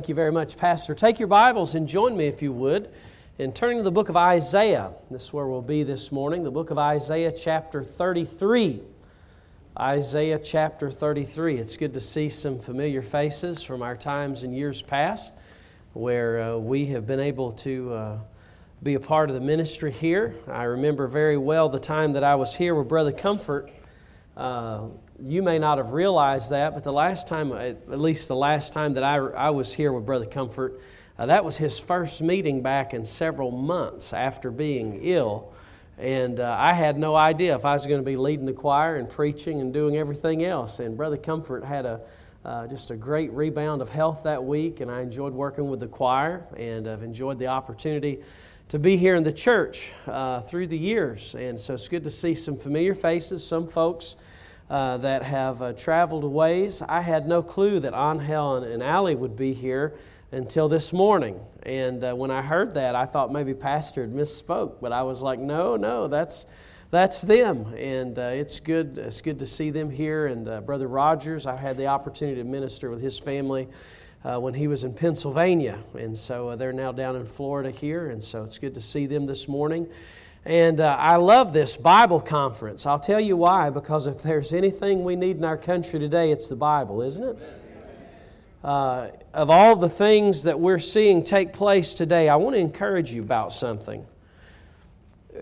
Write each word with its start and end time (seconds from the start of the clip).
Thank 0.00 0.10
you 0.10 0.14
very 0.14 0.30
much, 0.30 0.56
Pastor. 0.56 0.94
Take 0.94 1.18
your 1.18 1.26
Bibles 1.26 1.74
and 1.74 1.88
join 1.88 2.16
me, 2.16 2.28
if 2.28 2.40
you 2.40 2.52
would, 2.52 2.88
in 3.36 3.52
turning 3.52 3.78
to 3.78 3.82
the 3.82 3.90
book 3.90 4.08
of 4.08 4.16
Isaiah. 4.16 4.92
This 5.10 5.24
is 5.24 5.32
where 5.32 5.48
we'll 5.48 5.60
be 5.60 5.82
this 5.82 6.12
morning, 6.12 6.44
the 6.44 6.52
book 6.52 6.70
of 6.70 6.78
Isaiah, 6.78 7.32
chapter 7.32 7.82
33. 7.82 8.80
Isaiah 9.76 10.38
chapter 10.38 10.92
33. 10.92 11.56
It's 11.56 11.76
good 11.76 11.94
to 11.94 12.00
see 12.00 12.28
some 12.28 12.60
familiar 12.60 13.02
faces 13.02 13.64
from 13.64 13.82
our 13.82 13.96
times 13.96 14.44
and 14.44 14.56
years 14.56 14.82
past 14.82 15.34
where 15.94 16.42
uh, 16.42 16.56
we 16.58 16.86
have 16.86 17.04
been 17.04 17.18
able 17.18 17.50
to 17.50 17.92
uh, 17.92 18.18
be 18.84 18.94
a 18.94 19.00
part 19.00 19.30
of 19.30 19.34
the 19.34 19.42
ministry 19.42 19.90
here. 19.90 20.36
I 20.46 20.62
remember 20.62 21.08
very 21.08 21.36
well 21.36 21.68
the 21.68 21.80
time 21.80 22.12
that 22.12 22.22
I 22.22 22.36
was 22.36 22.54
here 22.54 22.76
with 22.76 22.86
Brother 22.86 23.10
Comfort. 23.10 23.68
Uh, 24.36 24.82
you 25.20 25.42
may 25.42 25.58
not 25.58 25.78
have 25.78 25.92
realized 25.92 26.50
that, 26.50 26.74
but 26.74 26.84
the 26.84 26.92
last 26.92 27.26
time, 27.26 27.52
at 27.52 27.88
least 27.88 28.28
the 28.28 28.36
last 28.36 28.72
time 28.72 28.94
that 28.94 29.02
I, 29.02 29.16
I 29.16 29.50
was 29.50 29.74
here 29.74 29.92
with 29.92 30.06
Brother 30.06 30.26
Comfort, 30.26 30.80
uh, 31.18 31.26
that 31.26 31.44
was 31.44 31.56
his 31.56 31.78
first 31.78 32.22
meeting 32.22 32.62
back 32.62 32.94
in 32.94 33.04
several 33.04 33.50
months 33.50 34.12
after 34.12 34.50
being 34.50 35.00
ill. 35.02 35.52
And 35.98 36.38
uh, 36.38 36.56
I 36.56 36.72
had 36.72 36.96
no 36.96 37.16
idea 37.16 37.56
if 37.56 37.64
I 37.64 37.72
was 37.72 37.84
going 37.86 37.98
to 37.98 38.04
be 38.04 38.16
leading 38.16 38.46
the 38.46 38.52
choir 38.52 38.96
and 38.96 39.10
preaching 39.10 39.60
and 39.60 39.74
doing 39.74 39.96
everything 39.96 40.44
else. 40.44 40.78
And 40.78 40.96
Brother 40.96 41.16
Comfort 41.16 41.64
had 41.64 41.84
a, 41.84 42.00
uh, 42.44 42.68
just 42.68 42.92
a 42.92 42.96
great 42.96 43.32
rebound 43.32 43.82
of 43.82 43.88
health 43.88 44.22
that 44.22 44.44
week, 44.44 44.78
and 44.78 44.88
I 44.88 45.00
enjoyed 45.00 45.32
working 45.32 45.68
with 45.68 45.80
the 45.80 45.88
choir, 45.88 46.46
and 46.56 46.86
I've 46.86 47.02
enjoyed 47.02 47.40
the 47.40 47.48
opportunity 47.48 48.20
to 48.68 48.78
be 48.78 48.96
here 48.96 49.16
in 49.16 49.24
the 49.24 49.32
church 49.32 49.90
uh, 50.06 50.42
through 50.42 50.68
the 50.68 50.78
years. 50.78 51.34
And 51.34 51.58
so 51.58 51.74
it's 51.74 51.88
good 51.88 52.04
to 52.04 52.10
see 52.10 52.36
some 52.36 52.56
familiar 52.56 52.94
faces, 52.94 53.44
some 53.44 53.66
folks 53.66 54.14
uh, 54.70 54.98
that 54.98 55.22
have 55.22 55.62
uh, 55.62 55.72
traveled 55.72 56.24
ways. 56.24 56.82
I 56.82 57.00
had 57.00 57.26
no 57.26 57.42
clue 57.42 57.80
that 57.80 57.94
Angel 57.94 58.56
and, 58.56 58.66
and 58.66 58.82
Ali 58.82 59.14
would 59.14 59.36
be 59.36 59.54
here 59.54 59.94
until 60.30 60.68
this 60.68 60.92
morning. 60.92 61.40
And 61.62 62.04
uh, 62.04 62.14
when 62.14 62.30
I 62.30 62.42
heard 62.42 62.74
that, 62.74 62.94
I 62.94 63.06
thought 63.06 63.32
maybe 63.32 63.54
Pastor 63.54 64.02
had 64.02 64.12
misspoke, 64.12 64.74
but 64.80 64.92
I 64.92 65.02
was 65.02 65.22
like, 65.22 65.38
no, 65.38 65.76
no, 65.76 66.06
that's 66.06 66.46
that's 66.90 67.20
them, 67.20 67.74
and 67.74 68.18
uh, 68.18 68.22
it's 68.22 68.60
good. 68.60 68.96
It's 68.96 69.20
good 69.20 69.38
to 69.40 69.46
see 69.46 69.68
them 69.68 69.90
here. 69.90 70.26
And 70.26 70.48
uh, 70.48 70.62
Brother 70.62 70.86
Rogers, 70.86 71.46
I 71.46 71.54
had 71.54 71.76
the 71.76 71.86
opportunity 71.86 72.40
to 72.40 72.48
minister 72.48 72.88
with 72.88 73.02
his 73.02 73.18
family 73.18 73.68
when 74.22 74.52
he 74.52 74.68
was 74.68 74.84
in 74.84 74.92
Pennsylvania, 74.92 75.78
and 75.94 76.16
so 76.16 76.56
they're 76.56 76.72
now 76.72 76.92
down 76.92 77.16
in 77.16 77.26
Florida 77.26 77.70
here. 77.70 78.10
And 78.10 78.22
so 78.22 78.44
it's 78.44 78.58
good 78.58 78.74
to 78.74 78.80
see 78.80 79.06
them 79.06 79.26
this 79.26 79.48
morning. 79.48 79.86
And 80.44 80.80
uh, 80.80 80.96
I 80.98 81.16
love 81.16 81.52
this 81.52 81.76
Bible 81.76 82.20
conference. 82.20 82.86
I'll 82.86 82.98
tell 82.98 83.20
you 83.20 83.36
why, 83.36 83.70
because 83.70 84.06
if 84.06 84.22
there's 84.22 84.52
anything 84.52 85.04
we 85.04 85.16
need 85.16 85.36
in 85.36 85.44
our 85.44 85.58
country 85.58 85.98
today, 85.98 86.30
it's 86.30 86.48
the 86.48 86.56
Bible, 86.56 87.02
isn't 87.02 87.24
it? 87.24 87.38
Uh, 88.62 89.08
of 89.34 89.50
all 89.50 89.76
the 89.76 89.88
things 89.88 90.42
that 90.44 90.58
we're 90.58 90.78
seeing 90.78 91.22
take 91.22 91.52
place 91.52 91.94
today, 91.94 92.28
I 92.28 92.36
want 92.36 92.56
to 92.56 92.60
encourage 92.60 93.12
you 93.12 93.22
about 93.22 93.52
something. 93.52 94.06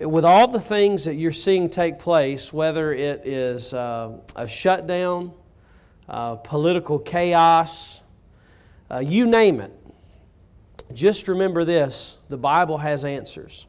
With 0.00 0.25
all 0.25 0.48
the 0.48 0.61
things 0.61 1.06
that 1.06 1.14
you're 1.14 1.33
seeing 1.33 1.70
take 1.70 1.98
place, 1.98 2.53
whether 2.53 2.92
it 2.92 3.27
is 3.27 3.72
uh, 3.72 4.19
a 4.34 4.47
shutdown, 4.47 5.33
uh, 6.08 6.36
political 6.36 6.98
chaos, 6.98 8.03
uh, 8.91 8.98
you 8.98 9.27
name 9.27 9.60
it, 9.60 9.72
just 10.92 11.28
remember 11.28 11.64
this 11.64 12.19
the 12.28 12.36
Bible 12.36 12.78
has 12.78 13.05
answers. 13.05 13.66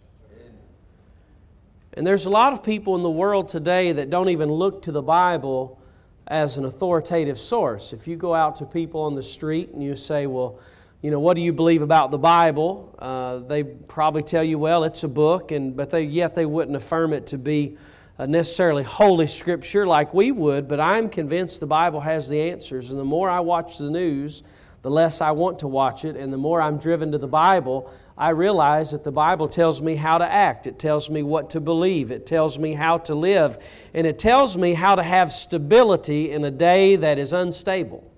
And 1.97 2.05
there's 2.05 2.27
a 2.27 2.29
lot 2.29 2.53
of 2.53 2.63
people 2.63 2.95
in 2.95 3.01
the 3.01 3.09
world 3.09 3.49
today 3.49 3.91
that 3.91 4.11
don't 4.11 4.29
even 4.29 4.51
look 4.51 4.83
to 4.83 4.91
the 4.91 5.01
Bible 5.01 5.81
as 6.27 6.59
an 6.59 6.65
authoritative 6.65 7.39
source. 7.39 7.91
If 7.91 8.07
you 8.07 8.15
go 8.15 8.35
out 8.35 8.57
to 8.57 8.67
people 8.67 9.01
on 9.01 9.15
the 9.15 9.23
street 9.23 9.71
and 9.73 9.83
you 9.83 9.95
say, 9.95 10.27
Well, 10.27 10.59
you 11.01 11.09
know, 11.09 11.19
what 11.19 11.35
do 11.35 11.41
you 11.41 11.51
believe 11.51 11.81
about 11.81 12.11
the 12.11 12.19
Bible? 12.19 12.95
Uh, 12.99 13.39
they 13.39 13.63
probably 13.63 14.21
tell 14.21 14.43
you, 14.43 14.59
well, 14.59 14.83
it's 14.83 15.03
a 15.03 15.07
book, 15.07 15.51
and 15.51 15.75
but 15.75 15.89
they, 15.89 16.03
yet 16.03 16.35
they 16.35 16.45
wouldn't 16.45 16.77
affirm 16.77 17.13
it 17.13 17.25
to 17.27 17.39
be 17.39 17.77
uh, 18.19 18.27
necessarily 18.27 18.83
holy 18.83 19.25
scripture 19.25 19.87
like 19.87 20.13
we 20.13 20.31
would. 20.31 20.67
But 20.67 20.79
I'm 20.79 21.09
convinced 21.09 21.61
the 21.61 21.65
Bible 21.65 22.01
has 22.01 22.29
the 22.29 22.51
answers, 22.51 22.91
and 22.91 22.99
the 22.99 23.05
more 23.05 23.27
I 23.27 23.39
watch 23.39 23.79
the 23.79 23.89
news, 23.89 24.43
the 24.83 24.91
less 24.91 25.19
I 25.19 25.31
want 25.31 25.57
to 25.59 25.67
watch 25.67 26.05
it, 26.05 26.15
and 26.15 26.31
the 26.31 26.37
more 26.37 26.61
I'm 26.61 26.77
driven 26.77 27.11
to 27.13 27.17
the 27.17 27.27
Bible, 27.27 27.91
I 28.17 28.29
realize 28.29 28.91
that 28.91 29.03
the 29.03 29.11
Bible 29.11 29.47
tells 29.47 29.81
me 29.81 29.95
how 29.95 30.17
to 30.17 30.25
act. 30.25 30.65
It 30.65 30.79
tells 30.79 31.07
me 31.09 31.21
what 31.21 31.51
to 31.51 31.59
believe. 31.59 32.09
It 32.09 32.25
tells 32.25 32.57
me 32.57 32.73
how 32.73 32.97
to 32.99 33.13
live. 33.13 33.59
And 33.93 34.07
it 34.07 34.17
tells 34.17 34.57
me 34.57 34.73
how 34.73 34.95
to 34.95 35.03
have 35.03 35.31
stability 35.31 36.31
in 36.31 36.43
a 36.43 36.49
day 36.49 36.95
that 36.95 37.19
is 37.19 37.31
unstable. 37.31 38.11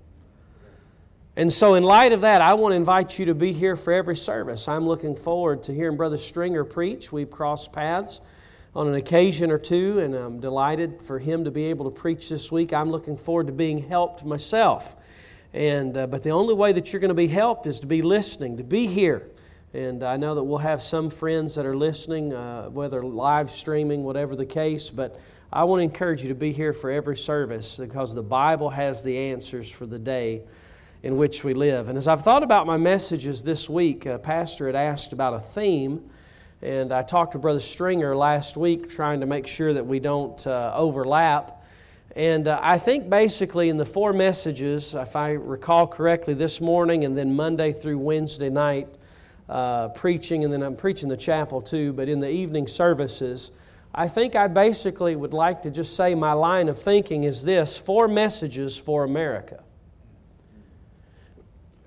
And 1.36 1.52
so, 1.52 1.76
in 1.76 1.84
light 1.84 2.12
of 2.12 2.22
that, 2.22 2.42
I 2.42 2.54
want 2.54 2.74
to 2.74 2.76
invite 2.78 3.20
you 3.20 3.26
to 3.26 3.36
be 3.36 3.54
here 3.54 3.76
for 3.76 3.94
every 3.94 4.16
service. 4.16 4.68
I'm 4.68 4.86
looking 4.88 5.16
forward 5.16 5.64
to 5.64 5.74
hearing 5.74 5.96
Brother 5.96 6.18
Stringer 6.18 6.64
preach. 6.64 7.12
We've 7.12 7.30
crossed 7.30 7.72
paths 7.72 8.20
on 8.76 8.88
an 8.88 8.96
occasion 8.96 9.52
or 9.52 9.58
two, 9.58 10.00
and 10.00 10.16
I'm 10.16 10.40
delighted 10.40 11.02
for 11.02 11.20
him 11.20 11.46
to 11.46 11.52
be 11.52 11.66
able 11.66 11.90
to 11.90 11.92
preach 11.92 12.30
this 12.30 12.52
week. 12.52 12.74
I'm 12.74 12.92
looking 12.92 13.18
forward 13.18 13.48
to 13.48 13.54
being 13.54 13.88
helped 13.88 14.26
myself. 14.26 14.96
And, 15.54 15.98
uh, 15.98 16.08
but 16.08 16.24
the 16.24 16.32
only 16.32 16.54
way 16.54 16.74
that 16.74 16.92
you're 16.92 17.00
going 17.00 17.10
to 17.10 17.16
be 17.16 17.28
helped 17.28 17.68
is 17.68 17.80
to 17.82 17.88
be 17.88 18.02
listening, 18.02 18.58
to 18.58 18.64
be 18.64 18.88
here. 18.88 19.30
And 19.74 20.02
I 20.02 20.18
know 20.18 20.34
that 20.34 20.44
we'll 20.44 20.58
have 20.58 20.82
some 20.82 21.12
friends 21.12 21.54
that 21.54 21.66
are 21.66 21.78
listening, 21.78 22.34
uh, 22.34 22.70
whether 22.70 23.04
live 23.04 23.52
streaming, 23.52 24.04
whatever 24.04 24.36
the 24.36 24.46
case. 24.46 24.90
But 24.90 25.20
I 25.54 25.66
want 25.66 25.82
to 25.82 25.84
encourage 25.84 26.24
you 26.24 26.30
to 26.30 26.36
be 26.36 26.52
here 26.52 26.74
for 26.74 26.90
every 26.90 27.16
service 27.16 27.78
because 27.78 28.16
the 28.16 28.24
Bible 28.24 28.72
has 28.72 29.04
the 29.04 29.16
answers 29.16 29.70
for 29.72 29.86
the 29.86 30.00
day 30.00 30.42
in 31.04 31.18
which 31.18 31.44
we 31.44 31.54
live. 31.54 31.88
And 31.88 32.00
as 32.00 32.08
I've 32.08 32.24
thought 32.24 32.42
about 32.42 32.66
my 32.66 32.78
messages 32.78 33.44
this 33.44 33.70
week, 33.70 34.08
a 34.08 34.18
pastor 34.18 34.66
had 34.66 34.76
asked 34.76 35.14
about 35.14 35.36
a 35.36 35.40
theme. 35.40 36.10
And 36.64 36.92
I 36.92 37.04
talked 37.04 37.34
to 37.34 37.40
Brother 37.40 37.60
Stringer 37.60 38.16
last 38.16 38.58
week 38.58 38.90
trying 38.90 39.20
to 39.20 39.28
make 39.28 39.46
sure 39.46 39.76
that 39.76 39.86
we 39.86 40.00
don't 40.00 40.46
uh, 40.48 40.74
overlap. 40.76 41.64
And 42.16 42.48
uh, 42.48 42.60
I 42.62 42.80
think 42.80 43.08
basically 43.08 43.70
in 43.70 43.78
the 43.78 43.86
four 43.86 44.14
messages, 44.14 44.96
if 44.96 45.16
I 45.16 45.34
recall 45.34 45.86
correctly, 45.86 46.34
this 46.34 46.60
morning 46.60 47.06
and 47.06 47.16
then 47.16 47.36
Monday 47.36 47.72
through 47.72 48.00
Wednesday 48.00 48.50
night, 48.50 48.88
uh, 49.50 49.90
preaching, 49.90 50.44
and 50.44 50.54
then 50.54 50.62
I'm 50.62 50.76
preaching 50.76 51.10
the 51.10 51.18
chapel 51.18 51.62
too, 51.62 51.92
but 51.92 52.08
in 52.08 52.20
the 52.20 52.30
evening 52.30 52.68
services, 52.68 53.52
I 53.94 54.08
think 54.08 54.36
I 54.36 54.48
basically 54.48 55.16
would 55.16 55.34
like 55.34 55.64
to 55.64 55.72
just 55.72 55.96
say 55.96 56.14
my 56.14 56.34
line 56.34 56.70
of 56.70 56.80
thinking 56.80 57.24
is 57.24 57.44
this 57.44 57.78
four 57.78 58.08
messages 58.08 58.78
for 58.78 59.04
America. 59.04 59.64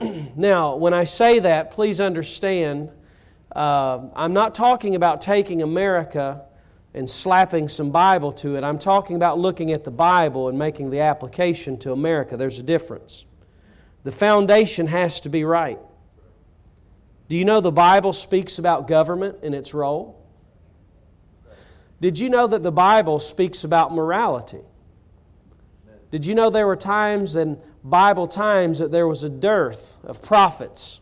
now, 0.36 0.74
when 0.74 0.92
I 0.92 1.04
say 1.04 1.38
that, 1.38 1.70
please 1.70 2.00
understand, 2.00 2.90
uh, 3.54 4.00
I'm 4.16 4.32
not 4.32 4.56
talking 4.56 4.96
about 4.96 5.20
taking 5.20 5.62
America 5.62 6.42
and 6.94 7.08
slapping 7.08 7.68
some 7.68 7.92
Bible 7.92 8.32
to 8.32 8.56
it. 8.56 8.64
I'm 8.64 8.80
talking 8.80 9.14
about 9.14 9.38
looking 9.38 9.70
at 9.70 9.84
the 9.84 9.92
Bible 9.92 10.48
and 10.48 10.58
making 10.58 10.90
the 10.90 11.00
application 11.00 11.78
to 11.78 11.92
America. 11.92 12.36
There's 12.36 12.58
a 12.58 12.64
difference. 12.64 13.24
The 14.02 14.12
foundation 14.12 14.88
has 14.88 15.20
to 15.20 15.28
be 15.28 15.44
right. 15.44 15.78
Do 17.32 17.38
you 17.38 17.46
know 17.46 17.62
the 17.62 17.72
Bible 17.72 18.12
speaks 18.12 18.58
about 18.58 18.86
government 18.86 19.38
and 19.42 19.54
its 19.54 19.72
role? 19.72 20.22
Did 21.98 22.18
you 22.18 22.28
know 22.28 22.46
that 22.46 22.62
the 22.62 22.70
Bible 22.70 23.18
speaks 23.18 23.64
about 23.64 23.94
morality? 23.94 24.60
Did 26.10 26.26
you 26.26 26.34
know 26.34 26.50
there 26.50 26.66
were 26.66 26.76
times 26.76 27.36
in 27.36 27.58
Bible 27.82 28.28
times 28.28 28.80
that 28.80 28.92
there 28.92 29.08
was 29.08 29.24
a 29.24 29.30
dearth 29.30 29.98
of 30.04 30.22
prophets 30.22 31.00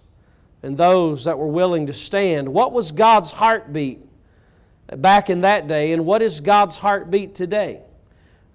and 0.63 0.77
those 0.77 1.25
that 1.25 1.37
were 1.37 1.49
willing 1.49 1.89
to 1.89 1.93
stand? 1.93 2.49
What 2.49 2.73
was 2.73 2.93
God's 2.93 3.33
heartbeat 3.33 3.99
back 4.87 5.31
in 5.31 5.41
that 5.41 5.67
day, 5.67 5.91
and 5.91 6.07
what 6.07 6.23
is 6.23 6.39
God's 6.39 6.79
heartbeat 6.79 7.35
today? 7.35 7.81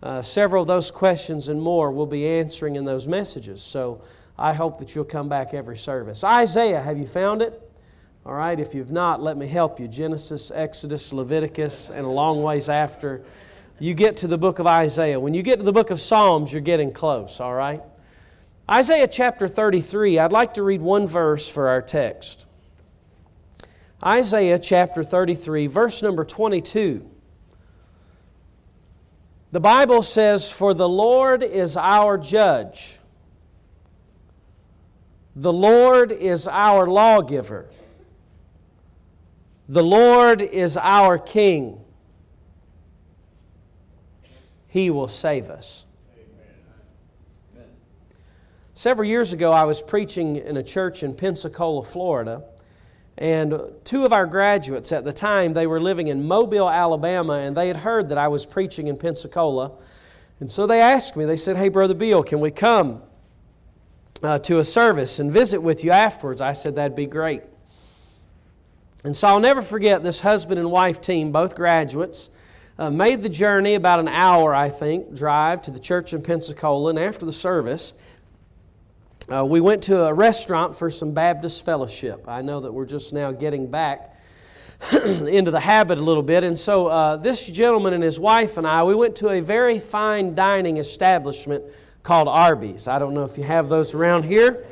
Uh, 0.02 0.22
several 0.22 0.62
of 0.62 0.70
those 0.70 0.92
questions 0.92 1.50
and 1.50 1.62
more 1.62 1.92
we'll 1.92 2.06
be 2.06 2.26
answering 2.26 2.78
in 2.78 2.86
those 2.86 3.06
messages. 3.06 3.62
So 3.62 4.02
I 4.40 4.54
hope 4.54 4.80
that 4.80 4.96
you'll 4.96 5.04
come 5.04 5.28
back 5.28 5.54
every 5.54 5.76
service. 5.76 6.24
Isaiah, 6.24 6.82
have 6.82 6.98
you 6.98 7.06
found 7.06 7.42
it? 7.42 7.64
All 8.26 8.34
right, 8.34 8.60
if 8.60 8.74
you've 8.74 8.92
not, 8.92 9.22
let 9.22 9.38
me 9.38 9.46
help 9.46 9.80
you. 9.80 9.88
Genesis, 9.88 10.50
Exodus, 10.50 11.14
Leviticus, 11.14 11.92
and 11.92 12.08
a 12.08 12.10
long 12.10 12.42
ways 12.42 12.70
after, 12.70 13.24
you 13.78 13.94
get 13.94 14.18
to 14.18 14.28
the 14.28 14.38
book 14.38 14.58
of 14.58 14.66
Isaiah. 14.66 15.20
When 15.20 15.36
you 15.36 15.44
get 15.44 15.58
to 15.60 15.64
the 15.64 15.72
book 15.72 15.92
of 15.92 16.02
Psalms, 16.02 16.52
you're 16.52 16.62
getting 16.62 16.92
close, 16.92 17.40
all 17.40 17.54
right? 17.54 17.84
Isaiah 18.70 19.08
chapter 19.08 19.48
33, 19.48 20.18
I'd 20.18 20.32
like 20.32 20.56
to 20.56 20.64
read 20.64 20.82
one 20.82 21.06
verse 21.06 21.48
for 21.48 21.68
our 21.68 21.84
text. 21.84 22.48
Isaiah 24.04 24.58
chapter 24.58 25.04
33, 25.04 25.68
verse 25.68 26.02
number 26.02 26.26
22. 26.26 27.08
The 29.52 29.60
Bible 29.60 30.02
says, 30.02 30.52
For 30.52 30.74
the 30.74 30.90
Lord 30.90 31.44
is 31.44 31.78
our 31.78 32.18
judge, 32.18 32.98
the 35.36 35.54
Lord 35.54 36.12
is 36.12 36.48
our 36.48 36.88
lawgiver. 36.88 37.70
The 39.68 39.84
Lord 39.84 40.42
is 40.42 40.78
our 40.78 41.18
King. 41.18 41.82
He 44.68 44.90
will 44.90 45.08
save 45.08 45.50
us. 45.50 45.86
Several 48.74 49.08
years 49.08 49.32
ago, 49.32 49.54
I 49.54 49.64
was 49.64 49.82
preaching 49.82 50.36
in 50.36 50.58
a 50.58 50.64
church 50.64 51.02
in 51.02 51.16
Pensacola, 51.16 51.82
Florida, 51.82 52.44
and 53.18 53.58
two 53.86 54.04
of 54.04 54.12
our 54.12 54.26
graduates 54.26 54.92
at 54.92 55.06
the 55.06 55.14
time, 55.14 55.54
they 55.54 55.66
were 55.66 55.80
living 55.80 56.08
in 56.08 56.28
Mobile, 56.28 56.70
Alabama, 56.70 57.36
and 57.36 57.56
they 57.56 57.70
had 57.70 57.78
heard 57.78 58.10
that 58.10 58.18
I 58.18 58.28
was 58.28 58.46
preaching 58.46 58.88
in 58.88 58.98
Pensacola. 58.98 59.72
And 60.42 60.52
so 60.52 60.68
they 60.68 60.82
asked 60.82 61.16
me, 61.16 61.24
they 61.24 61.38
said, 61.38 61.56
Hey, 61.56 61.70
Brother 61.70 61.94
Beal, 61.94 62.24
can 62.24 62.42
we 62.42 62.52
come 62.52 63.02
uh, 64.22 64.40
to 64.40 64.60
a 64.60 64.66
service 64.66 65.20
and 65.20 65.32
visit 65.32 65.62
with 65.62 65.86
you 65.86 65.92
afterwards? 65.92 66.42
I 66.42 66.52
said, 66.52 66.76
That'd 66.76 66.98
be 66.98 67.06
great. 67.06 67.44
And 69.06 69.16
so 69.16 69.28
I'll 69.28 69.40
never 69.40 69.62
forget 69.62 70.02
this 70.02 70.20
husband 70.20 70.60
and 70.60 70.72
wife 70.72 71.00
team, 71.00 71.32
both 71.32 71.56
graduates, 71.56 72.32
uh, 72.80 72.90
made 72.90 73.22
the 73.22 73.30
journey 73.30 73.76
about 73.76 74.00
an 74.00 74.08
hour, 74.08 74.56
I 74.56 74.70
think, 74.70 75.14
drive 75.14 75.62
to 75.64 75.72
the 75.72 75.80
church 75.80 76.12
in 76.14 76.24
Pensacola. 76.24 76.90
And 76.90 76.98
after 76.98 77.24
the 77.24 77.32
service, 77.32 77.94
uh, 79.32 79.46
we 79.46 79.62
went 79.62 79.84
to 79.84 80.06
a 80.06 80.14
restaurant 80.14 80.76
for 80.76 80.90
some 80.90 81.14
Baptist 81.14 81.64
fellowship. 81.64 82.28
I 82.28 82.42
know 82.42 82.62
that 82.62 82.72
we're 82.72 82.88
just 82.88 83.14
now 83.14 83.32
getting 83.32 83.70
back 83.70 84.20
into 84.92 85.52
the 85.52 85.60
habit 85.60 86.00
a 86.00 86.02
little 86.02 86.24
bit. 86.24 86.44
And 86.44 86.58
so, 86.58 86.88
uh, 86.88 87.18
this 87.18 87.46
gentleman 87.46 87.94
and 87.94 88.04
his 88.04 88.20
wife 88.20 88.58
and 88.58 88.66
I, 88.66 88.84
we 88.86 88.96
went 88.96 89.16
to 89.18 89.30
a 89.30 89.40
very 89.40 89.78
fine 89.78 90.34
dining 90.34 90.78
establishment 90.78 91.64
called 92.02 92.28
Arby's. 92.28 92.88
I 92.88 92.98
don't 92.98 93.14
know 93.14 93.24
if 93.24 93.38
you 93.38 93.44
have 93.44 93.70
those 93.70 93.94
around 93.94 94.24
here. 94.24 94.66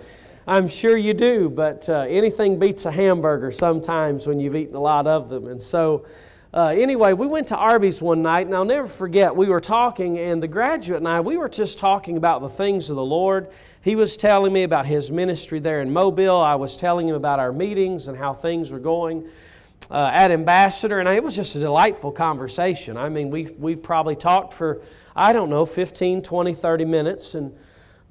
I'm 0.46 0.68
sure 0.68 0.98
you 0.98 1.14
do, 1.14 1.50
but 1.50 1.88
uh, 1.88 2.06
anything 2.10 2.60
beats 2.60 2.86
a 2.86 2.92
hamburger 2.92 3.50
sometimes 3.50 4.28
when 4.28 4.42
you've 4.42 4.58
eaten 4.58 4.76
a 4.76 4.82
lot 4.82 5.08
of 5.08 5.30
them. 5.30 5.48
And 5.48 5.62
so, 5.62 6.06
uh, 6.54 6.68
anyway, 6.68 7.14
we 7.14 7.26
went 7.28 7.48
to 7.48 7.56
Arby's 7.56 8.02
one 8.02 8.22
night, 8.22 8.46
and 8.48 8.54
I'll 8.54 8.66
never 8.66 8.86
forget, 8.86 9.34
we 9.34 9.48
were 9.48 9.62
talking, 9.62 10.20
and 10.20 10.44
the 10.44 10.50
graduate 10.50 10.98
and 10.98 11.08
I, 11.08 11.22
we 11.22 11.38
were 11.38 11.48
just 11.48 11.78
talking 11.78 12.18
about 12.18 12.42
the 12.42 12.50
things 12.50 12.90
of 12.90 12.98
the 12.98 13.06
Lord. 13.06 13.48
He 13.82 13.96
was 13.96 14.18
telling 14.18 14.52
me 14.52 14.64
about 14.64 14.86
his 14.86 15.10
ministry 15.12 15.60
there 15.60 15.82
in 15.82 15.94
Mobile. 15.94 16.42
I 16.42 16.56
was 16.56 16.76
telling 16.76 17.08
him 17.08 17.16
about 17.16 17.40
our 17.40 17.54
meetings 17.54 18.10
and 18.10 18.18
how 18.18 18.34
things 18.34 18.70
were 18.70 18.80
going 18.80 19.26
uh, 19.90 20.12
at 20.14 20.30
Ambassador, 20.30 21.00
and 21.00 21.08
it 21.08 21.24
was 21.24 21.38
just 21.38 21.56
a 21.56 21.60
delightful 21.60 22.12
conversation. 22.12 22.98
I 22.98 23.08
mean, 23.08 23.30
we, 23.30 23.46
we 23.58 23.78
probably 23.78 24.18
talked 24.18 24.52
for, 24.52 24.82
I 25.16 25.32
don't 25.32 25.50
know, 25.50 25.66
15, 25.66 26.22
20, 26.22 26.54
30 26.54 26.84
minutes, 26.86 27.34
and 27.34 27.56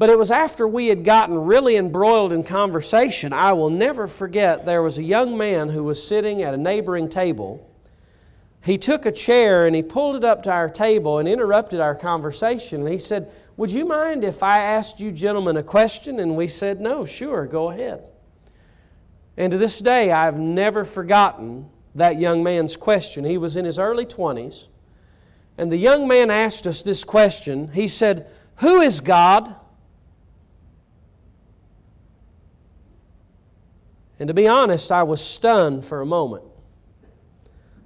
but 0.03 0.11
it 0.11 0.19
was 0.19 0.33
after 0.33 0.67
we 0.67 0.89
had 0.89 1.05
gotten 1.05 1.39
really 1.39 1.77
embroiled 1.77 2.33
in 2.33 2.43
conversation. 2.43 3.33
I 3.33 3.53
will 3.53 3.71
never 3.71 4.09
forget 4.09 4.67
there 4.67 4.83
was 4.83 4.99
a 4.99 5.03
young 5.05 5.39
man 5.39 5.69
who 5.69 5.85
was 5.85 6.05
sitting 6.05 6.43
at 6.43 6.53
a 6.53 6.57
neighboring 6.57 7.09
table 7.09 7.73
he 8.65 8.79
took 8.79 9.07
a 9.07 9.13
chair 9.13 9.67
and 9.67 9.75
he 9.75 9.83
pulled 9.83 10.17
it 10.17 10.25
up 10.25 10.45
to 10.45 10.51
our 10.51 10.69
table 10.69 11.19
and 11.19 11.29
interrupted 11.29 11.81
our 11.81 11.97
conversation. 11.97 12.83
And 12.83 12.89
he 12.89 12.99
said, 12.99 13.31
Would 13.57 13.73
you 13.73 13.85
mind 13.85 14.23
if 14.23 14.43
I 14.43 14.63
asked 14.63 15.01
you 15.01 15.11
gentlemen 15.11 15.57
a 15.57 15.63
question? 15.63 16.21
And 16.21 16.37
we 16.37 16.47
said, 16.47 16.81
No, 16.81 17.05
sure, 17.05 17.47
go 17.47 17.71
ahead. 17.71 18.05
And 19.37 19.51
to 19.51 19.59
this 19.59 19.81
day, 19.81 20.13
I've 20.13 20.39
never 20.39 20.85
forgotten 20.85 21.69
that 21.97 22.21
young 22.21 22.43
man's 22.45 22.77
question. 22.77 23.25
He 23.25 23.37
was 23.37 23.57
in 23.57 23.65
his 23.65 23.79
early 23.79 24.07
20s. 24.07 24.69
And 25.59 25.71
the 25.71 25.77
young 25.77 26.07
man 26.07 26.31
asked 26.31 26.67
us 26.67 26.83
this 26.83 27.03
question. 27.03 27.73
He 27.73 27.89
said, 27.89 28.31
Who 28.59 28.81
is 28.81 29.01
God? 29.01 29.57
And 34.23 34.29
to 34.29 34.35
be 34.35 34.47
honest, 34.47 34.93
I 34.93 35.03
was 35.03 35.21
stunned 35.21 35.85
for 35.85 36.01
a 36.01 36.07
moment. 36.07 36.45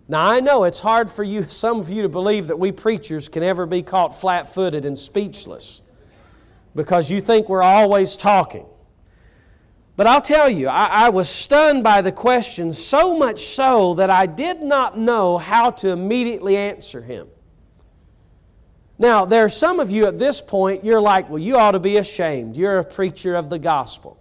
Now, 0.07 0.23
I 0.23 0.41
know 0.41 0.65
it's 0.65 0.83
hard 0.83 1.11
for 1.11 1.25
you, 1.25 1.43
some 1.49 1.81
of 1.81 1.89
you, 1.89 2.03
to 2.03 2.11
believe 2.11 2.49
that 2.49 2.59
we 2.59 2.73
preachers 2.73 3.31
can 3.31 3.43
ever 3.43 3.65
be 3.65 3.83
caught 3.83 4.15
flat 4.15 4.53
footed 4.53 4.85
and 4.85 4.99
speechless 4.99 5.81
because 6.75 7.11
you 7.11 7.23
think 7.23 7.49
we're 7.49 7.63
always 7.63 8.19
talking. 8.19 8.67
But 9.97 10.07
I'll 10.07 10.21
tell 10.21 10.47
you, 10.47 10.69
I, 10.69 11.07
I, 11.07 11.09
was 11.09 11.27
stunned 11.27 11.83
by 11.83 12.03
the 12.03 12.13
question 12.13 12.75
so 12.75 13.17
much 13.17 13.47
so 13.47 13.95
that 13.95 14.11
I 14.11 14.27
did 14.27 14.61
not 14.61 14.99
know 14.99 15.39
how 15.39 15.71
to 15.71 15.89
immediately 15.89 16.59
answer 16.59 17.01
him. 17.01 17.29
Now, 18.99 19.25
there 19.25 19.47
are 19.47 19.49
some 19.49 19.81
of 19.81 19.91
you 19.91 20.05
at 20.05 20.19
this 20.19 20.43
point, 20.43 20.85
you're 20.85 21.01
like, 21.01 21.31
well, 21.31 21.39
you 21.39 21.57
ought 21.57 21.71
to 21.71 21.81
be 21.81 21.97
ashamed. 21.97 22.59
You're 22.59 22.77
a 22.77 22.85
preacher 22.85 23.37
of 23.37 23.49
the 23.49 23.59
gospel. 23.59 24.19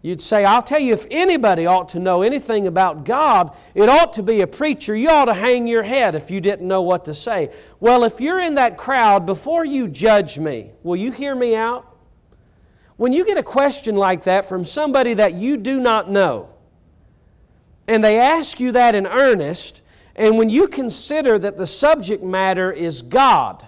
You'd 0.00 0.20
say, 0.20 0.44
I'll 0.44 0.62
tell 0.62 0.78
you, 0.78 0.92
if 0.92 1.06
anybody 1.10 1.66
ought 1.66 1.88
to 1.90 1.98
know 1.98 2.22
anything 2.22 2.68
about 2.68 3.04
God, 3.04 3.54
it 3.74 3.88
ought 3.88 4.12
to 4.12 4.22
be 4.22 4.40
a 4.42 4.46
preacher. 4.46 4.94
You 4.94 5.10
ought 5.10 5.24
to 5.24 5.34
hang 5.34 5.66
your 5.66 5.82
head 5.82 6.14
if 6.14 6.30
you 6.30 6.40
didn't 6.40 6.68
know 6.68 6.82
what 6.82 7.06
to 7.06 7.14
say. 7.14 7.52
Well, 7.80 8.04
if 8.04 8.20
you're 8.20 8.40
in 8.40 8.54
that 8.54 8.76
crowd, 8.76 9.26
before 9.26 9.64
you 9.64 9.88
judge 9.88 10.38
me, 10.38 10.70
will 10.84 10.96
you 10.96 11.10
hear 11.10 11.34
me 11.34 11.56
out? 11.56 11.96
When 12.96 13.12
you 13.12 13.26
get 13.26 13.38
a 13.38 13.42
question 13.42 13.96
like 13.96 14.24
that 14.24 14.48
from 14.48 14.64
somebody 14.64 15.14
that 15.14 15.34
you 15.34 15.56
do 15.56 15.80
not 15.80 16.08
know, 16.08 16.50
and 17.88 18.02
they 18.02 18.18
ask 18.18 18.60
you 18.60 18.72
that 18.72 18.94
in 18.94 19.06
earnest, 19.06 19.82
and 20.14 20.38
when 20.38 20.48
you 20.48 20.68
consider 20.68 21.38
that 21.38 21.56
the 21.56 21.66
subject 21.66 22.22
matter 22.22 22.70
is 22.70 23.02
God, 23.02 23.66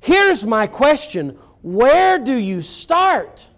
here's 0.00 0.44
my 0.44 0.66
question 0.66 1.38
Where 1.62 2.18
do 2.18 2.34
you 2.34 2.62
start? 2.62 3.48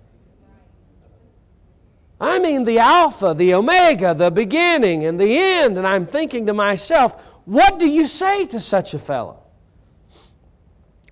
I 2.21 2.39
mean, 2.41 2.65
the 2.65 2.81
Alpha, 2.81 3.35
the 3.35 3.55
Omega, 3.55 4.13
the 4.13 4.31
beginning 4.31 5.05
and 5.05 5.21
the 5.21 5.39
end. 5.39 5.79
And 5.79 5.87
I'm 5.87 6.07
thinking 6.07 6.47
to 6.47 6.55
myself, 6.55 7.23
what 7.45 7.79
do 7.79 7.89
you 7.89 8.07
say 8.07 8.47
to 8.47 8.61
such 8.61 8.93
a 8.93 8.99
fellow? 8.99 9.43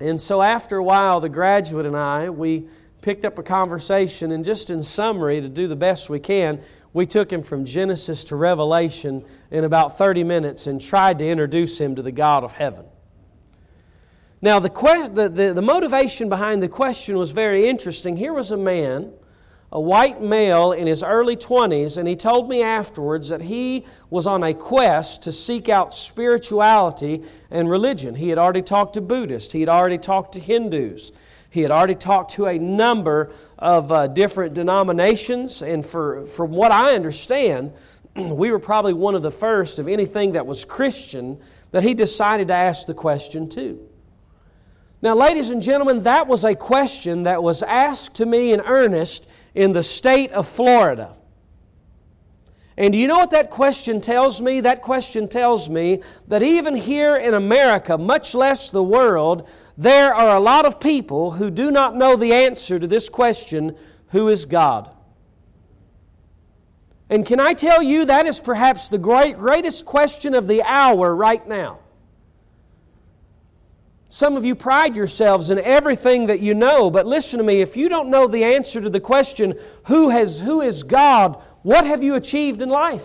And 0.00 0.20
so, 0.20 0.42
after 0.42 0.76
a 0.76 0.84
while, 0.84 1.20
the 1.20 1.28
graduate 1.28 1.86
and 1.86 1.96
I, 1.96 2.28
we 2.28 2.68
picked 3.00 3.24
up 3.24 3.38
a 3.38 3.42
conversation, 3.42 4.32
and 4.32 4.44
just 4.44 4.68
in 4.68 4.82
summary, 4.82 5.40
to 5.40 5.48
do 5.48 5.68
the 5.68 5.76
best 5.76 6.10
we 6.10 6.18
can, 6.18 6.60
we 6.92 7.06
took 7.06 7.32
him 7.32 7.42
from 7.42 7.64
Genesis 7.64 8.24
to 8.24 8.36
Revelation 8.36 9.24
in 9.50 9.64
about 9.64 9.96
30 9.96 10.24
minutes 10.24 10.66
and 10.66 10.80
tried 10.80 11.18
to 11.20 11.26
introduce 11.26 11.78
him 11.80 11.94
to 11.94 12.02
the 12.02 12.12
God 12.12 12.42
of 12.42 12.52
heaven. 12.52 12.84
Now, 14.42 14.58
the, 14.58 14.70
que- 14.70 15.08
the, 15.08 15.28
the, 15.28 15.54
the 15.54 15.62
motivation 15.62 16.28
behind 16.28 16.62
the 16.62 16.68
question 16.68 17.16
was 17.16 17.30
very 17.30 17.68
interesting. 17.68 18.16
Here 18.16 18.32
was 18.32 18.50
a 18.50 18.56
man 18.56 19.12
a 19.72 19.80
white 19.80 20.22
male 20.22 20.72
in 20.72 20.86
his 20.86 21.02
early 21.02 21.36
20s, 21.36 21.98
and 21.98 22.08
he 22.08 22.14
told 22.14 22.48
me 22.48 22.62
afterwards 22.62 23.30
that 23.30 23.42
he 23.42 23.84
was 24.10 24.26
on 24.26 24.42
a 24.42 24.54
quest 24.54 25.24
to 25.24 25.32
seek 25.32 25.68
out 25.68 25.92
spirituality 25.92 27.22
and 27.50 27.68
religion. 27.68 28.14
He 28.14 28.28
had 28.28 28.38
already 28.38 28.62
talked 28.62 28.94
to 28.94 29.00
Buddhists, 29.00 29.52
he 29.52 29.60
had 29.60 29.68
already 29.68 29.98
talked 29.98 30.32
to 30.32 30.40
Hindus, 30.40 31.10
he 31.50 31.62
had 31.62 31.70
already 31.70 31.94
talked 31.94 32.32
to 32.32 32.46
a 32.46 32.58
number 32.58 33.32
of 33.58 33.90
uh, 33.90 34.06
different 34.06 34.54
denominations, 34.54 35.62
and 35.62 35.84
for, 35.84 36.26
from 36.26 36.52
what 36.52 36.70
I 36.70 36.94
understand, 36.94 37.72
we 38.14 38.50
were 38.52 38.58
probably 38.58 38.92
one 38.92 39.14
of 39.14 39.22
the 39.22 39.30
first 39.30 39.78
of 39.78 39.88
anything 39.88 40.32
that 40.32 40.46
was 40.46 40.64
Christian 40.64 41.40
that 41.72 41.82
he 41.82 41.94
decided 41.94 42.48
to 42.48 42.54
ask 42.54 42.86
the 42.86 42.94
question 42.94 43.48
to. 43.50 43.88
Now, 45.02 45.14
ladies 45.14 45.50
and 45.50 45.60
gentlemen, 45.60 46.04
that 46.04 46.26
was 46.26 46.42
a 46.42 46.54
question 46.54 47.24
that 47.24 47.42
was 47.42 47.62
asked 47.62 48.16
to 48.16 48.26
me 48.26 48.52
in 48.52 48.60
earnest 48.62 49.28
in 49.56 49.72
the 49.72 49.82
state 49.82 50.30
of 50.32 50.46
Florida. 50.46 51.16
And 52.76 52.92
do 52.92 52.98
you 52.98 53.08
know 53.08 53.16
what 53.16 53.30
that 53.30 53.50
question 53.50 54.02
tells 54.02 54.42
me? 54.42 54.60
That 54.60 54.82
question 54.82 55.28
tells 55.28 55.70
me 55.70 56.02
that 56.28 56.42
even 56.42 56.74
here 56.74 57.16
in 57.16 57.32
America, 57.32 57.96
much 57.96 58.34
less 58.34 58.68
the 58.68 58.82
world, 58.82 59.48
there 59.78 60.14
are 60.14 60.36
a 60.36 60.40
lot 60.40 60.66
of 60.66 60.78
people 60.78 61.30
who 61.30 61.50
do 61.50 61.70
not 61.70 61.96
know 61.96 62.16
the 62.16 62.34
answer 62.34 62.78
to 62.78 62.86
this 62.86 63.08
question 63.08 63.74
who 64.08 64.28
is 64.28 64.44
God? 64.44 64.90
And 67.08 67.24
can 67.24 67.40
I 67.40 67.54
tell 67.54 67.82
you 67.82 68.04
that 68.04 68.26
is 68.26 68.38
perhaps 68.38 68.90
the 68.90 68.98
great, 68.98 69.36
greatest 69.38 69.86
question 69.86 70.34
of 70.34 70.46
the 70.46 70.62
hour 70.62 71.14
right 71.14 71.46
now? 71.48 71.78
Some 74.08 74.36
of 74.36 74.44
you 74.44 74.54
pride 74.54 74.94
yourselves 74.94 75.50
in 75.50 75.58
everything 75.58 76.26
that 76.26 76.40
you 76.40 76.54
know, 76.54 76.90
but 76.90 77.06
listen 77.06 77.38
to 77.38 77.44
me, 77.44 77.60
if 77.60 77.76
you 77.76 77.88
don't 77.88 78.10
know 78.10 78.28
the 78.28 78.44
answer 78.44 78.80
to 78.80 78.90
the 78.90 79.00
question, 79.00 79.58
who, 79.84 80.10
has, 80.10 80.38
who 80.38 80.60
is 80.60 80.84
God, 80.84 81.42
what 81.62 81.86
have 81.86 82.02
you 82.02 82.14
achieved 82.14 82.62
in 82.62 82.68
life? 82.68 83.04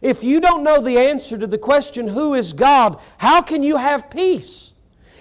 If 0.00 0.22
you 0.22 0.40
don't 0.40 0.62
know 0.62 0.80
the 0.80 0.98
answer 0.98 1.36
to 1.36 1.46
the 1.46 1.58
question, 1.58 2.06
who 2.06 2.34
is 2.34 2.52
God, 2.52 3.00
how 3.18 3.42
can 3.42 3.64
you 3.64 3.76
have 3.76 4.10
peace? 4.10 4.72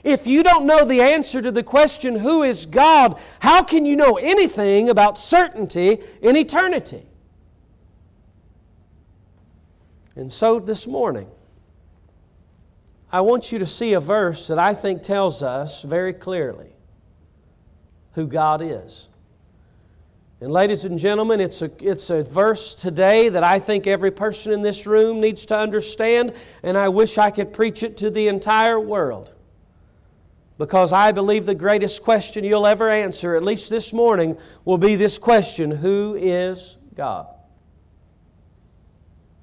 If 0.03 0.27
you 0.27 0.43
don't 0.43 0.67
know 0.67 0.85
the 0.85 1.01
answer 1.01 1.41
to 1.41 1.51
the 1.51 1.63
question, 1.63 2.15
who 2.15 2.43
is 2.43 2.67
God, 2.67 3.19
how 3.39 3.63
can 3.63 3.85
you 3.85 3.95
know 3.95 4.17
anything 4.17 4.89
about 4.89 5.17
certainty 5.17 5.99
in 6.21 6.35
eternity? 6.35 7.03
And 10.15 10.31
so 10.31 10.59
this 10.59 10.87
morning, 10.87 11.29
I 13.11 13.21
want 13.21 13.51
you 13.51 13.59
to 13.59 13.65
see 13.65 13.93
a 13.93 13.99
verse 13.99 14.47
that 14.47 14.59
I 14.59 14.73
think 14.73 15.01
tells 15.01 15.41
us 15.41 15.83
very 15.83 16.13
clearly 16.13 16.73
who 18.13 18.27
God 18.27 18.61
is. 18.61 19.07
And, 20.39 20.51
ladies 20.51 20.85
and 20.85 20.99
gentlemen, 20.99 21.39
it's 21.39 21.61
a, 21.61 21.71
it's 21.79 22.09
a 22.09 22.21
verse 22.21 22.75
today 22.75 23.29
that 23.29 23.43
I 23.43 23.59
think 23.59 23.87
every 23.87 24.11
person 24.11 24.51
in 24.51 24.61
this 24.61 24.85
room 24.85 25.19
needs 25.19 25.47
to 25.47 25.57
understand, 25.57 26.33
and 26.61 26.77
I 26.77 26.89
wish 26.89 27.17
I 27.17 27.31
could 27.31 27.53
preach 27.53 27.81
it 27.81 27.97
to 27.97 28.11
the 28.11 28.27
entire 28.27 28.79
world. 28.79 29.33
because 30.57 30.91
I 30.91 31.11
believe 31.11 31.45
the 31.45 31.55
greatest 31.55 32.03
question 32.03 32.43
you'll 32.43 32.67
ever 32.67 32.89
answer, 32.89 33.35
at 33.35 33.43
least 33.43 33.69
this 33.69 33.93
morning, 33.93 34.37
will 34.65 34.77
be 34.77 34.95
this 34.95 35.17
question 35.17 35.71
Who 35.71 36.15
is 36.19 36.77
God? 36.95 37.27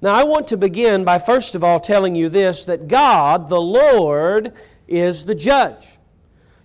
Now, 0.05 0.13
I 0.13 0.23
want 0.23 0.49
to 0.49 0.57
begin 0.57 1.03
by 1.03 1.17
first 1.17 1.55
of 1.55 1.63
all 1.63 1.79
telling 1.79 2.13
you 2.13 2.29
this 2.29 2.65
that 2.65 2.87
God, 2.87 3.49
the 3.49 3.59
Lord, 3.59 4.53
is 4.87 5.25
the 5.25 5.33
judge. 5.33 5.97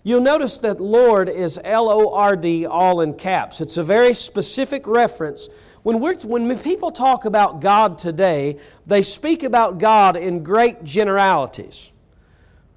You'll 0.02 0.20
notice 0.20 0.58
that 0.58 0.78
Lord 0.78 1.30
is 1.30 1.58
L 1.64 1.88
O 1.88 2.12
R 2.12 2.36
D, 2.36 2.66
all 2.66 3.00
in 3.00 3.14
caps. 3.14 3.62
It's 3.62 3.78
a 3.78 3.82
very 3.82 4.12
specific 4.12 4.86
reference. 4.86 5.48
When, 5.84 6.00
we're, 6.00 6.16
when 6.16 6.58
people 6.58 6.90
talk 6.90 7.24
about 7.24 7.62
God 7.62 7.96
today, 7.96 8.58
they 8.86 9.02
speak 9.02 9.42
about 9.42 9.78
God 9.78 10.18
in 10.18 10.42
great 10.42 10.84
generalities. 10.84 11.92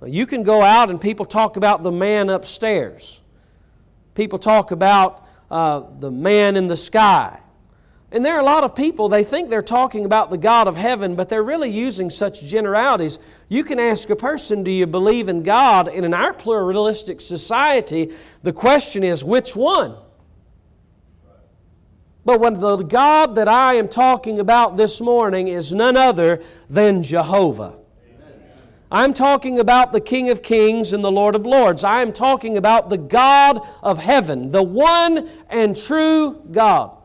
You 0.02 0.26
can 0.26 0.44
go 0.44 0.62
out 0.62 0.90
and 0.90 1.02
people 1.02 1.26
talk 1.26 1.58
about 1.58 1.84
the 1.84 1.92
man 1.92 2.30
upstairs. 2.30 3.20
People 4.16 4.40
talk 4.40 4.72
about 4.72 5.28
uh, 5.52 5.82
the 6.00 6.10
man 6.10 6.56
in 6.56 6.70
the 6.70 6.78
sky. 6.78 7.43
And 8.14 8.24
there 8.24 8.36
are 8.36 8.40
a 8.40 8.46
lot 8.46 8.64
of 8.64 8.76
people, 8.76 9.10
they 9.10 9.24
think 9.24 9.50
they're 9.50 9.64
talking 9.64 10.06
about 10.06 10.30
the 10.30 10.38
God 10.38 10.68
of 10.68 10.76
heaven, 10.76 11.16
but 11.16 11.30
they're 11.30 11.42
really 11.42 11.72
using 11.72 12.12
such 12.12 12.44
generalities. 12.44 13.18
You 13.50 13.64
can 13.64 13.80
ask 13.80 14.08
a 14.12 14.16
person, 14.16 14.64
Do 14.64 14.70
you 14.70 14.86
believe 14.86 15.30
in 15.30 15.42
God? 15.42 15.88
And 15.88 16.06
in 16.06 16.14
our 16.14 16.32
pluralistic 16.32 17.20
society, 17.20 18.14
the 18.44 18.54
question 18.54 19.04
is, 19.04 19.24
Which 19.24 19.56
one? 19.56 19.96
But 22.24 22.40
when 22.40 22.60
the 22.60 22.78
God 22.78 23.34
that 23.34 23.48
I 23.48 23.74
am 23.74 23.90
talking 23.90 24.40
about 24.40 24.78
this 24.78 25.02
morning 25.02 25.48
is 25.48 25.74
none 25.74 25.98
other 25.98 26.44
than 26.70 27.02
Jehovah. 27.02 27.74
I'm 28.92 29.16
talking 29.16 29.58
about 29.58 29.92
the 29.92 30.00
King 30.00 30.30
of 30.30 30.44
Kings 30.44 30.94
and 30.94 31.04
the 31.04 31.12
Lord 31.12 31.34
of 31.34 31.48
Lords. 31.48 31.84
I 31.84 32.04
am 32.04 32.14
talking 32.14 32.58
about 32.58 32.92
the 32.92 32.98
God 33.00 33.68
of 33.82 33.98
heaven, 33.98 34.52
the 34.52 34.62
one 34.62 35.28
and 35.50 35.76
true 35.76 36.40
God. 36.52 37.00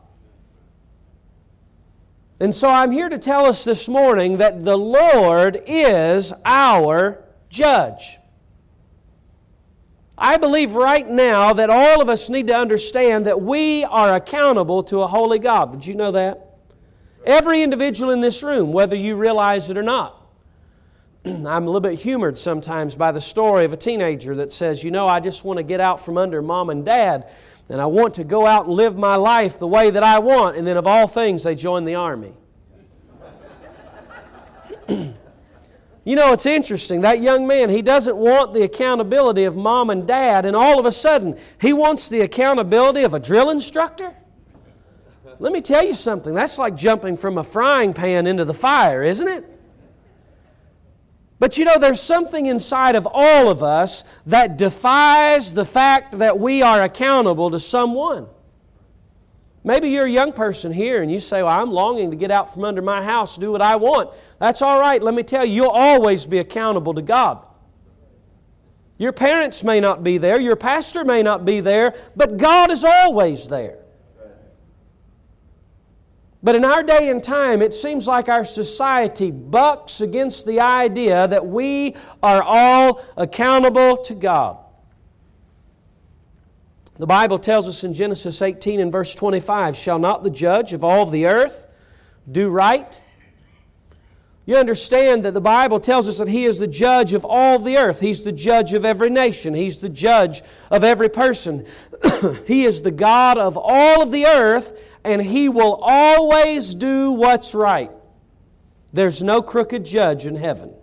And 2.41 2.55
so 2.55 2.69
I'm 2.69 2.93
here 2.93 3.09
to 3.09 3.19
tell 3.19 3.47
us 3.47 3.65
this 3.65 3.89
morning 3.89 4.39
that 4.39 4.61
the 4.61 4.77
Lord 4.77 5.61
is 5.67 6.33
our 6.45 7.25
judge. 7.51 8.17
I 10.17 10.37
believe 10.37 10.75
right 10.75 11.09
now 11.09 11.53
that 11.53 11.71
all 11.71 12.01
of 12.01 12.09
us 12.09 12.29
need 12.29 12.47
to 12.49 12.55
understand 12.55 13.27
that 13.27 13.41
we 13.41 13.85
are 13.85 14.15
accountable 14.15 14.85
to 14.85 15.03
a 15.03 15.07
holy 15.07 15.41
God. 15.41 15.73
Did 15.73 15.87
you 15.87 15.95
know 15.95 16.13
that? 16.13 16.57
Every 17.27 17.63
individual 17.63 18.13
in 18.13 18.21
this 18.21 18.43
room, 18.43 18.73
whether 18.73 18.97
you 18.97 19.17
realize 19.17 19.69
it 19.69 19.77
or 19.77 19.83
not. 19.83 20.21
I'm 21.25 21.47
a 21.47 21.67
little 21.67 21.81
bit 21.81 21.99
humored 21.99 22.39
sometimes 22.39 22.95
by 22.95 23.11
the 23.11 23.21
story 23.21 23.65
of 23.65 23.73
a 23.73 23.77
teenager 23.77 24.37
that 24.37 24.53
says, 24.53 24.85
You 24.85 24.93
know, 24.93 25.09
I 25.09 25.19
just 25.19 25.45
want 25.45 25.59
to 25.59 25.65
get 25.65 25.81
out 25.81 26.01
from 26.01 26.17
under 26.17 26.41
mom 26.41 26.71
and 26.71 26.85
dad 26.85 27.31
and 27.69 27.81
I 27.81 27.87
want 27.87 28.15
to 28.15 28.25
go 28.25 28.47
out 28.47 28.67
and 28.67 28.75
live 28.75 28.97
my 28.97 29.17
life 29.17 29.59
the 29.59 29.67
way 29.67 29.91
that 29.91 30.03
I 30.03 30.19
want. 30.19 30.57
And 30.57 30.67
then, 30.67 30.77
of 30.77 30.87
all 30.87 31.07
things, 31.07 31.43
they 31.43 31.55
join 31.55 31.85
the 31.85 31.97
army. 31.97 32.33
you 34.89 35.15
know, 36.07 36.33
it's 36.33 36.47
interesting. 36.47 37.03
That 37.03 37.21
young 37.21 37.47
man, 37.47 37.69
he 37.69 37.83
doesn't 37.83 38.17
want 38.17 38.55
the 38.55 38.63
accountability 38.63 39.45
of 39.45 39.55
mom 39.57 39.91
and 39.91 40.07
dad, 40.07 40.47
and 40.47 40.57
all 40.57 40.81
of 40.81 40.87
a 40.87 40.93
sudden, 40.93 41.39
he 41.61 41.75
wants 41.75 42.09
the 42.09 42.23
accountability 42.23 43.03
of 43.03 43.13
a 43.13 43.21
drill 43.21 43.51
instructor. 43.51 44.15
Let 45.39 45.53
me 45.53 45.61
tell 45.61 45.85
you 45.85 45.95
something. 45.95 46.35
That's 46.35 46.59
like 46.59 46.75
jumping 46.75 47.17
from 47.17 47.39
a 47.39 47.45
frying 47.45 47.93
pan 47.93 48.27
into 48.27 48.45
the 48.45 48.55
fire, 48.55 49.03
isn't 49.03 49.29
it? 49.29 49.58
But 51.39 51.57
you 51.57 51.65
know, 51.65 51.79
there's 51.79 52.01
something 52.01 52.47
inside 52.47 52.97
of 52.97 53.07
all 53.11 53.49
of 53.49 53.63
us 53.63 54.03
that 54.27 54.57
defies 54.57 55.53
the 55.53 55.65
fact 55.65 56.19
that 56.19 56.39
we 56.39 56.63
are 56.63 56.83
accountable 56.83 57.51
to 57.51 57.61
someone. 57.61 58.27
Maybe 59.63 59.91
you're 59.91 60.07
a 60.07 60.11
young 60.11 60.33
person 60.33 60.73
here 60.73 61.03
and 61.03 61.11
you 61.11 61.21
say, 61.21 61.43
Well, 61.43 61.61
I'm 61.61 61.71
longing 61.71 62.11
to 62.11 62.17
get 62.17 62.31
out 62.31 62.55
from 62.55 62.65
under 62.65 62.83
my 62.83 63.03
house, 63.03 63.37
do 63.37 63.53
what 63.53 63.63
I 63.63 63.77
want. 63.77 64.11
That's 64.39 64.63
all 64.63 64.81
right. 64.81 65.03
Let 65.03 65.15
me 65.15 65.23
tell 65.23 65.45
you, 65.45 65.55
you'll 65.55 65.71
always 65.71 66.27
be 66.27 66.39
accountable 66.39 66.95
to 66.95 67.03
God. 67.03 67.45
Your 68.97 69.13
parents 69.13 69.63
may 69.63 69.79
not 69.79 70.03
be 70.03 70.19
there, 70.19 70.41
your 70.41 70.57
pastor 70.57 71.05
may 71.05 71.23
not 71.23 71.45
be 71.45 71.61
there, 71.61 71.95
but 72.17 72.37
God 72.37 72.71
is 72.71 72.83
always 72.83 73.47
there. 73.47 73.79
But 76.43 76.55
in 76.55 76.65
our 76.65 76.83
day 76.83 77.09
and 77.09 77.23
time, 77.23 77.63
it 77.63 77.75
seems 77.75 78.07
like 78.07 78.29
our 78.29 78.45
society 78.45 79.31
bucks 79.31 80.01
against 80.01 80.47
the 80.47 80.61
idea 80.61 81.27
that 81.27 81.47
we 81.47 81.97
are 82.23 82.43
all 82.43 83.05
accountable 83.17 83.97
to 84.05 84.15
God. 84.15 84.59
The 86.99 87.07
Bible 87.07 87.39
tells 87.39 87.69
us 87.69 87.85
in 87.85 87.95
Genesis 87.95 88.43
18 88.43 88.81
and 88.81 88.91
verse 88.91 89.15
25 89.15 89.77
Shall 89.77 89.99
not 89.99 90.23
the 90.23 90.31
judge 90.31 90.73
of 90.73 90.85
all 90.85 91.07
the 91.07 91.27
earth 91.27 91.67
do 92.31 92.49
right? 92.49 93.01
You 94.47 94.57
understand 94.57 95.25
that 95.25 95.35
the 95.35 95.43
Bible 95.43 95.79
tells 95.79 96.09
us 96.09 96.19
that 96.19 96.29
He 96.29 96.45
is 96.45 96.59
the 96.59 96.67
judge 96.67 97.13
of 97.13 97.25
all 97.25 97.59
the 97.59 97.77
earth. 97.77 98.01
He's 98.01 98.23
the 98.23 98.33
judge 98.33 98.73
of 98.73 98.85
every 98.85 99.11
nation. 99.11 99.53
He's 99.53 99.77
the 99.77 99.91
judge 99.91 100.43
of 100.71 100.83
every 100.83 101.11
person. 101.11 101.67
he 102.47 102.65
is 102.65 102.81
the 102.81 102.91
God 102.91 103.37
of 103.37 103.59
all 103.59 104.03
of 104.03 104.11
the 104.11 104.25
earth, 104.25 104.73
and 105.09 105.23
He 105.23 105.49
will 105.49 105.81
always 105.83 106.75
do 106.75 107.13
what's 107.13 107.55
right. 107.55 107.91
There's 108.93 109.23
no 109.23 109.43
crooked 109.43 109.85
judge 109.85 110.27
in 110.27 110.37
heaven. 110.37 110.75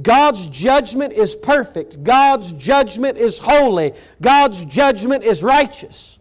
God's 0.00 0.46
judgment 0.46 1.14
is 1.14 1.34
perfect. 1.34 2.04
God's 2.04 2.52
judgment 2.52 3.18
is 3.18 3.38
holy. 3.38 3.94
God's 4.20 4.64
judgment 4.64 5.24
is 5.24 5.42
righteous. 5.42 6.18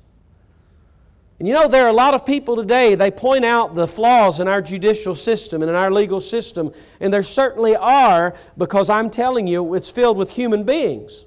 And 1.38 1.48
you 1.48 1.54
know, 1.54 1.68
there 1.68 1.86
are 1.86 1.90
a 1.90 1.94
lot 1.94 2.16
of 2.16 2.26
people 2.26 2.56
today, 2.56 2.96
they 2.96 3.12
point 3.12 3.46
out 3.46 3.76
the 3.76 3.88
flaws 3.88 4.40
in 4.40 4.48
our 4.48 4.62
judicial 4.62 5.14
system 5.14 5.62
and 5.62 5.70
in 5.70 5.76
our 5.76 5.92
legal 5.92 6.20
system, 6.20 6.74
and 7.00 7.14
there 7.14 7.22
certainly 7.22 7.76
are 7.76 8.36
because 8.58 8.90
I'm 8.90 9.12
telling 9.12 9.46
you, 9.46 9.76
it's 9.76 9.92
filled 9.92 10.18
with 10.18 10.32
human 10.32 10.64
beings. 10.64 11.27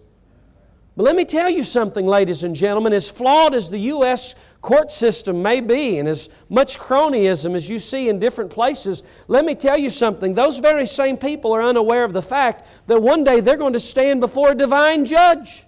But 1.01 1.07
let 1.07 1.17
me 1.17 1.25
tell 1.25 1.49
you 1.49 1.63
something, 1.63 2.07
ladies 2.07 2.43
and 2.43 2.55
gentlemen. 2.55 2.93
As 2.93 3.09
flawed 3.09 3.55
as 3.55 3.71
the 3.71 3.79
U.S. 3.79 4.35
court 4.61 4.91
system 4.91 5.41
may 5.41 5.63
be, 5.63 5.99
and 5.99 6.07
as 6.07 6.29
much 6.51 6.79
cronyism 6.79 7.55
as 7.55 7.71
you 7.71 7.79
see 7.79 8.11
in 8.11 8.19
different 8.19 8.51
places, 8.51 9.03
let 9.27 9.47
me 9.47 9.55
tell 9.55 9.79
you 9.79 9.89
something. 9.89 10.35
Those 10.35 10.59
very 10.59 10.85
same 10.85 11.17
people 11.17 11.55
are 11.55 11.63
unaware 11.63 12.05
of 12.05 12.13
the 12.13 12.21
fact 12.21 12.67
that 12.87 13.01
one 13.01 13.25
day 13.25 13.41
they're 13.41 13.57
going 13.57 13.73
to 13.73 13.81
stand 13.81 14.21
before 14.21 14.51
a 14.51 14.55
divine 14.55 15.07
judge, 15.07 15.65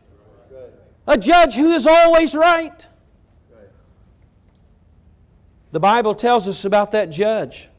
a 1.06 1.16
judge 1.16 1.54
who 1.54 1.72
is 1.72 1.86
always 1.86 2.34
right. 2.34 2.86
The 5.70 5.80
Bible 5.80 6.14
tells 6.14 6.46
us 6.46 6.66
about 6.66 6.92
that 6.92 7.08
judge. 7.08 7.70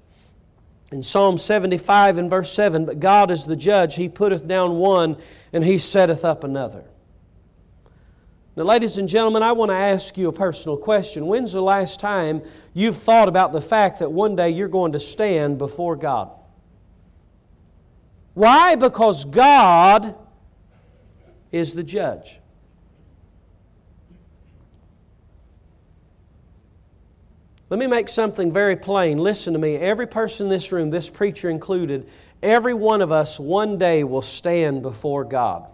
In 0.91 1.03
Psalm 1.03 1.37
75 1.37 2.17
and 2.17 2.31
verse 2.31 2.51
7, 2.51 2.85
but 2.85 2.99
God 2.99 3.29
is 3.29 3.45
the 3.45 3.55
judge, 3.55 3.93
he 3.93 4.09
putteth 4.09 4.47
down 4.47 4.77
one, 4.77 5.17
and 5.51 5.63
he 5.63 5.77
setteth 5.77 6.25
up 6.25 6.43
another. 6.43 6.85
Now, 8.55 8.63
ladies 8.63 8.99
and 8.99 9.09
gentlemen, 9.09 9.41
I 9.41 9.51
want 9.53 9.71
to 9.71 9.75
ask 9.75 10.15
you 10.15 10.27
a 10.27 10.33
personal 10.33 10.77
question. 10.77 11.25
When's 11.25 11.53
the 11.53 11.61
last 11.61 11.99
time 11.99 12.43
you've 12.73 12.97
thought 12.97 13.27
about 13.27 13.51
the 13.51 13.61
fact 13.61 13.99
that 13.99 14.11
one 14.11 14.35
day 14.35 14.51
you're 14.51 14.67
going 14.67 14.91
to 14.91 14.99
stand 14.99 15.57
before 15.57 15.95
God? 15.95 16.29
Why? 18.35 18.75
Because 18.75 19.25
God 19.25 20.15
is 21.51 21.73
the 21.73 21.83
judge. 21.83 22.39
Let 27.71 27.79
me 27.79 27.87
make 27.87 28.07
something 28.07 28.51
very 28.51 28.75
plain. 28.75 29.17
Listen 29.17 29.53
to 29.53 29.59
me. 29.59 29.77
Every 29.77 30.05
person 30.05 30.45
in 30.45 30.51
this 30.51 30.71
room, 30.71 30.91
this 30.91 31.09
preacher 31.09 31.49
included, 31.49 32.07
every 32.43 32.75
one 32.75 33.01
of 33.01 33.11
us 33.11 33.39
one 33.39 33.79
day 33.79 34.03
will 34.03 34.21
stand 34.21 34.83
before 34.83 35.23
God. 35.23 35.65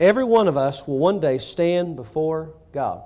Every 0.00 0.24
one 0.24 0.48
of 0.48 0.56
us 0.56 0.86
will 0.86 0.98
one 0.98 1.20
day 1.20 1.38
stand 1.38 1.96
before 1.96 2.54
God. 2.72 3.02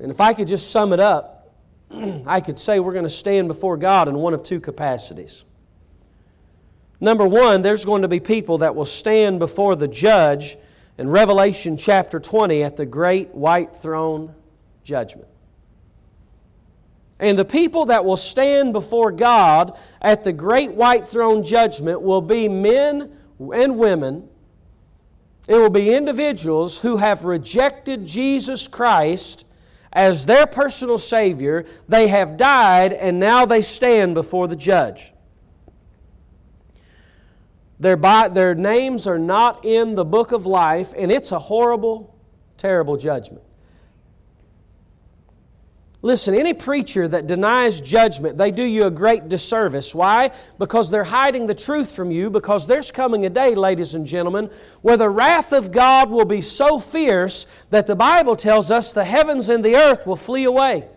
And 0.00 0.10
if 0.10 0.20
I 0.20 0.32
could 0.32 0.48
just 0.48 0.70
sum 0.70 0.92
it 0.92 1.00
up, 1.00 1.54
I 2.26 2.40
could 2.40 2.58
say 2.58 2.80
we're 2.80 2.92
going 2.92 3.04
to 3.04 3.10
stand 3.10 3.48
before 3.48 3.76
God 3.76 4.08
in 4.08 4.16
one 4.16 4.32
of 4.32 4.42
two 4.42 4.60
capacities. 4.60 5.44
Number 7.00 7.26
one, 7.26 7.62
there's 7.62 7.84
going 7.84 8.02
to 8.02 8.08
be 8.08 8.20
people 8.20 8.58
that 8.58 8.74
will 8.74 8.84
stand 8.84 9.38
before 9.38 9.76
the 9.76 9.88
judge 9.88 10.56
in 10.98 11.08
Revelation 11.08 11.76
chapter 11.76 12.20
20 12.20 12.62
at 12.62 12.76
the 12.76 12.86
great 12.86 13.34
white 13.34 13.76
throne 13.76 14.34
judgment. 14.84 15.28
And 17.18 17.38
the 17.38 17.44
people 17.44 17.86
that 17.86 18.04
will 18.06 18.16
stand 18.16 18.72
before 18.72 19.12
God 19.12 19.78
at 20.00 20.24
the 20.24 20.32
great 20.32 20.72
white 20.72 21.06
throne 21.06 21.44
judgment 21.44 22.00
will 22.00 22.22
be 22.22 22.48
men 22.48 23.14
and 23.38 23.76
women 23.76 24.29
it 25.50 25.56
will 25.56 25.68
be 25.68 25.92
individuals 25.92 26.78
who 26.78 26.98
have 26.98 27.24
rejected 27.24 28.06
Jesus 28.06 28.68
Christ 28.68 29.44
as 29.92 30.24
their 30.24 30.46
personal 30.46 30.96
Savior. 30.96 31.66
They 31.88 32.06
have 32.06 32.36
died, 32.36 32.92
and 32.92 33.18
now 33.18 33.46
they 33.46 33.60
stand 33.60 34.14
before 34.14 34.46
the 34.46 34.54
judge. 34.54 35.12
Their, 37.80 37.96
by, 37.96 38.28
their 38.28 38.54
names 38.54 39.08
are 39.08 39.18
not 39.18 39.64
in 39.64 39.96
the 39.96 40.04
book 40.04 40.30
of 40.30 40.46
life, 40.46 40.94
and 40.96 41.10
it's 41.10 41.32
a 41.32 41.40
horrible, 41.40 42.16
terrible 42.56 42.96
judgment. 42.96 43.42
Listen, 46.02 46.34
any 46.34 46.54
preacher 46.54 47.06
that 47.08 47.26
denies 47.26 47.82
judgment, 47.82 48.38
they 48.38 48.50
do 48.50 48.62
you 48.62 48.86
a 48.86 48.90
great 48.90 49.28
disservice. 49.28 49.94
Why? 49.94 50.30
Because 50.58 50.90
they're 50.90 51.04
hiding 51.04 51.46
the 51.46 51.54
truth 51.54 51.94
from 51.94 52.10
you, 52.10 52.30
because 52.30 52.66
there's 52.66 52.90
coming 52.90 53.26
a 53.26 53.30
day, 53.30 53.54
ladies 53.54 53.94
and 53.94 54.06
gentlemen, 54.06 54.50
where 54.80 54.96
the 54.96 55.10
wrath 55.10 55.52
of 55.52 55.70
God 55.70 56.08
will 56.08 56.24
be 56.24 56.40
so 56.40 56.78
fierce 56.78 57.46
that 57.68 57.86
the 57.86 57.96
Bible 57.96 58.34
tells 58.34 58.70
us 58.70 58.94
the 58.94 59.04
heavens 59.04 59.50
and 59.50 59.62
the 59.62 59.76
earth 59.76 60.06
will 60.06 60.16
flee 60.16 60.44
away. 60.44 60.88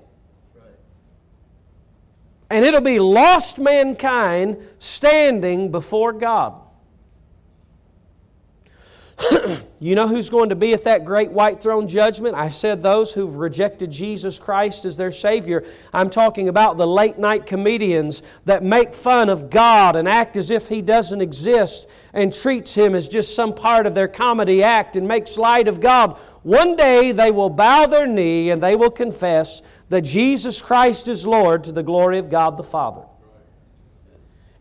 And 2.49 2.63
it'll 2.63 2.81
be 2.81 2.99
lost 2.99 3.59
mankind 3.59 4.57
standing 4.79 5.69
before 5.69 6.13
God. 6.13 6.62
you 9.79 9.95
know 9.95 10.07
who's 10.07 10.29
going 10.29 10.49
to 10.49 10.55
be 10.55 10.73
at 10.73 10.85
that 10.85 11.05
great 11.05 11.31
white 11.31 11.61
throne 11.61 11.87
judgment? 11.87 12.35
I 12.35 12.49
said 12.49 12.81
those 12.81 13.13
who've 13.13 13.35
rejected 13.35 13.91
Jesus 13.91 14.39
Christ 14.39 14.85
as 14.85 14.97
their 14.97 15.11
Savior. 15.11 15.65
I'm 15.93 16.09
talking 16.09 16.49
about 16.49 16.77
the 16.77 16.87
late 16.87 17.17
night 17.17 17.45
comedians 17.45 18.23
that 18.45 18.63
make 18.63 18.93
fun 18.93 19.29
of 19.29 19.49
God 19.49 19.95
and 19.95 20.07
act 20.07 20.35
as 20.35 20.49
if 20.49 20.67
He 20.67 20.81
doesn't 20.81 21.21
exist 21.21 21.89
and 22.13 22.33
treats 22.33 22.73
Him 22.73 22.95
as 22.95 23.07
just 23.07 23.35
some 23.35 23.53
part 23.53 23.85
of 23.85 23.95
their 23.95 24.07
comedy 24.07 24.63
act 24.63 24.95
and 24.95 25.07
makes 25.07 25.37
light 25.37 25.67
of 25.67 25.79
God. 25.79 26.17
One 26.41 26.75
day 26.75 27.11
they 27.11 27.31
will 27.31 27.49
bow 27.49 27.85
their 27.85 28.07
knee 28.07 28.49
and 28.49 28.61
they 28.61 28.75
will 28.75 28.91
confess 28.91 29.61
that 29.89 30.01
Jesus 30.01 30.61
Christ 30.61 31.07
is 31.07 31.27
Lord 31.27 31.63
to 31.65 31.71
the 31.71 31.83
glory 31.83 32.17
of 32.17 32.29
God 32.29 32.57
the 32.57 32.63
Father. 32.63 33.03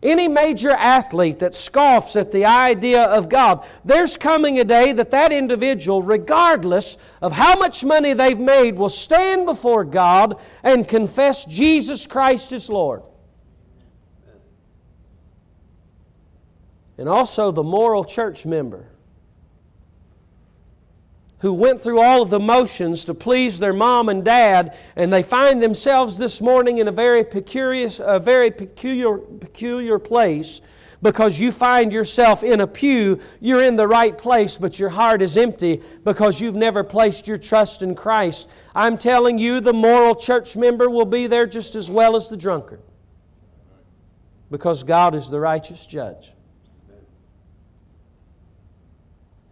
Any 0.03 0.27
major 0.27 0.71
athlete 0.71 1.39
that 1.39 1.55
scoffs 1.55 2.17
at 2.17 2.33
the 2.33 2.43
idea 2.43 3.03
of 3.03 3.29
God, 3.29 3.65
there's 3.85 4.17
coming 4.17 4.59
a 4.59 4.65
day 4.65 4.91
that 4.91 5.11
that 5.11 5.31
individual, 5.31 6.03
regardless 6.03 6.97
of 7.21 7.31
how 7.31 7.57
much 7.57 7.85
money 7.85 8.11
they've 8.11 8.39
made, 8.39 8.77
will 8.77 8.89
stand 8.89 9.45
before 9.45 9.85
God 9.85 10.39
and 10.61 10.85
confess 10.85 11.45
Jesus 11.45 12.05
Christ 12.05 12.51
is 12.51 12.69
Lord. 12.69 13.03
And 16.97 17.07
also 17.07 17.51
the 17.51 17.63
moral 17.63 18.03
church 18.03 18.45
member 18.45 18.92
who 21.43 21.51
went 21.51 21.81
through 21.81 21.99
all 21.99 22.21
of 22.21 22.29
the 22.29 22.39
motions 22.39 23.03
to 23.03 23.13
please 23.13 23.59
their 23.59 23.73
mom 23.73 24.07
and 24.07 24.23
dad, 24.23 24.77
and 24.95 25.11
they 25.11 25.21
find 25.21 25.61
themselves 25.61 26.17
this 26.17 26.41
morning 26.41 26.77
in 26.77 26.87
a 26.87 26.91
very 26.91 27.21
peculiar, 27.21 27.89
a 27.99 28.17
very 28.17 28.49
peculiar, 28.49 29.17
peculiar 29.17 29.99
place 29.99 30.61
because 31.01 31.41
you 31.41 31.51
find 31.51 31.91
yourself 31.91 32.43
in 32.43 32.61
a 32.61 32.65
pew, 32.65 33.19
you're 33.41 33.61
in 33.61 33.75
the 33.75 33.85
right 33.85 34.17
place, 34.17 34.57
but 34.57 34.79
your 34.79 34.87
heart 34.87 35.21
is 35.21 35.35
empty 35.35 35.83
because 36.05 36.39
you've 36.39 36.55
never 36.55 36.81
placed 36.81 37.27
your 37.27 37.37
trust 37.37 37.81
in 37.81 37.93
Christ. 37.93 38.49
I'm 38.73 38.97
telling 38.97 39.37
you, 39.37 39.59
the 39.59 39.73
moral 39.73 40.15
church 40.15 40.55
member 40.55 40.89
will 40.89 41.03
be 41.03 41.27
there 41.27 41.45
just 41.45 41.75
as 41.75 41.91
well 41.91 42.15
as 42.15 42.29
the 42.29 42.37
drunkard 42.37 42.79
because 44.49 44.83
God 44.83 45.13
is 45.13 45.29
the 45.29 45.41
righteous 45.41 45.85
judge. 45.85 46.31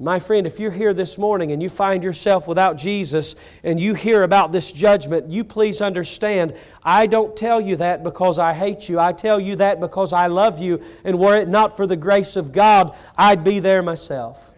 My 0.02 0.18
friend, 0.18 0.48
if 0.48 0.60
you're 0.60 0.72
here 0.72 0.96
this 0.96 1.20
morning 1.20 1.52
and 1.52 1.62
you 1.62 1.70
find 1.70 2.04
yourself 2.04 2.48
without 2.48 2.76
Jesus 2.76 3.36
and 3.64 3.80
you 3.80 3.94
hear 3.94 4.24
about 4.24 4.52
this 4.52 4.72
judgment, 4.72 5.30
you 5.30 5.44
please 5.44 5.80
understand 5.80 6.56
I 6.84 7.06
don't 7.06 7.38
tell 7.38 7.62
you 7.62 7.76
that 7.76 8.04
because 8.04 8.40
I 8.40 8.54
hate 8.54 8.90
you. 8.90 9.00
I 9.00 9.14
tell 9.14 9.40
you 9.40 9.58
that 9.58 9.80
because 9.80 10.12
I 10.12 10.26
love 10.26 10.58
you, 10.60 10.82
and 11.04 11.20
were 11.20 11.38
it 11.38 11.48
not 11.48 11.78
for 11.78 11.86
the 11.86 11.96
grace 11.96 12.36
of 12.36 12.52
God, 12.52 12.96
I'd 13.16 13.44
be 13.44 13.60
there 13.60 13.84
myself. 13.84 14.52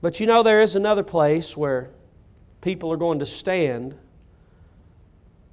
But 0.00 0.20
you 0.20 0.26
know, 0.26 0.42
there 0.42 0.62
is 0.62 0.74
another 0.74 1.02
place 1.02 1.54
where 1.54 1.90
people 2.62 2.90
are 2.90 2.96
going 2.96 3.18
to 3.18 3.26
stand 3.26 3.94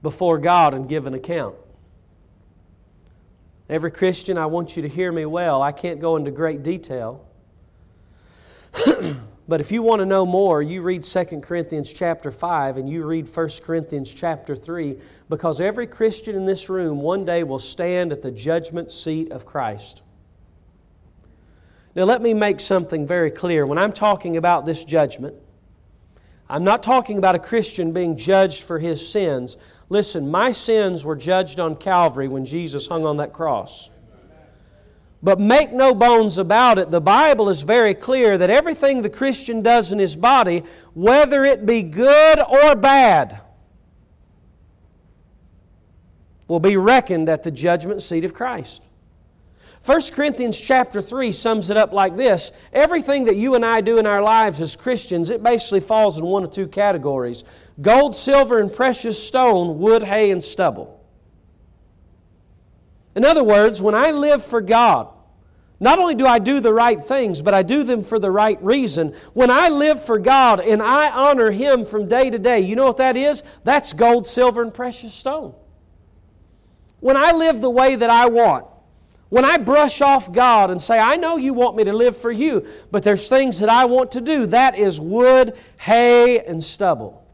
before 0.01 0.37
God 0.37 0.73
and 0.73 0.87
give 0.87 1.05
an 1.05 1.13
account. 1.13 1.55
Every 3.69 3.91
Christian, 3.91 4.37
I 4.37 4.45
want 4.45 4.77
you 4.77 4.81
to 4.83 4.87
hear 4.87 5.11
me 5.11 5.25
well. 5.25 5.61
I 5.61 5.73
can't 5.73 5.99
go 5.99 6.15
into 6.15 6.31
great 6.31 6.63
detail. 6.63 7.25
but 9.47 9.59
if 9.59 9.71
you 9.71 9.81
want 9.81 9.99
to 9.99 10.05
know 10.05 10.25
more, 10.25 10.61
you 10.61 10.81
read 10.81 11.03
2 11.03 11.25
Corinthians 11.41 11.91
chapter 11.91 12.31
5 12.31 12.77
and 12.77 12.89
you 12.89 13.05
read 13.05 13.27
1 13.27 13.49
Corinthians 13.63 14.13
chapter 14.13 14.55
3 14.55 14.97
because 15.27 15.59
every 15.59 15.85
Christian 15.85 16.35
in 16.35 16.45
this 16.45 16.69
room 16.69 17.01
one 17.01 17.25
day 17.25 17.43
will 17.43 17.59
stand 17.59 18.13
at 18.13 18.21
the 18.21 18.31
judgment 18.31 18.89
seat 18.89 19.31
of 19.31 19.45
Christ. 19.45 20.01
Now, 21.93 22.03
let 22.03 22.21
me 22.21 22.33
make 22.33 22.59
something 22.59 23.07
very 23.07 23.31
clear. 23.31 23.65
When 23.65 23.79
I'm 23.79 23.91
talking 23.91 24.37
about 24.37 24.65
this 24.65 24.85
judgment, 24.85 25.35
I'm 26.49 26.63
not 26.63 26.83
talking 26.83 27.17
about 27.17 27.35
a 27.35 27.39
Christian 27.39 27.91
being 27.91 28.15
judged 28.15 28.63
for 28.63 28.79
his 28.79 29.05
sins. 29.05 29.57
Listen, 29.89 30.29
my 30.29 30.51
sins 30.51 31.05
were 31.05 31.15
judged 31.15 31.59
on 31.59 31.75
Calvary 31.75 32.27
when 32.27 32.45
Jesus 32.45 32.87
hung 32.87 33.05
on 33.05 33.17
that 33.17 33.33
cross. 33.33 33.89
But 35.23 35.39
make 35.39 35.73
no 35.73 35.95
bones 35.95 36.37
about 36.37 36.77
it, 36.77 36.91
the 36.91 37.01
Bible 37.01 37.49
is 37.49 37.63
very 37.63 37.93
clear 37.93 38.37
that 38.37 38.49
everything 38.49 39.01
the 39.01 39.09
Christian 39.09 39.61
does 39.61 39.91
in 39.91 39.99
his 39.99 40.15
body, 40.15 40.63
whether 40.93 41.43
it 41.43 41.65
be 41.65 41.81
good 41.81 42.39
or 42.39 42.75
bad, 42.75 43.41
will 46.47 46.59
be 46.59 46.77
reckoned 46.77 47.29
at 47.29 47.43
the 47.43 47.51
judgment 47.51 48.01
seat 48.01 48.23
of 48.25 48.33
Christ. 48.33 48.83
1 49.87 50.01
Corinthians 50.11 50.59
chapter 50.59 51.01
3 51.01 51.31
sums 51.31 51.69
it 51.69 51.77
up 51.77 51.93
like 51.93 52.17
this 52.17 52.51
Everything 52.73 53.23
that 53.23 53.37
you 53.37 53.55
and 53.55 53.65
I 53.65 53.79
do 53.79 53.99
in 53.99 54.05
our 54.05 54.21
lives 54.21 54.61
as 54.61 54.75
Christians, 54.75 55.29
it 55.29 55.41
basically 55.41 55.79
falls 55.79 56.17
in 56.17 56.25
one 56.25 56.43
of 56.43 56.51
two 56.51 56.67
categories 56.67 57.45
gold, 57.81 58.13
silver, 58.13 58.59
and 58.59 58.71
precious 58.71 59.21
stone, 59.25 59.79
wood, 59.79 60.03
hay, 60.03 60.29
and 60.31 60.43
stubble. 60.43 61.01
In 63.15 63.23
other 63.23 63.45
words, 63.45 63.81
when 63.81 63.95
I 63.95 64.11
live 64.11 64.43
for 64.43 64.59
God, 64.59 65.07
not 65.79 65.99
only 65.99 66.15
do 66.15 66.25
I 66.25 66.39
do 66.39 66.59
the 66.59 66.73
right 66.73 66.99
things, 66.99 67.41
but 67.41 67.53
I 67.53 67.63
do 67.63 67.83
them 67.83 68.03
for 68.03 68.19
the 68.19 68.29
right 68.29 68.61
reason. 68.61 69.15
When 69.33 69.49
I 69.49 69.69
live 69.69 70.03
for 70.03 70.19
God 70.19 70.59
and 70.59 70.83
I 70.83 71.09
honor 71.11 71.49
Him 71.49 71.85
from 71.85 72.09
day 72.09 72.29
to 72.29 72.37
day, 72.37 72.59
you 72.59 72.75
know 72.75 72.85
what 72.85 72.97
that 72.97 73.15
is? 73.15 73.41
That's 73.63 73.93
gold, 73.93 74.27
silver, 74.27 74.61
and 74.61 74.73
precious 74.73 75.13
stone. 75.13 75.55
When 76.99 77.15
I 77.15 77.31
live 77.31 77.61
the 77.61 77.69
way 77.69 77.95
that 77.95 78.09
I 78.09 78.25
want, 78.25 78.65
when 79.29 79.43
I 79.43 79.57
brush 79.57 80.01
off 80.01 80.31
God 80.31 80.71
and 80.71 80.81
say, 80.81 80.99
I 80.99 81.17
know 81.17 81.37
you 81.37 81.53
want 81.53 81.75
me 81.75 81.83
to 81.83 81.93
live 81.93 82.15
for 82.15 82.31
you, 82.31 82.65
but 82.91 83.03
there's 83.03 83.27
things 83.27 83.59
that 83.59 83.69
I 83.69 83.85
want 83.85 84.11
to 84.11 84.21
do, 84.21 84.45
that 84.47 84.77
is 84.77 85.01
wood, 85.01 85.57
hay, 85.77 86.39
and 86.39 86.63
stubble. 86.63 87.26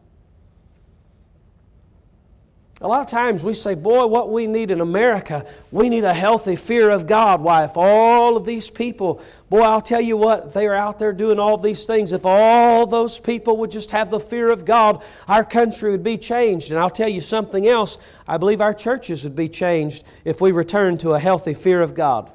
A 2.84 2.88
lot 2.88 3.00
of 3.00 3.08
times 3.08 3.46
we 3.46 3.54
say, 3.54 3.76
boy, 3.76 4.08
what 4.08 4.30
we 4.30 4.46
need 4.46 4.70
in 4.70 4.82
America, 4.82 5.46
we 5.72 5.88
need 5.88 6.04
a 6.04 6.14
healthy 6.14 6.58
fear 6.58 6.90
of 6.90 7.08
God. 7.08 7.40
Why, 7.40 7.64
if 7.64 7.78
all 7.78 8.36
of 8.36 8.46
these 8.46 8.70
people, 8.70 9.22
boy, 9.50 9.62
I'll 9.62 9.80
tell 9.80 10.02
you 10.02 10.18
what, 10.18 10.54
they 10.54 10.68
are 10.68 10.76
out 10.76 11.00
there 11.00 11.14
doing 11.14 11.40
all 11.40 11.58
these 11.58 11.86
things. 11.86 12.12
If 12.12 12.26
all 12.26 12.86
those 12.86 13.20
people 13.20 13.56
would 13.58 13.72
just 13.72 13.92
have 13.92 14.10
the 14.10 14.20
fear 14.20 14.50
of 14.50 14.66
God, 14.66 15.02
our 15.30 15.46
country 15.46 15.92
would 15.92 16.04
be 16.04 16.18
changed. 16.18 16.72
And 16.72 16.80
I'll 16.80 16.90
tell 16.90 17.08
you 17.08 17.22
something 17.22 17.66
else. 17.66 17.98
I 18.28 18.36
believe 18.36 18.60
our 18.60 18.74
churches 18.74 19.24
would 19.24 19.36
be 19.36 19.48
changed 19.48 20.04
if 20.26 20.42
we 20.42 20.52
return 20.52 20.98
to 20.98 21.14
a 21.14 21.20
healthy 21.20 21.54
fear 21.54 21.82
of 21.82 21.94
God. 21.94 22.34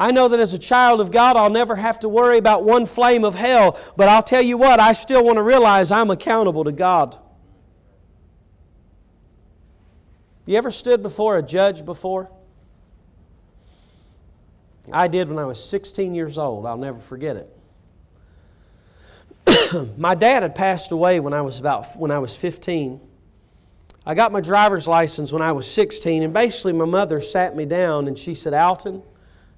I 0.00 0.12
know 0.12 0.28
that 0.28 0.40
as 0.40 0.54
a 0.54 0.58
child 0.58 1.02
of 1.02 1.10
God, 1.10 1.36
I'll 1.36 1.50
never 1.50 1.76
have 1.76 1.98
to 1.98 2.08
worry 2.08 2.38
about 2.38 2.64
one 2.64 2.86
flame 2.86 3.22
of 3.22 3.34
hell, 3.34 3.78
but 3.98 4.08
I'll 4.08 4.22
tell 4.22 4.40
you 4.40 4.56
what, 4.56 4.80
I 4.80 4.92
still 4.92 5.22
want 5.22 5.36
to 5.36 5.42
realize 5.42 5.92
I'm 5.92 6.10
accountable 6.10 6.64
to 6.64 6.72
God. 6.72 7.18
You 10.46 10.56
ever 10.56 10.70
stood 10.70 11.02
before 11.02 11.36
a 11.36 11.42
judge 11.42 11.84
before? 11.84 12.30
I 14.90 15.06
did 15.06 15.28
when 15.28 15.38
I 15.38 15.44
was 15.44 15.62
16 15.62 16.14
years 16.14 16.38
old. 16.38 16.64
I'll 16.64 16.78
never 16.78 16.98
forget 16.98 17.36
it. 19.46 19.94
my 19.98 20.14
dad 20.14 20.42
had 20.42 20.54
passed 20.54 20.92
away 20.92 21.20
when 21.20 21.34
I 21.34 21.42
was 21.42 21.60
about 21.60 21.94
when 21.98 22.10
I 22.10 22.20
was 22.20 22.34
15. 22.34 23.02
I 24.06 24.14
got 24.14 24.32
my 24.32 24.40
driver's 24.40 24.88
license 24.88 25.30
when 25.30 25.42
I 25.42 25.52
was 25.52 25.70
16, 25.70 26.22
and 26.22 26.32
basically 26.32 26.72
my 26.72 26.86
mother 26.86 27.20
sat 27.20 27.54
me 27.54 27.66
down 27.66 28.08
and 28.08 28.16
she 28.16 28.34
said, 28.34 28.54
Alton, 28.54 29.02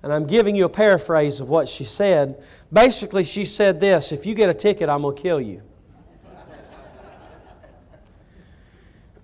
and 0.02 0.12
I'm 0.12 0.26
giving 0.26 0.56
you 0.56 0.64
a 0.64 0.68
paraphrase 0.68 1.40
of 1.40 1.48
what 1.48 1.68
she 1.68 1.84
said. 1.84 2.42
Basically, 2.72 3.24
she 3.24 3.44
said 3.44 3.80
this 3.80 4.12
if 4.12 4.26
you 4.26 4.34
get 4.34 4.50
a 4.50 4.54
ticket, 4.54 4.88
I'm 4.88 5.02
going 5.02 5.16
to 5.16 5.22
kill 5.22 5.40
you. 5.40 5.62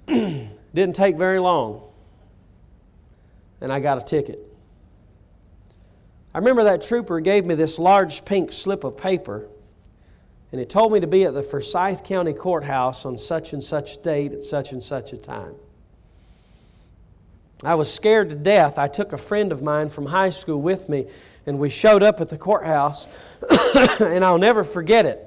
Didn't 0.75 0.95
take 0.95 1.17
very 1.17 1.41
long, 1.41 1.83
and 3.61 3.73
I 3.73 3.81
got 3.81 3.99
a 3.99 4.05
ticket. 4.05 4.39
I 6.33 6.39
remember 6.39 6.65
that 6.65 6.83
trooper 6.83 7.21
gave 7.21 7.45
me 7.45 7.55
this 7.55 7.79
large 7.79 8.25
pink 8.25 8.53
slip 8.53 8.85
of 8.85 8.97
paper, 8.97 9.49
and 10.53 10.61
it 10.61 10.71
told 10.71 10.93
me 10.93 11.01
to 11.01 11.07
be 11.07 11.25
at 11.25 11.35
the 11.35 11.43
Forsyth 11.43 12.05
County 12.05 12.33
Courthouse 12.33 13.05
on 13.05 13.19
such 13.19 13.53
and 13.53 13.65
such 13.65 13.97
a 13.97 13.99
date 13.99 14.33
at 14.33 14.45
such 14.45 14.73
and 14.73 14.83
such 14.83 15.13
a 15.13 15.17
time. 15.17 15.55
I 17.65 17.75
was 17.75 17.93
scared 17.93 18.31
to 18.31 18.37
death. 18.37 18.79
I 18.79 18.89
took 18.89 19.13
a 19.13 19.19
friend 19.19 19.51
of 19.51 19.63
mine 19.63 19.89
from 19.89 20.07
high 20.07 20.29
school 20.29 20.63
with 20.63 20.89
me, 20.89 21.07
and 21.47 21.59
we 21.59 21.71
showed 21.71 22.03
up 22.03 22.21
at 22.21 22.29
the 22.29 22.39
courthouse, 22.39 23.07
and 24.01 24.25
I'll 24.25 24.39
never 24.39 24.63
forget 24.63 25.07
it. 25.07 25.25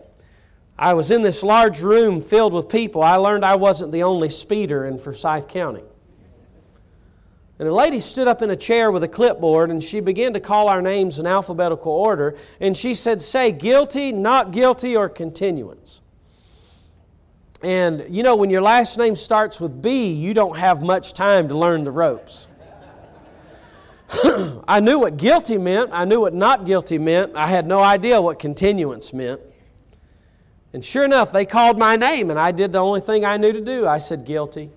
I 0.78 0.94
was 0.94 1.12
in 1.12 1.22
this 1.22 1.44
large 1.44 1.82
room 1.82 2.22
filled 2.22 2.54
with 2.54 2.70
people. 2.70 3.04
I 3.04 3.17
learned 3.17 3.46
I 3.46 3.56
wasn't 3.56 3.91
the 3.91 4.04
only 4.04 4.30
speeder 4.30 4.86
in 4.86 4.98
Forsyth 4.98 5.48
County. 5.48 5.84
And 7.60 7.67
a 7.67 7.74
lady 7.74 8.00
stood 8.00 8.28
up 8.28 8.41
in 8.41 8.50
a 8.50 8.56
chair 8.56 8.91
with 8.91 9.04
a 9.04 9.08
clipboard 9.08 9.70
and 9.70 9.84
she 9.84 10.00
began 10.00 10.34
to 10.34 10.39
call 10.39 10.67
our 10.67 10.82
names 10.82 11.20
in 11.20 11.28
alphabetical 11.28 11.91
order. 11.91 12.36
And 12.60 12.76
she 12.76 12.96
said, 12.96 13.22
Say 13.22 13.52
guilty, 13.52 14.12
not 14.12 14.50
guilty, 14.50 14.96
or 14.98 15.08
continuance. 15.08 16.02
And 17.63 18.06
you 18.10 18.24
know, 18.24 18.36
when 18.36 18.50
your 18.50 18.62
last 18.62 18.97
name 18.97 19.15
starts 19.15 19.60
with 19.60 19.82
B, 19.82 20.12
you 20.13 20.34
don't 20.34 20.58
have 20.58 20.82
much 20.82 21.13
time 21.13 21.47
to 21.50 21.58
learn 21.58 21.84
the 21.84 21.91
ropes. 21.91 22.47
I 24.67 24.80
knew 24.80 25.00
what 25.00 25.17
guilty 25.17 25.58
meant, 25.58 25.91
I 25.93 26.06
knew 26.06 26.21
what 26.21 26.34
not 26.34 26.65
guilty 26.65 26.97
meant. 26.97 27.36
I 27.36 27.47
had 27.47 27.65
no 27.65 27.80
idea 27.80 28.21
what 28.21 28.39
continuance 28.39 29.13
meant. 29.13 29.39
And 30.74 30.84
sure 30.84 31.04
enough, 31.04 31.32
they 31.32 31.45
called 31.45 31.78
my 31.78 31.95
name, 31.95 32.30
and 32.30 32.39
I 32.39 32.52
did 32.52 32.71
the 32.71 32.80
only 32.80 33.02
thing 33.02 33.26
I 33.26 33.38
knew 33.38 33.52
to 33.52 33.62
do. 33.62 33.88
I 33.88 33.97
said, 33.97 34.26
Guilty. 34.26 34.69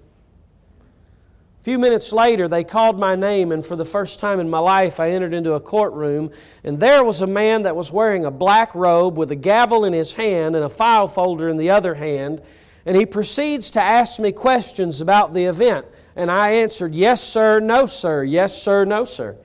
A 1.60 1.64
few 1.64 1.78
minutes 1.78 2.12
later, 2.12 2.46
they 2.46 2.62
called 2.62 2.98
my 2.98 3.14
name, 3.14 3.52
and 3.52 3.64
for 3.64 3.74
the 3.74 3.84
first 3.84 4.18
time 4.18 4.38
in 4.38 4.50
my 4.50 4.58
life, 4.58 5.00
I 5.00 5.10
entered 5.10 5.32
into 5.32 5.52
a 5.52 5.60
courtroom, 5.60 6.30
and 6.62 6.78
there 6.78 7.02
was 7.02 7.22
a 7.22 7.26
man 7.26 7.62
that 7.62 7.74
was 7.74 7.90
wearing 7.90 8.24
a 8.24 8.30
black 8.30 8.74
robe 8.74 9.16
with 9.16 9.30
a 9.30 9.36
gavel 9.36 9.84
in 9.84 9.92
his 9.92 10.12
hand 10.12 10.56
and 10.56 10.64
a 10.64 10.68
file 10.68 11.08
folder 11.08 11.48
in 11.48 11.56
the 11.56 11.70
other 11.70 11.94
hand, 11.94 12.42
and 12.86 12.96
he 12.96 13.06
proceeds 13.06 13.70
to 13.72 13.82
ask 13.82 14.20
me 14.20 14.32
questions 14.32 15.00
about 15.00 15.32
the 15.32 15.44
event. 15.44 15.86
And 16.16 16.30
I 16.30 16.52
answered, 16.52 16.94
Yes, 16.94 17.22
sir, 17.22 17.60
no, 17.60 17.86
sir, 17.86 18.22
yes, 18.22 18.60
sir, 18.60 18.84
no, 18.84 19.04
sir. 19.04 19.36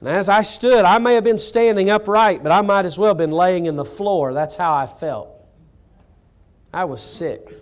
And 0.00 0.08
as 0.08 0.28
I 0.30 0.42
stood, 0.42 0.84
I 0.84 0.98
may 0.98 1.14
have 1.14 1.24
been 1.24 1.38
standing 1.38 1.90
upright, 1.90 2.42
but 2.42 2.52
I 2.52 2.62
might 2.62 2.86
as 2.86 2.98
well 2.98 3.10
have 3.10 3.18
been 3.18 3.30
laying 3.30 3.66
in 3.66 3.76
the 3.76 3.84
floor. 3.84 4.32
That's 4.32 4.56
how 4.56 4.74
I 4.74 4.86
felt. 4.86 5.28
I 6.72 6.84
was 6.84 7.02
sick. 7.02 7.54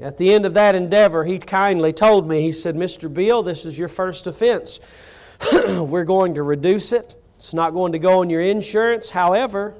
At 0.00 0.18
the 0.18 0.34
end 0.34 0.44
of 0.44 0.54
that 0.54 0.74
endeavor, 0.74 1.24
he 1.24 1.38
kindly 1.38 1.92
told 1.92 2.26
me, 2.26 2.40
he 2.40 2.50
said, 2.50 2.74
Mr. 2.74 3.12
Beal, 3.12 3.44
this 3.44 3.64
is 3.64 3.78
your 3.78 3.86
first 3.86 4.26
offense. 4.26 4.80
We're 5.52 6.04
going 6.04 6.34
to 6.34 6.42
reduce 6.42 6.92
it. 6.92 7.14
It's 7.36 7.54
not 7.54 7.72
going 7.72 7.92
to 7.92 8.00
go 8.00 8.20
on 8.20 8.30
your 8.30 8.40
insurance. 8.40 9.10
However, 9.10 9.76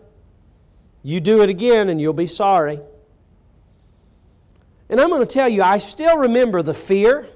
you 1.05 1.21
do 1.21 1.43
it 1.43 1.51
again 1.51 1.91
and 1.91 2.01
you'll 2.01 2.15
be 2.15 2.27
sorry. 2.27 2.81
And 4.89 5.01
I'm 5.01 5.11
going 5.11 5.21
to 5.21 5.33
tell 5.33 5.49
you, 5.49 5.63
I 5.63 5.79
still 5.79 6.19
remember 6.19 6.63
the 6.63 6.75
fear. 6.75 7.29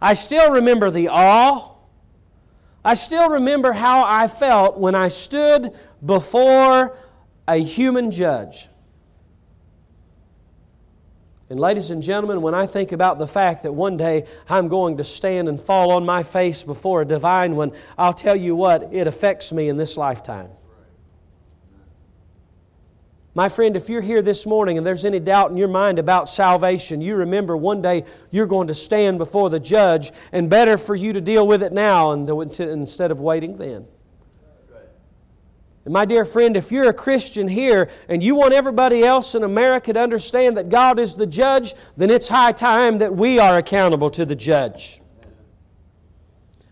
I 0.00 0.12
still 0.12 0.52
remember 0.52 0.90
the 0.90 1.08
awe. 1.08 1.74
I 2.84 2.94
still 2.94 3.30
remember 3.30 3.72
how 3.72 4.04
I 4.06 4.28
felt 4.28 4.78
when 4.78 4.94
I 4.94 5.08
stood 5.08 5.74
before 6.04 6.96
a 7.48 7.56
human 7.56 8.10
judge. 8.10 8.68
And, 11.50 11.58
ladies 11.58 11.90
and 11.90 12.02
gentlemen, 12.02 12.42
when 12.42 12.54
I 12.54 12.66
think 12.66 12.92
about 12.92 13.18
the 13.18 13.26
fact 13.26 13.62
that 13.62 13.72
one 13.72 13.96
day 13.96 14.26
I'm 14.50 14.68
going 14.68 14.98
to 14.98 15.04
stand 15.04 15.48
and 15.48 15.58
fall 15.58 15.92
on 15.92 16.04
my 16.04 16.22
face 16.22 16.62
before 16.62 17.00
a 17.00 17.06
divine 17.06 17.56
one, 17.56 17.72
I'll 17.96 18.12
tell 18.12 18.36
you 18.36 18.54
what, 18.54 18.90
it 18.92 19.06
affects 19.06 19.50
me 19.50 19.70
in 19.70 19.78
this 19.78 19.96
lifetime. 19.96 20.50
My 23.38 23.48
friend, 23.48 23.76
if 23.76 23.88
you're 23.88 24.00
here 24.00 24.20
this 24.20 24.48
morning 24.48 24.78
and 24.78 24.84
there's 24.84 25.04
any 25.04 25.20
doubt 25.20 25.52
in 25.52 25.56
your 25.56 25.68
mind 25.68 26.00
about 26.00 26.28
salvation, 26.28 27.00
you 27.00 27.14
remember 27.14 27.56
one 27.56 27.80
day 27.80 28.04
you're 28.32 28.48
going 28.48 28.66
to 28.66 28.74
stand 28.74 29.16
before 29.18 29.48
the 29.48 29.60
judge, 29.60 30.10
and 30.32 30.50
better 30.50 30.76
for 30.76 30.96
you 30.96 31.12
to 31.12 31.20
deal 31.20 31.46
with 31.46 31.62
it 31.62 31.72
now 31.72 32.10
instead 32.10 33.12
of 33.12 33.20
waiting 33.20 33.56
then. 33.56 33.86
And 35.84 35.94
my 35.94 36.04
dear 36.04 36.24
friend, 36.24 36.56
if 36.56 36.72
you're 36.72 36.88
a 36.88 36.92
Christian 36.92 37.46
here 37.46 37.88
and 38.08 38.24
you 38.24 38.34
want 38.34 38.54
everybody 38.54 39.04
else 39.04 39.36
in 39.36 39.44
America 39.44 39.92
to 39.92 40.00
understand 40.00 40.56
that 40.56 40.68
God 40.68 40.98
is 40.98 41.14
the 41.14 41.24
judge, 41.24 41.74
then 41.96 42.10
it's 42.10 42.26
high 42.26 42.50
time 42.50 42.98
that 42.98 43.14
we 43.14 43.38
are 43.38 43.56
accountable 43.56 44.10
to 44.10 44.24
the 44.24 44.34
judge. 44.34 45.00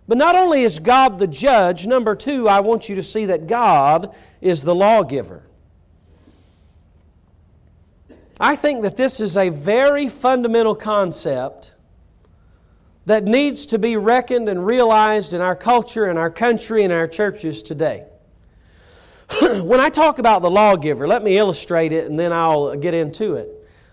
But 0.09 0.19
not 0.19 0.35
only 0.35 0.65
is 0.65 0.81
God 0.81 1.21
the 1.21 1.29
judge, 1.29 1.87
number 1.87 2.17
two, 2.17 2.49
I 2.49 2.59
want 2.59 2.89
you 2.89 2.97
to 2.97 3.05
see 3.05 3.27
that 3.27 3.47
God 3.47 4.13
is 4.41 4.65
the 4.65 4.75
lawgiver. 4.75 5.45
I 8.39 8.55
think 8.55 8.83
that 8.83 8.97
this 8.97 9.21
is 9.21 9.37
a 9.37 9.49
very 9.49 10.09
fundamental 10.09 10.75
concept 10.75 11.75
that 13.07 13.25
needs 13.25 13.67
to 13.67 13.79
be 13.79 13.97
reckoned 13.97 14.49
and 14.49 14.67
realized 14.67 15.33
in 15.33 15.41
our 15.41 15.57
culture, 15.57 16.11
in 16.11 16.19
our 16.19 16.31
country, 16.31 16.83
in 16.83 16.91
our 16.91 17.07
churches 17.07 17.63
today. 17.63 18.05
when 19.41 19.81
I 19.81 19.89
talk 19.89 20.19
about 20.19 20.43
the 20.43 20.51
lawgiver, 20.51 21.09
let 21.09 21.23
me 21.23 21.39
illustrate 21.39 21.93
it 21.93 22.11
and 22.11 22.19
then 22.19 22.33
I'll 22.33 22.77
get 22.77 22.95
into 22.95 23.35
it. 23.35 23.49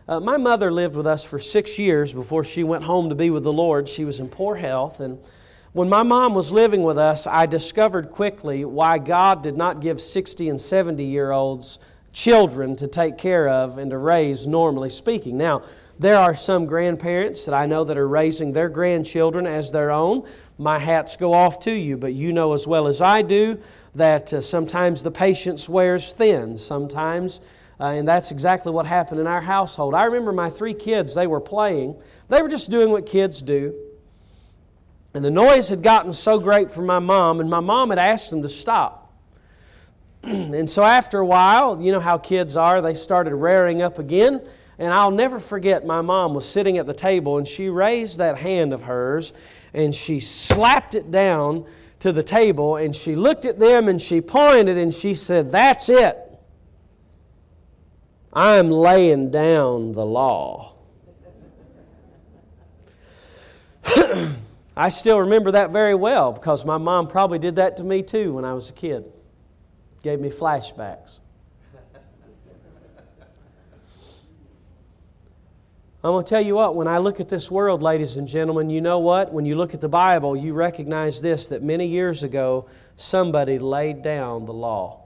Uh, 0.08 0.20
my 0.20 0.36
mother 0.36 0.72
lived 0.72 0.96
with 0.96 1.08
us 1.08 1.24
for 1.24 1.40
six 1.40 1.80
years 1.80 2.12
before 2.12 2.44
she 2.44 2.64
went 2.64 2.84
home 2.84 3.10
to 3.10 3.16
be 3.16 3.30
with 3.30 3.44
the 3.44 3.54
Lord. 3.54 3.88
She 3.88 4.04
was 4.04 4.20
in 4.20 4.28
poor 4.28 4.56
health. 4.56 5.00
And 5.00 5.20
when 5.72 5.88
my 5.88 6.04
mom 6.04 6.34
was 6.34 6.52
living 6.52 6.84
with 6.84 6.98
us, 6.98 7.26
I 7.26 7.46
discovered 7.46 8.10
quickly 8.10 8.66
why 8.66 8.98
God 8.98 9.42
did 9.42 9.56
not 9.56 9.80
give 9.80 10.02
60 10.02 10.50
and 10.50 10.60
70 10.60 11.04
year 11.06 11.32
olds 11.32 11.80
children 12.14 12.76
to 12.78 12.88
take 12.88 13.18
care 13.18 13.50
of 13.50 13.78
and 13.78 13.92
to 13.92 13.98
raise, 13.98 14.48
normally 14.48 14.90
speaking. 14.90 15.38
Now, 15.38 15.64
there 16.00 16.18
are 16.18 16.34
some 16.34 16.66
grandparents 16.66 17.46
that 17.46 17.54
I 17.54 17.66
know 17.66 17.84
that 17.84 17.98
are 17.98 18.08
raising 18.08 18.54
their 18.54 18.70
grandchildren 18.70 19.46
as 19.46 19.72
their 19.72 19.92
own. 19.92 20.28
My 20.58 20.80
hats 20.80 21.18
go 21.18 21.34
off 21.34 21.60
to 21.62 21.72
you, 21.72 21.98
but 21.98 22.14
you 22.14 22.32
know 22.32 22.54
as 22.54 22.66
well 22.66 22.88
as 22.88 23.02
I 23.02 23.22
do 23.24 23.60
that 23.96 24.34
uh, 24.34 24.42
sometimes 24.42 25.04
the 25.04 25.12
patience 25.12 25.68
wears 25.68 26.14
thin. 26.14 26.58
Sometimes, 26.58 27.42
uh, 27.80 27.86
and 27.86 28.08
that's 28.08 28.32
exactly 28.32 28.72
what 28.72 28.86
happened 28.86 29.20
in 29.20 29.28
our 29.28 29.42
household. 29.42 29.94
I 29.94 30.06
remember 30.06 30.32
my 30.32 30.50
three 30.50 30.74
kids, 30.74 31.14
they 31.14 31.28
were 31.28 31.42
playing. 31.42 31.96
They 32.30 32.42
were 32.42 32.50
just 32.50 32.72
doing 32.72 32.90
what 32.90 33.06
kids 33.06 33.42
do. 33.42 33.76
And 35.14 35.24
the 35.24 35.32
noise 35.32 35.70
had 35.70 35.84
gotten 35.84 36.12
so 36.12 36.40
great 36.40 36.72
for 36.72 36.82
my 36.82 37.00
mom, 37.00 37.40
and 37.40 37.50
my 37.50 37.60
mom 37.60 37.92
had 37.92 38.00
asked 38.00 38.32
them 38.32 38.42
to 38.42 38.50
stop. 38.50 39.03
and 40.26 40.70
so 40.70 40.84
after 40.84 41.20
a 41.20 41.26
while, 41.26 41.82
you 41.82 41.92
know 41.92 42.00
how 42.00 42.18
kids 42.18 42.56
are, 42.56 42.82
they 42.82 42.94
started 42.94 43.36
rearing 43.36 43.82
up 43.82 44.00
again. 44.00 44.42
And 44.80 44.94
I'll 44.94 45.12
never 45.12 45.38
forget, 45.40 45.86
my 45.86 46.02
mom 46.02 46.34
was 46.34 46.48
sitting 46.48 46.78
at 46.78 46.88
the 46.88 46.94
table 46.94 47.38
and 47.38 47.48
she 47.48 47.68
raised 47.68 48.20
that 48.20 48.38
hand 48.38 48.72
of 48.74 48.84
hers 48.84 49.34
and 49.74 49.94
she 49.94 50.22
slapped 50.22 50.96
it 50.96 51.12
down 51.12 51.66
to 52.00 52.14
the 52.14 52.24
table 52.24 52.78
and 52.78 52.96
she 52.96 53.18
looked 53.18 53.46
at 53.46 53.60
them 53.60 53.90
and 53.90 54.02
she 54.02 54.22
pointed 54.22 54.78
and 54.78 54.94
she 54.94 55.14
said, 55.14 55.52
That's 55.52 55.90
it. 55.90 56.18
I'm 58.32 58.72
laying 58.72 59.30
down 59.30 59.92
the 59.92 60.06
law. 60.06 60.76
I 64.76 64.88
still 64.88 65.20
remember 65.20 65.52
that 65.52 65.72
very 65.72 65.96
well 65.96 66.32
because 66.32 66.64
my 66.64 66.78
mom 66.78 67.08
probably 67.08 67.40
did 67.40 67.58
that 67.58 67.76
to 67.78 67.84
me 67.84 68.02
too 68.04 68.34
when 68.34 68.46
I 68.46 68.54
was 68.54 68.70
a 68.70 68.74
kid 68.74 69.12
gave 70.04 70.20
me 70.20 70.30
flashbacks. 70.30 71.22
I'm 76.06 76.12
going 76.12 76.26
to 76.26 76.30
tell 76.30 76.42
you 76.42 76.56
what, 76.56 76.76
when 76.76 76.90
I 76.90 76.98
look 76.98 77.22
at 77.22 77.30
this 77.30 77.50
world, 77.50 77.82
ladies 77.82 78.18
and 78.18 78.28
gentlemen, 78.28 78.70
you 78.70 78.82
know 78.82 79.00
what? 79.00 79.32
When 79.32 79.46
you 79.46 79.56
look 79.56 79.74
at 79.74 79.80
the 79.80 79.88
Bible, 79.88 80.36
you 80.36 80.54
recognize 80.54 81.22
this 81.22 81.48
that 81.48 81.64
many 81.64 81.88
years 81.88 82.24
ago, 82.24 82.68
somebody 82.98 83.58
laid 83.58 84.04
down 84.04 84.46
the 84.46 84.52
law. 84.52 85.00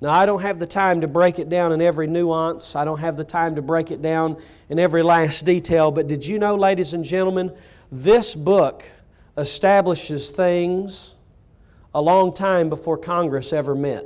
Now, 0.00 0.10
I 0.10 0.24
don't 0.24 0.42
have 0.42 0.60
the 0.60 0.66
time 0.66 1.00
to 1.00 1.08
break 1.08 1.40
it 1.40 1.48
down 1.48 1.72
in 1.72 1.80
every 1.80 2.06
nuance. 2.06 2.76
I 2.76 2.84
don't 2.84 3.00
have 3.00 3.16
the 3.16 3.24
time 3.24 3.56
to 3.56 3.62
break 3.62 3.90
it 3.90 4.00
down 4.00 4.40
in 4.68 4.78
every 4.78 5.02
last 5.02 5.44
detail. 5.44 5.90
But 5.90 6.06
did 6.06 6.24
you 6.24 6.38
know, 6.38 6.54
ladies 6.54 6.92
and 6.92 7.04
gentlemen, 7.04 7.50
this 7.90 8.36
book 8.36 8.88
establishes 9.36 10.30
things 10.30 11.14
a 11.94 12.00
long 12.00 12.32
time 12.32 12.68
before 12.68 12.98
Congress 12.98 13.52
ever 13.52 13.74
met. 13.74 14.04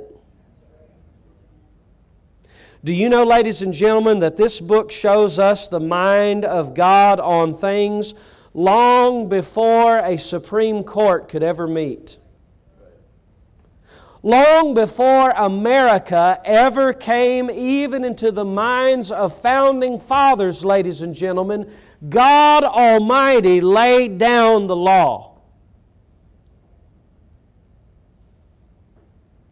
Do 2.83 2.93
you 2.93 3.09
know, 3.09 3.23
ladies 3.23 3.61
and 3.61 3.73
gentlemen, 3.73 4.19
that 4.19 4.37
this 4.37 4.59
book 4.59 4.91
shows 4.91 5.37
us 5.37 5.67
the 5.67 5.79
mind 5.79 6.45
of 6.45 6.73
God 6.73 7.19
on 7.19 7.53
things 7.53 8.15
long 8.53 9.29
before 9.29 9.99
a 9.99 10.17
Supreme 10.17 10.83
Court 10.83 11.29
could 11.29 11.43
ever 11.43 11.67
meet? 11.67 12.17
Long 14.23 14.75
before 14.75 15.31
America 15.31 16.39
ever 16.45 16.93
came 16.93 17.49
even 17.49 18.03
into 18.03 18.31
the 18.31 18.45
minds 18.45 19.11
of 19.11 19.35
founding 19.35 19.99
fathers, 19.99 20.63
ladies 20.63 21.01
and 21.01 21.15
gentlemen, 21.15 21.71
God 22.07 22.63
Almighty 22.63 23.61
laid 23.61 24.19
down 24.19 24.67
the 24.67 24.75
law. 24.75 25.39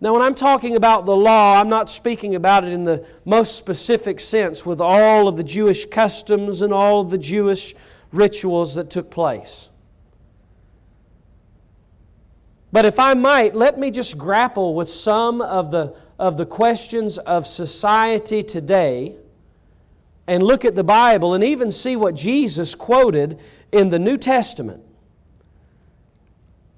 Now, 0.02 0.14
when 0.14 0.22
I'm 0.22 0.36
talking 0.36 0.76
about 0.76 1.06
the 1.06 1.16
law, 1.16 1.60
I'm 1.60 1.68
not 1.68 1.90
speaking 1.90 2.36
about 2.36 2.64
it 2.64 2.72
in 2.72 2.86
the 2.86 3.06
most 3.26 3.58
specific 3.58 4.20
sense 4.20 4.66
with 4.66 4.80
all 4.80 5.28
of 5.28 5.36
the 5.36 5.44
Jewish 5.44 5.86
customs 5.86 6.62
and 6.62 6.72
all 6.72 7.02
of 7.02 7.10
the 7.10 7.18
Jewish 7.18 7.76
rituals 8.12 8.76
that 8.76 8.90
took 8.90 9.10
place. 9.10 9.70
But 12.72 12.86
if 12.86 13.00
I 13.00 13.14
might, 13.14 13.56
let 13.56 13.80
me 13.80 13.90
just 13.92 14.18
grapple 14.18 14.76
with 14.76 14.90
some 14.90 15.42
of 15.42 15.72
the, 15.72 15.96
of 16.20 16.38
the 16.38 16.46
questions 16.46 17.18
of 17.18 17.48
society 17.48 18.44
today 18.44 19.16
and 20.28 20.44
look 20.44 20.64
at 20.66 20.76
the 20.76 20.84
Bible 20.84 21.34
and 21.34 21.44
even 21.44 21.72
see 21.72 21.96
what 21.96 22.14
Jesus 22.14 22.76
quoted 22.76 23.40
in 23.72 23.90
the 23.90 23.98
New 23.98 24.18
Testament. 24.18 24.84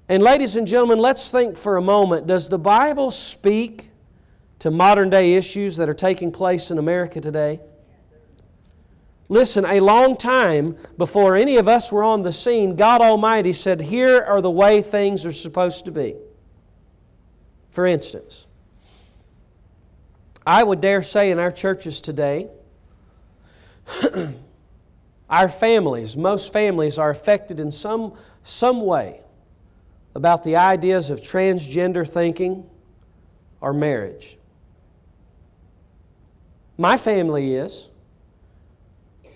And, 0.08 0.22
ladies 0.22 0.56
and 0.56 0.66
gentlemen, 0.66 0.98
let's 0.98 1.30
think 1.30 1.56
for 1.56 1.76
a 1.76 1.82
moment 1.82 2.26
does 2.26 2.48
the 2.48 2.58
Bible 2.58 3.10
speak 3.10 3.90
to 4.60 4.70
modern 4.70 5.10
day 5.10 5.34
issues 5.34 5.76
that 5.76 5.88
are 5.88 5.94
taking 5.94 6.32
place 6.32 6.70
in 6.70 6.78
America 6.78 7.20
today? 7.20 7.60
Listen, 9.32 9.64
a 9.64 9.80
long 9.80 10.18
time 10.18 10.76
before 10.98 11.36
any 11.36 11.56
of 11.56 11.66
us 11.66 11.90
were 11.90 12.04
on 12.04 12.20
the 12.20 12.32
scene, 12.32 12.76
God 12.76 13.00
Almighty 13.00 13.54
said, 13.54 13.80
Here 13.80 14.20
are 14.20 14.42
the 14.42 14.50
way 14.50 14.82
things 14.82 15.24
are 15.24 15.32
supposed 15.32 15.86
to 15.86 15.90
be. 15.90 16.16
For 17.70 17.86
instance, 17.86 18.46
I 20.46 20.62
would 20.62 20.82
dare 20.82 21.02
say 21.02 21.30
in 21.30 21.38
our 21.38 21.50
churches 21.50 22.02
today, 22.02 22.50
our 25.30 25.48
families, 25.48 26.14
most 26.14 26.52
families 26.52 26.98
are 26.98 27.08
affected 27.08 27.58
in 27.58 27.72
some, 27.72 28.12
some 28.42 28.84
way 28.84 29.22
about 30.14 30.44
the 30.44 30.56
ideas 30.56 31.08
of 31.08 31.22
transgender 31.22 32.06
thinking 32.06 32.68
or 33.62 33.72
marriage. 33.72 34.36
My 36.76 36.98
family 36.98 37.54
is. 37.54 37.88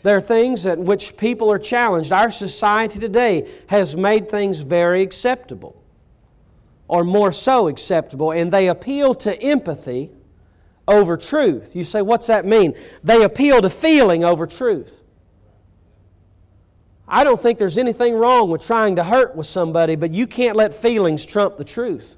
There 0.02 0.16
are 0.16 0.20
things 0.20 0.66
at 0.66 0.78
which 0.78 1.16
people 1.16 1.50
are 1.50 1.58
challenged. 1.58 2.12
Our 2.12 2.30
society 2.30 2.98
today 2.98 3.50
has 3.66 3.96
made 3.96 4.28
things 4.28 4.60
very 4.60 5.02
acceptable, 5.02 5.82
or 6.86 7.02
more 7.02 7.32
so 7.32 7.68
acceptable, 7.68 8.30
and 8.30 8.52
they 8.52 8.68
appeal 8.68 9.14
to 9.14 9.42
empathy 9.42 10.10
over 10.86 11.16
truth. 11.16 11.74
You 11.74 11.82
say, 11.82 12.02
what's 12.02 12.28
that 12.28 12.44
mean? 12.44 12.74
They 13.02 13.24
appeal 13.24 13.60
to 13.62 13.70
feeling 13.70 14.24
over 14.24 14.46
truth. 14.46 15.02
I 17.08 17.24
don't 17.24 17.40
think 17.40 17.58
there's 17.58 17.78
anything 17.78 18.14
wrong 18.14 18.50
with 18.50 18.64
trying 18.64 18.96
to 18.96 19.04
hurt 19.04 19.36
with 19.36 19.46
somebody, 19.46 19.96
but 19.96 20.12
you 20.12 20.26
can't 20.26 20.56
let 20.56 20.74
feelings 20.74 21.24
trump 21.24 21.56
the 21.56 21.64
truth. 21.64 22.16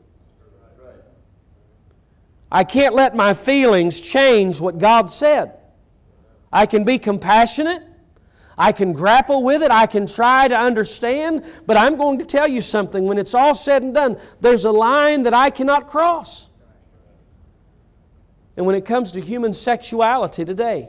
I 2.50 2.64
can't 2.64 2.94
let 2.94 3.14
my 3.14 3.34
feelings 3.34 4.00
change 4.00 4.60
what 4.60 4.78
God 4.78 5.10
said. 5.10 5.52
I 6.52 6.66
can 6.66 6.84
be 6.84 6.98
compassionate. 6.98 7.82
I 8.56 8.72
can 8.72 8.92
grapple 8.92 9.44
with 9.44 9.62
it. 9.62 9.70
I 9.70 9.86
can 9.86 10.06
try 10.06 10.48
to 10.48 10.58
understand. 10.58 11.44
But 11.66 11.76
I'm 11.76 11.96
going 11.96 12.18
to 12.18 12.24
tell 12.24 12.48
you 12.48 12.60
something. 12.60 13.04
When 13.04 13.18
it's 13.18 13.34
all 13.34 13.54
said 13.54 13.82
and 13.82 13.94
done, 13.94 14.18
there's 14.40 14.64
a 14.64 14.72
line 14.72 15.22
that 15.22 15.34
I 15.34 15.50
cannot 15.50 15.86
cross. 15.86 16.48
And 18.56 18.66
when 18.66 18.74
it 18.74 18.84
comes 18.84 19.12
to 19.12 19.20
human 19.20 19.52
sexuality 19.52 20.44
today, 20.44 20.88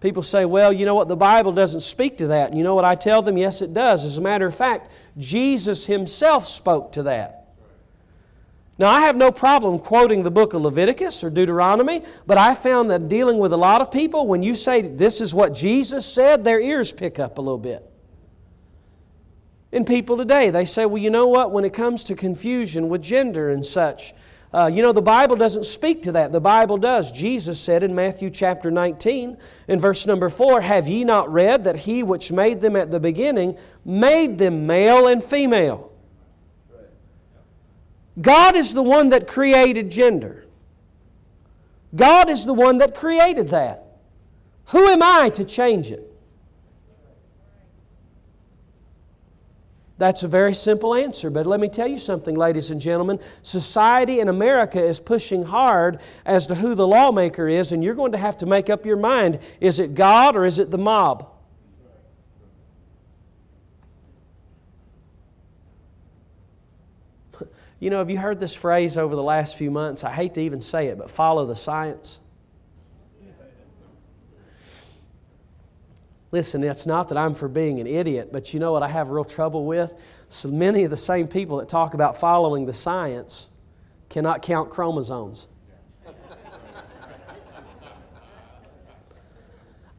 people 0.00 0.22
say, 0.22 0.44
well, 0.44 0.70
you 0.70 0.84
know 0.84 0.94
what? 0.94 1.08
The 1.08 1.16
Bible 1.16 1.52
doesn't 1.52 1.80
speak 1.80 2.18
to 2.18 2.26
that. 2.26 2.50
And 2.50 2.58
you 2.58 2.64
know 2.64 2.74
what 2.74 2.84
I 2.84 2.94
tell 2.94 3.22
them? 3.22 3.38
Yes, 3.38 3.62
it 3.62 3.72
does. 3.72 4.04
As 4.04 4.18
a 4.18 4.20
matter 4.20 4.46
of 4.46 4.54
fact, 4.54 4.90
Jesus 5.16 5.86
Himself 5.86 6.46
spoke 6.46 6.92
to 6.92 7.04
that. 7.04 7.37
Now, 8.78 8.90
I 8.90 9.00
have 9.00 9.16
no 9.16 9.32
problem 9.32 9.80
quoting 9.80 10.22
the 10.22 10.30
book 10.30 10.54
of 10.54 10.62
Leviticus 10.62 11.24
or 11.24 11.30
Deuteronomy, 11.30 12.04
but 12.28 12.38
I 12.38 12.54
found 12.54 12.92
that 12.92 13.08
dealing 13.08 13.38
with 13.38 13.52
a 13.52 13.56
lot 13.56 13.80
of 13.80 13.90
people, 13.90 14.28
when 14.28 14.42
you 14.42 14.54
say 14.54 14.82
this 14.82 15.20
is 15.20 15.34
what 15.34 15.52
Jesus 15.52 16.06
said, 16.06 16.44
their 16.44 16.60
ears 16.60 16.92
pick 16.92 17.18
up 17.18 17.38
a 17.38 17.40
little 17.40 17.58
bit. 17.58 17.84
In 19.72 19.84
people 19.84 20.16
today, 20.16 20.50
they 20.50 20.64
say, 20.64 20.86
well, 20.86 21.02
you 21.02 21.10
know 21.10 21.26
what, 21.26 21.50
when 21.50 21.64
it 21.64 21.72
comes 21.72 22.04
to 22.04 22.14
confusion 22.14 22.88
with 22.88 23.02
gender 23.02 23.50
and 23.50 23.66
such, 23.66 24.14
uh, 24.54 24.70
you 24.72 24.80
know, 24.80 24.92
the 24.92 25.02
Bible 25.02 25.36
doesn't 25.36 25.64
speak 25.64 26.02
to 26.02 26.12
that. 26.12 26.32
The 26.32 26.40
Bible 26.40 26.78
does. 26.78 27.12
Jesus 27.12 27.60
said 27.60 27.82
in 27.82 27.94
Matthew 27.94 28.30
chapter 28.30 28.70
19, 28.70 29.36
in 29.66 29.80
verse 29.80 30.06
number 30.06 30.30
4, 30.30 30.62
Have 30.62 30.88
ye 30.88 31.04
not 31.04 31.30
read 31.30 31.64
that 31.64 31.76
he 31.76 32.02
which 32.02 32.32
made 32.32 32.60
them 32.60 32.76
at 32.76 32.90
the 32.90 33.00
beginning 33.00 33.58
made 33.84 34.38
them 34.38 34.66
male 34.66 35.08
and 35.08 35.22
female? 35.22 35.87
God 38.20 38.56
is 38.56 38.74
the 38.74 38.82
one 38.82 39.10
that 39.10 39.28
created 39.28 39.90
gender. 39.90 40.46
God 41.94 42.28
is 42.28 42.44
the 42.44 42.54
one 42.54 42.78
that 42.78 42.94
created 42.94 43.48
that. 43.48 43.84
Who 44.66 44.88
am 44.88 45.02
I 45.02 45.30
to 45.30 45.44
change 45.44 45.90
it? 45.90 46.04
That's 49.98 50.22
a 50.22 50.28
very 50.28 50.54
simple 50.54 50.94
answer, 50.94 51.28
but 51.28 51.44
let 51.44 51.58
me 51.58 51.68
tell 51.68 51.88
you 51.88 51.98
something, 51.98 52.36
ladies 52.36 52.70
and 52.70 52.80
gentlemen. 52.80 53.18
Society 53.42 54.20
in 54.20 54.28
America 54.28 54.80
is 54.80 55.00
pushing 55.00 55.42
hard 55.42 55.98
as 56.24 56.46
to 56.46 56.54
who 56.54 56.76
the 56.76 56.86
lawmaker 56.86 57.48
is, 57.48 57.72
and 57.72 57.82
you're 57.82 57.96
going 57.96 58.12
to 58.12 58.18
have 58.18 58.36
to 58.38 58.46
make 58.46 58.70
up 58.70 58.86
your 58.86 58.96
mind 58.96 59.40
is 59.60 59.80
it 59.80 59.96
God 59.96 60.36
or 60.36 60.44
is 60.44 60.60
it 60.60 60.70
the 60.70 60.78
mob? 60.78 61.28
You 67.80 67.90
know, 67.90 67.98
have 67.98 68.10
you 68.10 68.18
heard 68.18 68.40
this 68.40 68.56
phrase 68.56 68.98
over 68.98 69.14
the 69.14 69.22
last 69.22 69.56
few 69.56 69.70
months? 69.70 70.02
I 70.02 70.12
hate 70.12 70.34
to 70.34 70.40
even 70.40 70.60
say 70.60 70.88
it, 70.88 70.98
but 70.98 71.10
follow 71.10 71.46
the 71.46 71.54
science. 71.54 72.20
Listen, 76.30 76.62
it's 76.62 76.84
not 76.86 77.08
that 77.08 77.16
I'm 77.16 77.34
for 77.34 77.48
being 77.48 77.80
an 77.80 77.86
idiot, 77.86 78.30
but 78.32 78.52
you 78.52 78.60
know 78.60 78.72
what 78.72 78.82
I 78.82 78.88
have 78.88 79.08
real 79.08 79.24
trouble 79.24 79.64
with? 79.64 79.94
So 80.28 80.50
many 80.50 80.84
of 80.84 80.90
the 80.90 80.96
same 80.96 81.26
people 81.26 81.56
that 81.58 81.70
talk 81.70 81.94
about 81.94 82.20
following 82.20 82.66
the 82.66 82.74
science 82.74 83.48
cannot 84.10 84.42
count 84.42 84.68
chromosomes. 84.68 85.46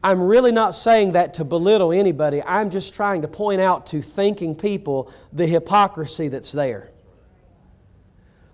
I'm 0.04 0.22
really 0.22 0.52
not 0.52 0.72
saying 0.74 1.12
that 1.12 1.34
to 1.34 1.44
belittle 1.44 1.92
anybody. 1.92 2.42
I'm 2.42 2.70
just 2.70 2.94
trying 2.94 3.22
to 3.22 3.28
point 3.28 3.60
out 3.60 3.86
to 3.88 4.00
thinking 4.00 4.54
people 4.54 5.12
the 5.32 5.46
hypocrisy 5.46 6.28
that's 6.28 6.52
there. 6.52 6.89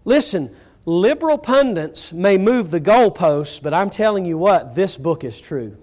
Listen, 0.07 0.55
liberal 0.85 1.37
pundits 1.37 2.13
may 2.13 2.39
move 2.39 2.71
the 2.71 2.81
goalposts, 2.81 3.61
but 3.61 3.75
I'm 3.75 3.91
telling 3.91 4.25
you 4.25 4.39
what, 4.39 4.75
this 4.77 4.97
book 4.97 5.25
is 5.25 5.39
true. 5.41 5.77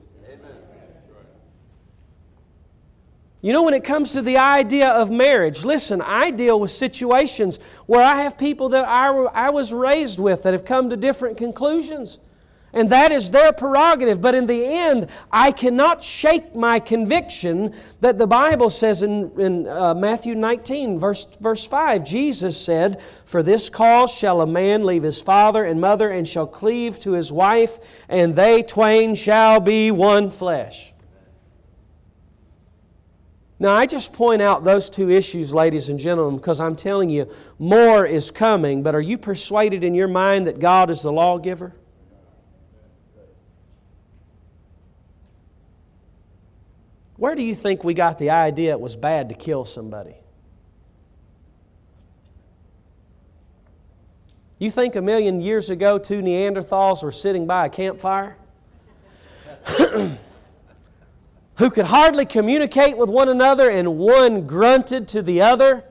You 3.42 3.52
know, 3.52 3.64
when 3.64 3.74
it 3.74 3.84
comes 3.84 4.14
to 4.14 4.22
the 4.22 4.38
idea 4.38 4.88
of 4.88 5.12
marriage, 5.12 5.66
listen, 5.66 6.02
I 6.02 6.32
deal 6.32 6.58
with 6.62 6.72
situations 6.72 7.60
where 7.86 8.02
I 8.02 8.22
have 8.22 8.38
people 8.38 8.70
that 8.70 8.86
I, 8.88 9.10
I 9.10 9.50
was 9.50 9.74
raised 9.74 10.18
with 10.18 10.44
that 10.44 10.54
have 10.54 10.64
come 10.64 10.90
to 10.92 10.96
different 10.96 11.36
conclusions. 11.36 12.20
And 12.76 12.90
that 12.90 13.12
is 13.12 13.30
their 13.30 13.54
prerogative. 13.54 14.20
But 14.20 14.34
in 14.34 14.48
the 14.48 14.66
end, 14.66 15.10
I 15.32 15.52
cannot 15.52 16.04
shake 16.04 16.56
my 16.56 16.80
conviction 16.80 17.76
that 18.02 18.18
the 18.18 18.26
Bible 18.26 18.72
says 18.72 19.04
in, 19.04 19.32
in 19.40 19.68
uh, 19.68 19.94
Matthew 19.94 20.34
19, 20.34 20.98
verse, 20.98 21.38
verse 21.38 21.68
5, 21.68 22.04
Jesus 22.04 22.60
said, 22.60 23.00
For 23.26 23.44
this 23.44 23.70
cause 23.70 24.12
shall 24.12 24.42
a 24.42 24.48
man 24.48 24.86
leave 24.86 25.04
his 25.04 25.22
father 25.22 25.64
and 25.64 25.80
mother 25.80 26.10
and 26.10 26.28
shall 26.28 26.48
cleave 26.48 26.98
to 27.00 27.12
his 27.12 27.32
wife, 27.32 27.78
and 28.10 28.36
they 28.36 28.64
twain 28.64 29.14
shall 29.14 29.60
be 29.60 29.92
one 29.92 30.32
flesh. 30.32 30.94
Now, 33.60 33.76
I 33.76 33.86
just 33.86 34.14
point 34.14 34.42
out 34.42 34.64
those 34.64 34.90
two 34.90 35.12
issues, 35.12 35.54
ladies 35.54 35.90
and 35.90 36.00
gentlemen, 36.00 36.38
because 36.38 36.60
I'm 36.60 36.76
telling 36.76 37.10
you, 37.10 37.32
more 37.60 38.04
is 38.04 38.32
coming. 38.32 38.82
But 38.82 38.96
are 38.96 39.00
you 39.00 39.18
persuaded 39.18 39.84
in 39.84 39.94
your 39.94 40.08
mind 40.08 40.48
that 40.48 40.60
God 40.60 40.90
is 40.90 41.04
the 41.04 41.12
lawgiver? 41.12 41.72
Where 47.24 47.36
do 47.36 47.42
you 47.42 47.56
think 47.56 47.86
we 47.86 47.94
got 47.94 48.20
the 48.20 48.32
idea 48.32 48.72
it 48.72 48.82
was 48.82 48.98
bad 48.98 49.30
to 49.30 49.36
kill 49.36 49.64
somebody? 49.64 50.16
You 54.60 54.70
think 54.70 54.98
a 54.98 55.02
million 55.02 55.40
years 55.40 55.70
ago 55.70 55.98
two 55.98 56.22
Neanderthals 56.22 57.02
were 57.02 57.14
sitting 57.14 57.48
by 57.48 57.68
a 57.68 57.70
campfire? 57.70 58.36
Who 61.60 61.70
could 61.70 61.86
hardly 61.86 62.26
communicate 62.26 62.98
with 62.98 63.08
one 63.08 63.30
another, 63.30 63.70
and 63.70 63.98
one 63.98 64.46
grunted 64.46 65.08
to 65.08 65.22
the 65.22 65.44
other, 65.44 65.86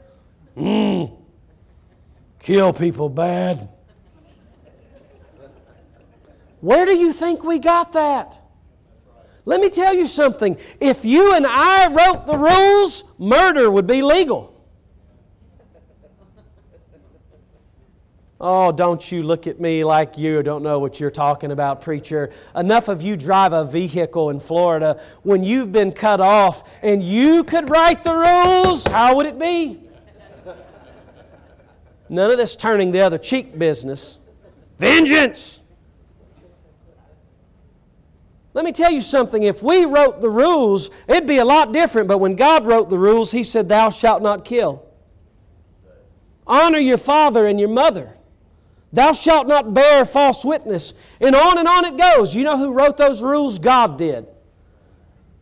Mmm, 0.54 1.16
kill 2.40 2.74
people 2.74 3.08
bad. 3.08 3.70
Where 6.60 6.84
do 6.84 6.94
you 6.94 7.14
think 7.14 7.42
we 7.42 7.58
got 7.58 7.92
that? 7.92 8.41
Let 9.44 9.60
me 9.60 9.70
tell 9.70 9.94
you 9.94 10.06
something. 10.06 10.56
If 10.80 11.04
you 11.04 11.34
and 11.34 11.46
I 11.46 11.88
wrote 11.92 12.26
the 12.26 12.36
rules, 12.36 13.04
murder 13.18 13.70
would 13.70 13.86
be 13.86 14.02
legal. 14.02 14.50
Oh, 18.44 18.72
don't 18.72 19.12
you 19.12 19.22
look 19.22 19.46
at 19.46 19.60
me 19.60 19.84
like 19.84 20.18
you 20.18 20.42
don't 20.42 20.64
know 20.64 20.80
what 20.80 20.98
you're 20.98 21.12
talking 21.12 21.52
about, 21.52 21.80
preacher. 21.80 22.32
Enough 22.56 22.88
of 22.88 23.00
you 23.00 23.16
drive 23.16 23.52
a 23.52 23.64
vehicle 23.64 24.30
in 24.30 24.40
Florida 24.40 25.00
when 25.22 25.44
you've 25.44 25.70
been 25.70 25.92
cut 25.92 26.18
off 26.18 26.68
and 26.82 27.04
you 27.04 27.44
could 27.44 27.70
write 27.70 28.02
the 28.02 28.12
rules. 28.12 28.84
How 28.84 29.14
would 29.14 29.26
it 29.26 29.38
be? 29.38 29.78
None 32.08 32.32
of 32.32 32.36
this 32.36 32.56
turning 32.56 32.90
the 32.90 33.02
other 33.02 33.16
cheek 33.16 33.56
business. 33.56 34.18
Vengeance! 34.80 35.61
Let 38.54 38.64
me 38.64 38.72
tell 38.72 38.90
you 38.90 39.00
something. 39.00 39.42
If 39.42 39.62
we 39.62 39.84
wrote 39.84 40.20
the 40.20 40.28
rules, 40.28 40.90
it'd 41.08 41.26
be 41.26 41.38
a 41.38 41.44
lot 41.44 41.72
different. 41.72 42.08
But 42.08 42.18
when 42.18 42.36
God 42.36 42.66
wrote 42.66 42.90
the 42.90 42.98
rules, 42.98 43.30
He 43.30 43.44
said, 43.44 43.68
Thou 43.68 43.90
shalt 43.90 44.22
not 44.22 44.44
kill. 44.44 44.84
Honor 46.46 46.78
your 46.78 46.98
father 46.98 47.46
and 47.46 47.58
your 47.58 47.68
mother. 47.68 48.14
Thou 48.92 49.12
shalt 49.12 49.46
not 49.46 49.72
bear 49.72 50.04
false 50.04 50.44
witness. 50.44 50.92
And 51.20 51.34
on 51.34 51.56
and 51.56 51.66
on 51.66 51.86
it 51.86 51.96
goes. 51.96 52.34
You 52.34 52.44
know 52.44 52.58
who 52.58 52.72
wrote 52.72 52.98
those 52.98 53.22
rules? 53.22 53.58
God 53.58 53.96
did. 53.96 54.26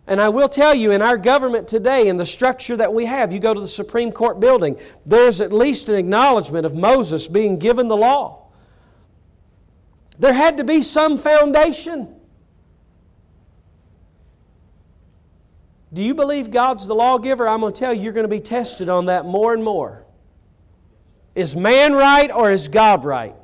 And 0.06 0.20
I 0.20 0.28
will 0.28 0.48
tell 0.48 0.74
you, 0.74 0.92
in 0.92 1.02
our 1.02 1.16
government 1.16 1.68
today, 1.68 2.08
in 2.08 2.16
the 2.16 2.26
structure 2.26 2.76
that 2.76 2.92
we 2.92 3.06
have, 3.06 3.32
you 3.32 3.38
go 3.38 3.54
to 3.54 3.60
the 3.60 3.68
Supreme 3.68 4.12
Court 4.12 4.40
building, 4.40 4.78
there's 5.06 5.40
at 5.40 5.52
least 5.52 5.88
an 5.88 5.96
acknowledgement 5.96 6.66
of 6.66 6.76
Moses 6.76 7.26
being 7.28 7.58
given 7.58 7.88
the 7.88 7.96
law. 7.96 8.48
There 10.18 10.32
had 10.32 10.56
to 10.58 10.64
be 10.64 10.82
some 10.82 11.16
foundation. 11.16 12.19
Do 15.92 16.02
you 16.02 16.14
believe 16.14 16.50
God's 16.50 16.86
the 16.86 16.94
lawgiver? 16.94 17.48
I'm 17.48 17.60
going 17.60 17.72
to 17.72 17.78
tell 17.78 17.92
you, 17.92 18.02
you're 18.02 18.12
going 18.12 18.24
to 18.24 18.28
be 18.28 18.40
tested 18.40 18.88
on 18.88 19.06
that 19.06 19.24
more 19.24 19.52
and 19.52 19.64
more. 19.64 20.04
Is 21.34 21.56
man 21.56 21.92
right 21.92 22.30
or 22.30 22.50
is 22.50 22.68
God 22.68 23.04
right? 23.04 23.34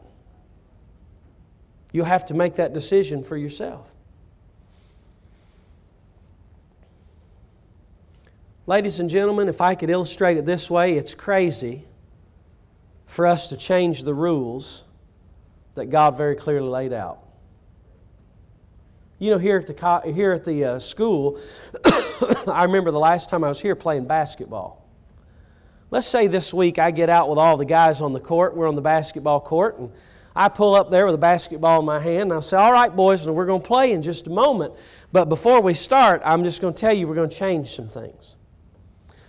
You'll 1.93 2.05
have 2.05 2.27
to 2.27 2.35
make 2.35 2.57
that 2.57 2.73
decision 2.73 3.25
for 3.25 3.37
yourself. 3.37 3.89
Ladies 8.69 8.99
and 8.99 9.09
gentlemen, 9.09 9.49
if 9.49 9.61
I 9.61 9.77
could 9.77 9.91
illustrate 9.91 10.37
it 10.37 10.45
this 10.45 10.71
way, 10.71 10.97
it's 10.97 11.15
crazy 11.15 11.85
for 13.07 13.27
us 13.27 13.49
to 13.49 13.57
change 13.57 14.03
the 14.03 14.13
rules 14.13 14.85
that 15.77 15.87
God 15.87 16.17
very 16.17 16.35
clearly 16.35 16.69
laid 16.69 16.93
out. 16.93 17.26
You 19.19 19.31
know, 19.31 19.39
here 19.39 19.57
at 19.57 19.67
the, 19.67 20.13
here 20.13 20.33
at 20.33 20.45
the 20.45 20.65
uh, 20.65 20.79
school, 20.79 21.41
I 22.47 22.65
remember 22.65 22.91
the 22.91 22.99
last 22.99 23.31
time 23.31 23.45
I 23.45 23.49
was 23.49 23.61
here 23.61 23.75
playing 23.75 24.07
basketball. 24.07 24.87
Let's 25.91 26.07
say 26.07 26.27
this 26.27 26.53
week 26.53 26.79
I 26.79 26.91
get 26.91 27.09
out 27.09 27.29
with 27.29 27.39
all 27.39 27.57
the 27.57 27.65
guys 27.65 28.01
on 28.01 28.13
the 28.13 28.21
court. 28.21 28.55
We're 28.55 28.69
on 28.69 28.75
the 28.75 28.83
basketball 28.83 29.41
court, 29.41 29.79
and 29.79 29.91
I 30.35 30.51
pull 30.51 30.75
up 30.75 30.91
there 30.91 31.07
with 31.07 31.15
a 31.15 31.19
basketball 31.19 31.81
in 31.81 31.87
my 31.87 31.99
hand 31.99 32.25
and 32.25 32.35
I 32.35 32.41
say, 32.41 32.59
All 32.59 32.73
right, 32.73 32.95
boys, 32.95 33.25
and 33.25 33.35
we're 33.35 33.47
going 33.47 33.63
to 33.63 33.67
play 33.67 33.93
in 33.93 34.03
just 34.03 34.27
a 34.27 34.31
moment. 34.31 34.75
But 35.13 35.31
before 35.31 35.63
we 35.63 35.73
start, 35.73 36.21
I'm 36.25 36.45
just 36.45 36.61
going 36.61 36.75
to 36.75 36.79
tell 36.79 36.93
you 36.93 37.09
we're 37.09 37.15
going 37.15 37.31
to 37.31 37.37
change 37.37 37.69
some 37.69 37.89
things. 37.89 38.37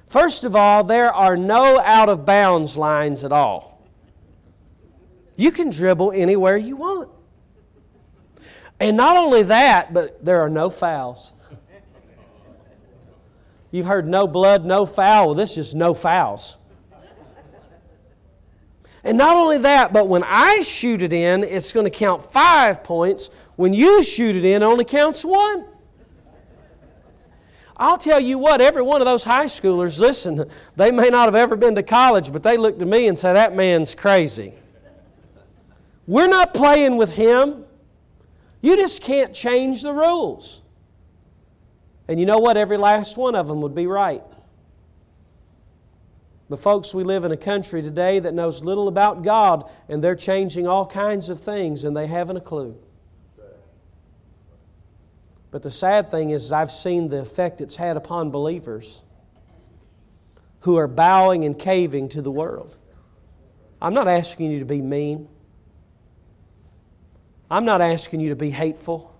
First 0.07 0.43
of 0.43 0.55
all, 0.55 0.83
there 0.83 1.13
are 1.13 1.37
no 1.37 1.79
out 1.79 2.09
of 2.09 2.25
bounds 2.25 2.75
lines 2.75 3.23
at 3.23 3.31
all. 3.31 3.87
You 5.37 5.51
can 5.51 5.69
dribble 5.69 6.11
anywhere 6.13 6.57
you 6.57 6.75
want. 6.75 7.09
And 8.79 8.95
not 8.95 9.17
only 9.17 9.43
that, 9.43 9.93
but 9.93 10.23
there 10.23 10.41
are 10.41 10.49
no 10.49 10.69
fouls. 10.69 11.33
You've 13.71 13.85
heard 13.85 14.07
no 14.07 14.27
blood, 14.27 14.65
no 14.65 14.85
foul. 14.85 15.27
Well, 15.27 15.35
this 15.35 15.57
is 15.57 15.75
no 15.75 15.93
fouls. 15.93 16.57
And 19.03 19.17
not 19.17 19.35
only 19.35 19.59
that, 19.59 19.93
but 19.93 20.07
when 20.07 20.23
I 20.23 20.61
shoot 20.61 21.01
it 21.01 21.13
in, 21.13 21.43
it's 21.43 21.71
going 21.71 21.85
to 21.85 21.89
count 21.89 22.31
five 22.31 22.83
points. 22.83 23.29
When 23.55 23.73
you 23.73 24.03
shoot 24.03 24.35
it 24.35 24.45
in, 24.45 24.61
it 24.61 24.65
only 24.65 24.85
counts 24.85 25.23
one. 25.23 25.65
I'll 27.77 27.97
tell 27.97 28.19
you 28.19 28.39
what, 28.39 28.59
every 28.59 28.81
one 28.81 29.01
of 29.01 29.05
those 29.05 29.23
high 29.23 29.45
schoolers, 29.45 29.99
listen, 29.99 30.49
they 30.75 30.89
may 30.91 31.09
not 31.09 31.25
have 31.25 31.35
ever 31.35 31.55
been 31.55 31.75
to 31.75 31.83
college, 31.83 32.33
but 32.33 32.41
they 32.41 32.57
look 32.57 32.79
to 32.79 32.85
me 32.85 33.07
and 33.07 33.17
say, 33.17 33.33
that 33.33 33.55
man's 33.55 33.93
crazy. 33.93 34.55
We're 36.07 36.27
not 36.27 36.53
playing 36.53 36.97
with 36.97 37.15
him. 37.15 37.65
You 38.67 38.75
just 38.75 39.01
can't 39.01 39.33
change 39.33 39.81
the 39.81 39.93
rules. 39.93 40.61
And 42.09 42.19
you 42.19 42.25
know 42.25 42.39
what? 42.39 42.57
Every 42.57 42.75
last 42.75 43.15
one 43.15 43.33
of 43.33 43.47
them 43.47 43.61
would 43.61 43.73
be 43.73 43.87
right. 43.87 44.21
But, 46.49 46.59
folks, 46.59 46.93
we 46.93 47.05
live 47.05 47.23
in 47.23 47.31
a 47.31 47.37
country 47.37 47.81
today 47.81 48.19
that 48.19 48.33
knows 48.33 48.61
little 48.61 48.89
about 48.89 49.23
God, 49.23 49.71
and 49.87 50.03
they're 50.03 50.17
changing 50.17 50.67
all 50.67 50.85
kinds 50.85 51.29
of 51.29 51.39
things, 51.39 51.85
and 51.85 51.95
they 51.95 52.07
haven't 52.07 52.35
a 52.35 52.41
clue. 52.41 52.77
But 55.49 55.63
the 55.63 55.71
sad 55.71 56.11
thing 56.11 56.31
is, 56.31 56.51
I've 56.51 56.73
seen 56.73 57.07
the 57.07 57.21
effect 57.21 57.61
it's 57.61 57.77
had 57.77 57.95
upon 57.95 58.31
believers 58.31 59.01
who 60.59 60.75
are 60.75 60.89
bowing 60.89 61.45
and 61.45 61.57
caving 61.57 62.09
to 62.09 62.21
the 62.21 62.31
world. 62.31 62.75
I'm 63.81 63.93
not 63.93 64.09
asking 64.09 64.51
you 64.51 64.59
to 64.59 64.65
be 64.65 64.81
mean. 64.81 65.29
I'm 67.49 67.65
not 67.65 67.81
asking 67.81 68.19
you 68.19 68.29
to 68.29 68.35
be 68.35 68.49
hateful. 68.49 69.13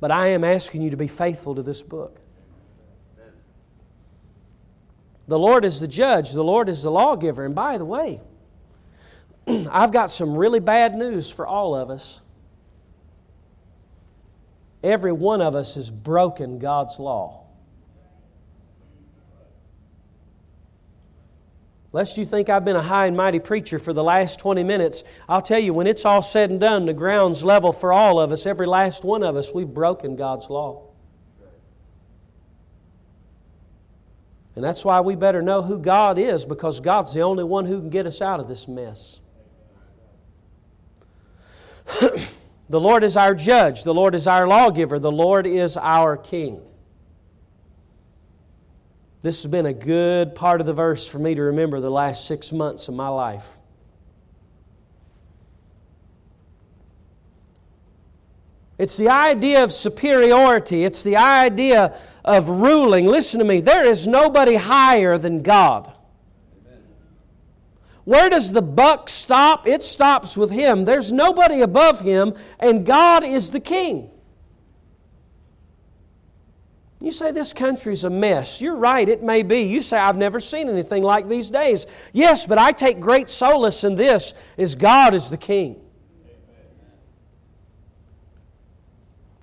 But 0.00 0.10
I 0.10 0.28
am 0.28 0.44
asking 0.44 0.80
you 0.82 0.90
to 0.90 0.96
be 0.96 1.06
faithful 1.06 1.54
to 1.54 1.62
this 1.62 1.82
book. 1.82 2.18
The 5.28 5.38
Lord 5.38 5.64
is 5.64 5.78
the 5.78 5.86
judge, 5.86 6.32
the 6.32 6.42
Lord 6.42 6.68
is 6.68 6.82
the 6.82 6.90
lawgiver. 6.90 7.44
And 7.44 7.54
by 7.54 7.78
the 7.78 7.84
way, 7.84 8.20
I've 9.46 9.92
got 9.92 10.10
some 10.10 10.34
really 10.34 10.58
bad 10.58 10.96
news 10.96 11.30
for 11.30 11.46
all 11.46 11.76
of 11.76 11.90
us. 11.90 12.20
Every 14.82 15.12
one 15.12 15.42
of 15.42 15.54
us 15.54 15.74
has 15.74 15.90
broken 15.90 16.58
God's 16.58 16.98
law. 16.98 17.39
Lest 21.92 22.16
you 22.18 22.24
think 22.24 22.48
I've 22.48 22.64
been 22.64 22.76
a 22.76 22.82
high 22.82 23.06
and 23.06 23.16
mighty 23.16 23.40
preacher 23.40 23.78
for 23.80 23.92
the 23.92 24.04
last 24.04 24.38
20 24.38 24.62
minutes, 24.62 25.02
I'll 25.28 25.42
tell 25.42 25.58
you, 25.58 25.74
when 25.74 25.88
it's 25.88 26.04
all 26.04 26.22
said 26.22 26.50
and 26.50 26.60
done, 26.60 26.86
the 26.86 26.94
ground's 26.94 27.42
level 27.42 27.72
for 27.72 27.92
all 27.92 28.20
of 28.20 28.30
us, 28.30 28.46
every 28.46 28.66
last 28.66 29.04
one 29.04 29.24
of 29.24 29.34
us, 29.34 29.52
we've 29.52 29.66
broken 29.66 30.14
God's 30.14 30.48
law. 30.48 30.86
And 34.54 34.64
that's 34.64 34.84
why 34.84 35.00
we 35.00 35.16
better 35.16 35.42
know 35.42 35.62
who 35.62 35.78
God 35.78 36.18
is 36.18 36.44
because 36.44 36.80
God's 36.80 37.14
the 37.14 37.22
only 37.22 37.44
one 37.44 37.66
who 37.66 37.80
can 37.80 37.90
get 37.90 38.06
us 38.06 38.20
out 38.20 38.40
of 38.40 38.46
this 38.46 38.68
mess. 38.68 39.18
the 42.68 42.80
Lord 42.80 43.02
is 43.02 43.16
our 43.16 43.34
judge, 43.34 43.82
the 43.82 43.94
Lord 43.94 44.14
is 44.14 44.28
our 44.28 44.46
lawgiver, 44.46 45.00
the 45.00 45.10
Lord 45.10 45.46
is 45.46 45.76
our 45.76 46.16
king. 46.16 46.60
This 49.22 49.42
has 49.42 49.50
been 49.50 49.66
a 49.66 49.74
good 49.74 50.34
part 50.34 50.60
of 50.60 50.66
the 50.66 50.72
verse 50.72 51.06
for 51.06 51.18
me 51.18 51.34
to 51.34 51.42
remember 51.42 51.80
the 51.80 51.90
last 51.90 52.26
six 52.26 52.52
months 52.52 52.88
of 52.88 52.94
my 52.94 53.08
life. 53.08 53.58
It's 58.78 58.96
the 58.96 59.10
idea 59.10 59.62
of 59.62 59.72
superiority. 59.72 60.84
It's 60.84 61.02
the 61.02 61.16
idea 61.16 61.98
of 62.24 62.48
ruling. 62.48 63.04
Listen 63.04 63.38
to 63.40 63.44
me. 63.44 63.60
There 63.60 63.86
is 63.86 64.06
nobody 64.06 64.54
higher 64.54 65.18
than 65.18 65.42
God. 65.42 65.92
Where 68.04 68.30
does 68.30 68.52
the 68.52 68.62
buck 68.62 69.10
stop? 69.10 69.66
It 69.66 69.82
stops 69.82 70.34
with 70.34 70.50
Him. 70.50 70.86
There's 70.86 71.12
nobody 71.12 71.60
above 71.60 72.00
Him, 72.00 72.34
and 72.58 72.86
God 72.86 73.22
is 73.22 73.50
the 73.50 73.60
King. 73.60 74.10
You 77.00 77.10
say 77.10 77.32
this 77.32 77.54
country's 77.54 78.04
a 78.04 78.10
mess. 78.10 78.60
You're 78.60 78.76
right, 78.76 79.08
it 79.08 79.22
may 79.22 79.42
be. 79.42 79.62
You 79.62 79.80
say, 79.80 79.96
I've 79.96 80.18
never 80.18 80.38
seen 80.38 80.68
anything 80.68 81.02
like 81.02 81.28
these 81.28 81.50
days. 81.50 81.86
Yes, 82.12 82.44
but 82.44 82.58
I 82.58 82.72
take 82.72 83.00
great 83.00 83.30
solace 83.30 83.84
in 83.84 83.94
this 83.94 84.34
is 84.58 84.74
God 84.74 85.14
is 85.14 85.30
the 85.30 85.38
King. 85.38 85.80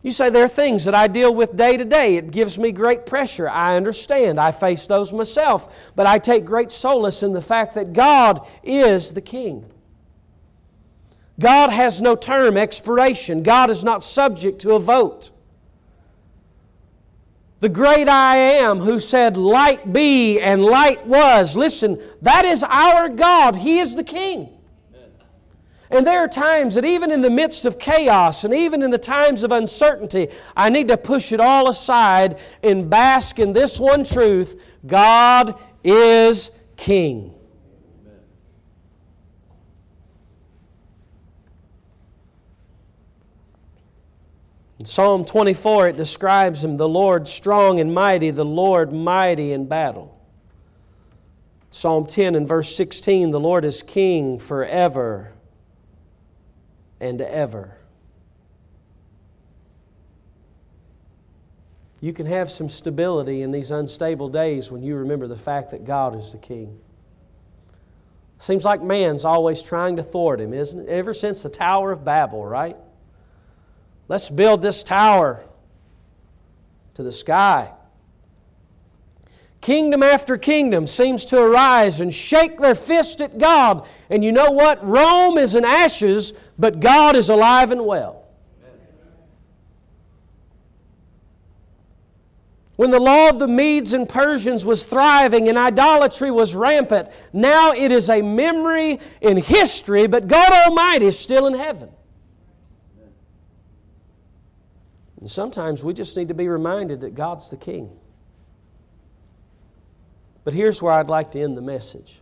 You 0.04 0.12
say 0.12 0.30
there 0.30 0.46
are 0.46 0.48
things 0.48 0.86
that 0.86 0.94
I 0.94 1.08
deal 1.08 1.34
with 1.34 1.58
day 1.58 1.76
to 1.76 1.84
day. 1.84 2.16
It 2.16 2.30
gives 2.30 2.60
me 2.60 2.72
great 2.72 3.08
pressure. 3.08 3.50
I 3.50 3.76
understand. 3.76 4.40
I 4.40 4.52
face 4.52 4.88
those 4.88 5.12
myself. 5.12 5.92
But 5.96 6.06
I 6.06 6.20
take 6.20 6.46
great 6.46 6.72
solace 6.72 7.24
in 7.24 7.34
the 7.34 7.42
fact 7.42 7.74
that 7.74 7.92
God 7.92 8.48
is 8.64 9.14
the 9.14 9.22
King. 9.22 9.66
God 11.40 11.72
has 11.72 12.02
no 12.02 12.16
term 12.16 12.56
expiration. 12.56 13.42
God 13.42 13.72
is 13.72 13.84
not 13.84 14.04
subject 14.04 14.62
to 14.62 14.74
a 14.74 14.80
vote. 14.80 15.32
The 17.60 17.70
great 17.70 18.08
I 18.08 18.38
am 18.38 18.80
who 18.80 19.00
said, 19.00 19.36
Light 19.36 19.92
be, 19.92 20.40
and 20.40 20.64
light 20.64 21.06
was. 21.08 21.56
Listen, 21.56 22.00
that 22.22 22.46
is 22.46 22.64
our 22.64 23.10
God. 23.10 23.56
He 23.56 23.80
is 23.80 23.96
the 23.96 24.04
King. 24.04 24.50
And 25.90 26.06
there 26.06 26.20
are 26.20 26.28
times 26.28 26.76
that 26.76 26.84
even 26.84 27.12
in 27.12 27.22
the 27.22 27.30
midst 27.30 27.64
of 27.66 27.80
chaos 27.80 28.44
and 28.44 28.54
even 28.54 28.84
in 28.84 28.92
the 28.92 28.98
times 28.98 29.44
of 29.44 29.54
uncertainty, 29.54 30.28
I 30.56 30.70
need 30.70 30.90
to 30.90 30.98
push 30.98 31.32
it 31.32 31.40
all 31.40 31.70
aside 31.70 32.40
and 32.62 32.90
bask 32.90 33.40
in 33.40 33.54
this 33.54 33.80
one 33.80 34.04
truth 34.04 34.62
God 34.86 35.56
is 35.84 36.52
King. 36.76 37.37
Psalm 44.88 45.26
24, 45.26 45.90
it 45.90 45.98
describes 45.98 46.64
him 46.64 46.78
the 46.78 46.88
Lord 46.88 47.28
strong 47.28 47.82
and 47.82 47.94
mighty, 47.94 48.32
the 48.32 48.46
Lord 48.46 48.94
mighty 48.94 49.52
in 49.52 49.68
battle. 49.68 50.18
Psalm 51.72 52.06
10 52.06 52.36
and 52.36 52.48
verse 52.48 52.74
16, 52.74 53.32
the 53.32 53.40
Lord 53.40 53.66
is 53.66 53.84
king 53.84 54.40
forever 54.40 55.34
and 57.02 57.20
ever. 57.20 57.78
You 62.00 62.14
can 62.14 62.26
have 62.26 62.50
some 62.50 62.70
stability 62.70 63.42
in 63.42 63.52
these 63.52 63.72
unstable 63.72 64.30
days 64.30 64.72
when 64.72 64.84
you 64.84 64.96
remember 64.96 65.28
the 65.28 65.36
fact 65.36 65.72
that 65.72 65.84
God 65.84 66.16
is 66.16 66.32
the 66.32 66.38
king. 66.38 66.80
Seems 68.38 68.64
like 68.64 68.82
man's 68.82 69.26
always 69.26 69.62
trying 69.62 69.98
to 69.98 70.04
thwart 70.04 70.40
him, 70.40 70.54
isn't 70.54 70.80
it? 70.80 70.88
Ever 70.88 71.14
since 71.14 71.44
the 71.44 71.50
Tower 71.50 71.92
of 71.92 72.06
Babel, 72.06 72.46
right? 72.46 72.78
Let's 74.08 74.30
build 74.30 74.62
this 74.62 74.84
tower 74.84 75.44
to 76.94 77.04
the 77.04 77.12
sky. 77.12 77.72
Kingdom 79.60 80.04
after 80.04 80.38
kingdom 80.38 80.88
seems 80.88 81.26
to 81.26 81.42
arise 81.42 82.00
and 82.00 82.14
shake 82.14 82.58
their 82.58 82.76
fist 82.76 83.22
at 83.22 83.38
God. 83.38 83.86
And 84.10 84.24
you 84.24 84.32
know 84.32 84.52
what? 84.52 84.86
Rome 84.86 85.38
is 85.38 85.56
in 85.56 85.66
ashes, 85.66 86.34
but 86.58 86.80
God 86.80 87.16
is 87.16 87.30
alive 87.30 87.72
and 87.72 87.86
well. 87.86 88.24
When 92.78 92.92
the 92.92 93.00
law 93.00 93.30
of 93.30 93.40
the 93.40 93.48
Medes 93.48 93.94
and 93.94 94.08
Persians 94.08 94.64
was 94.64 94.86
thriving 94.86 95.50
and 95.50 95.58
idolatry 95.58 96.30
was 96.30 96.54
rampant, 96.54 97.10
now 97.34 97.74
it 97.74 97.92
is 97.92 98.08
a 98.08 98.22
memory 98.22 99.00
in 99.20 99.38
history, 99.38 100.06
but 100.06 100.28
God 100.28 100.52
Almighty 100.52 101.08
is 101.08 101.18
still 101.18 101.48
in 101.48 101.56
heaven. 101.56 101.90
And 105.20 105.30
sometimes 105.30 105.84
we 105.84 105.94
just 105.94 106.16
need 106.16 106.28
to 106.28 106.34
be 106.34 106.48
reminded 106.48 107.02
that 107.02 107.16
God's 107.16 107.50
the 107.50 107.58
King. 107.58 107.90
But 110.44 110.54
here's 110.54 110.82
where 110.82 110.94
I'd 110.94 111.10
like 111.10 111.32
to 111.32 111.42
end 111.42 111.58
the 111.58 111.62
message. 111.62 112.22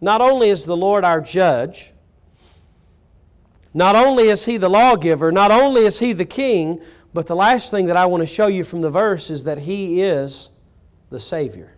Not 0.00 0.20
only 0.20 0.50
is 0.50 0.64
the 0.64 0.76
Lord 0.76 1.02
our 1.02 1.20
judge, 1.20 1.92
not 3.72 3.96
only 3.96 4.28
is 4.28 4.44
He 4.44 4.56
the 4.56 4.68
lawgiver, 4.68 5.32
not 5.32 5.50
only 5.50 5.84
is 5.84 5.98
He 5.98 6.12
the 6.12 6.24
king, 6.24 6.80
but 7.12 7.26
the 7.26 7.34
last 7.34 7.70
thing 7.70 7.86
that 7.86 7.96
I 7.96 8.06
want 8.06 8.20
to 8.20 8.26
show 8.26 8.46
you 8.46 8.64
from 8.64 8.82
the 8.82 8.90
verse 8.90 9.30
is 9.30 9.44
that 9.44 9.58
He 9.58 10.00
is 10.00 10.50
the 11.10 11.18
Savior. 11.18 11.73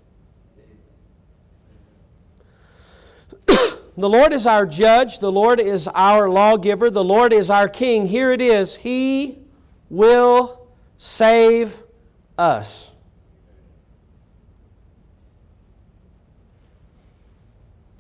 The 3.99 4.09
Lord 4.09 4.33
is 4.33 4.47
our 4.47 4.67
judge. 4.67 5.21
The 5.21 5.33
Lord 5.33 5.59
is 5.59 5.89
our 5.89 6.29
lawgiver. 6.29 6.91
The 6.91 7.05
Lord 7.05 7.33
is 7.33 7.49
our 7.49 7.69
king. 7.69 8.07
Here 8.07 8.31
it 8.33 8.41
is 8.41 8.77
He 8.77 9.39
will 9.89 10.69
save 10.99 11.83
us. 12.37 12.93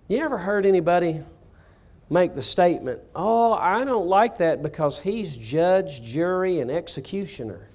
You 0.08 0.18
ever 0.18 0.38
heard 0.38 0.66
anybody 0.66 1.22
make 2.08 2.34
the 2.34 2.42
statement, 2.42 3.00
Oh, 3.14 3.52
I 3.52 3.84
don't 3.84 4.06
like 4.06 4.38
that 4.38 4.62
because 4.62 5.00
he's 5.00 5.36
judge, 5.36 6.02
jury, 6.02 6.60
and 6.60 6.70
executioner? 6.70 7.68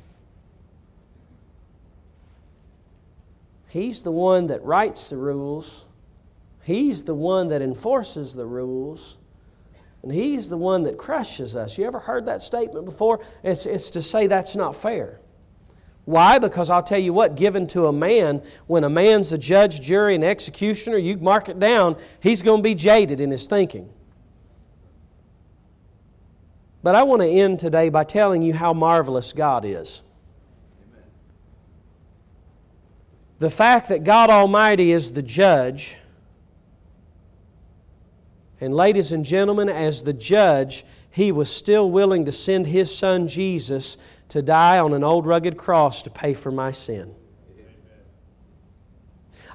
He's 3.67 4.03
the 4.03 4.11
one 4.11 4.47
that 4.47 4.63
writes 4.63 5.09
the 5.09 5.17
rules 5.17 5.85
He's 6.63 7.03
the 7.03 7.15
one 7.15 7.47
that 7.49 7.61
enforces 7.61 8.35
the 8.35 8.45
rules, 8.45 9.17
and 10.03 10.11
He's 10.11 10.49
the 10.49 10.57
one 10.57 10.83
that 10.83 10.97
crushes 10.97 11.55
us. 11.55 11.77
You 11.77 11.85
ever 11.85 11.99
heard 11.99 12.25
that 12.27 12.41
statement 12.41 12.85
before? 12.85 13.19
It's, 13.43 13.65
it's 13.65 13.91
to 13.91 14.01
say 14.01 14.27
that's 14.27 14.55
not 14.55 14.75
fair. 14.75 15.19
Why? 16.05 16.39
Because 16.39 16.69
I'll 16.69 16.83
tell 16.83 16.99
you 16.99 17.13
what, 17.13 17.35
given 17.35 17.67
to 17.67 17.85
a 17.85 17.93
man, 17.93 18.41
when 18.67 18.83
a 18.83 18.89
man's 18.89 19.31
a 19.31 19.37
judge, 19.37 19.81
jury, 19.81 20.15
and 20.15 20.23
executioner, 20.23 20.97
you 20.97 21.17
mark 21.17 21.47
it 21.47 21.59
down, 21.59 21.95
he's 22.19 22.41
going 22.41 22.59
to 22.59 22.63
be 22.63 22.75
jaded 22.75 23.21
in 23.21 23.29
his 23.29 23.47
thinking. 23.47 23.89
But 26.83 26.95
I 26.95 27.03
want 27.03 27.21
to 27.21 27.27
end 27.27 27.59
today 27.59 27.89
by 27.89 28.03
telling 28.03 28.41
you 28.41 28.53
how 28.53 28.73
marvelous 28.73 29.33
God 29.33 29.63
is. 29.65 30.01
Amen. 30.81 31.03
The 33.37 33.51
fact 33.51 33.89
that 33.89 34.03
God 34.03 34.31
Almighty 34.31 34.91
is 34.91 35.11
the 35.11 35.21
judge 35.21 35.97
and, 38.61 38.75
ladies 38.75 39.11
and 39.11 39.25
gentlemen, 39.25 39.69
as 39.69 40.03
the 40.03 40.13
judge, 40.13 40.85
he 41.09 41.31
was 41.31 41.51
still 41.51 41.89
willing 41.89 42.25
to 42.25 42.31
send 42.31 42.67
his 42.67 42.95
son 42.95 43.27
Jesus 43.27 43.97
to 44.29 44.43
die 44.43 44.77
on 44.77 44.93
an 44.93 45.03
old 45.03 45.25
rugged 45.25 45.57
cross 45.57 46.03
to 46.03 46.11
pay 46.11 46.35
for 46.35 46.51
my 46.51 46.71
sin. 46.71 47.13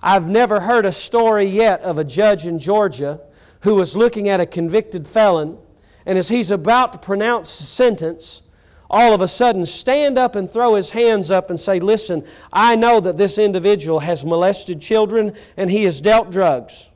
I've 0.02 0.28
never 0.28 0.60
heard 0.60 0.84
a 0.84 0.92
story 0.92 1.46
yet 1.46 1.80
of 1.82 1.98
a 1.98 2.04
judge 2.04 2.46
in 2.46 2.58
Georgia 2.58 3.20
who 3.60 3.76
was 3.76 3.96
looking 3.96 4.28
at 4.28 4.40
a 4.40 4.46
convicted 4.46 5.06
felon, 5.08 5.56
and 6.04 6.18
as 6.18 6.28
he's 6.28 6.50
about 6.50 6.92
to 6.92 6.98
pronounce 6.98 7.58
the 7.58 7.64
sentence, 7.64 8.42
all 8.90 9.14
of 9.14 9.20
a 9.20 9.28
sudden 9.28 9.66
stand 9.66 10.18
up 10.18 10.36
and 10.36 10.50
throw 10.50 10.74
his 10.74 10.90
hands 10.90 11.30
up 11.30 11.48
and 11.48 11.58
say, 11.58 11.80
Listen, 11.80 12.24
I 12.52 12.76
know 12.76 13.00
that 13.00 13.16
this 13.16 13.38
individual 13.38 14.00
has 14.00 14.24
molested 14.24 14.80
children 14.80 15.34
and 15.56 15.70
he 15.70 15.84
has 15.84 16.00
dealt 16.00 16.30
drugs. 16.30 16.90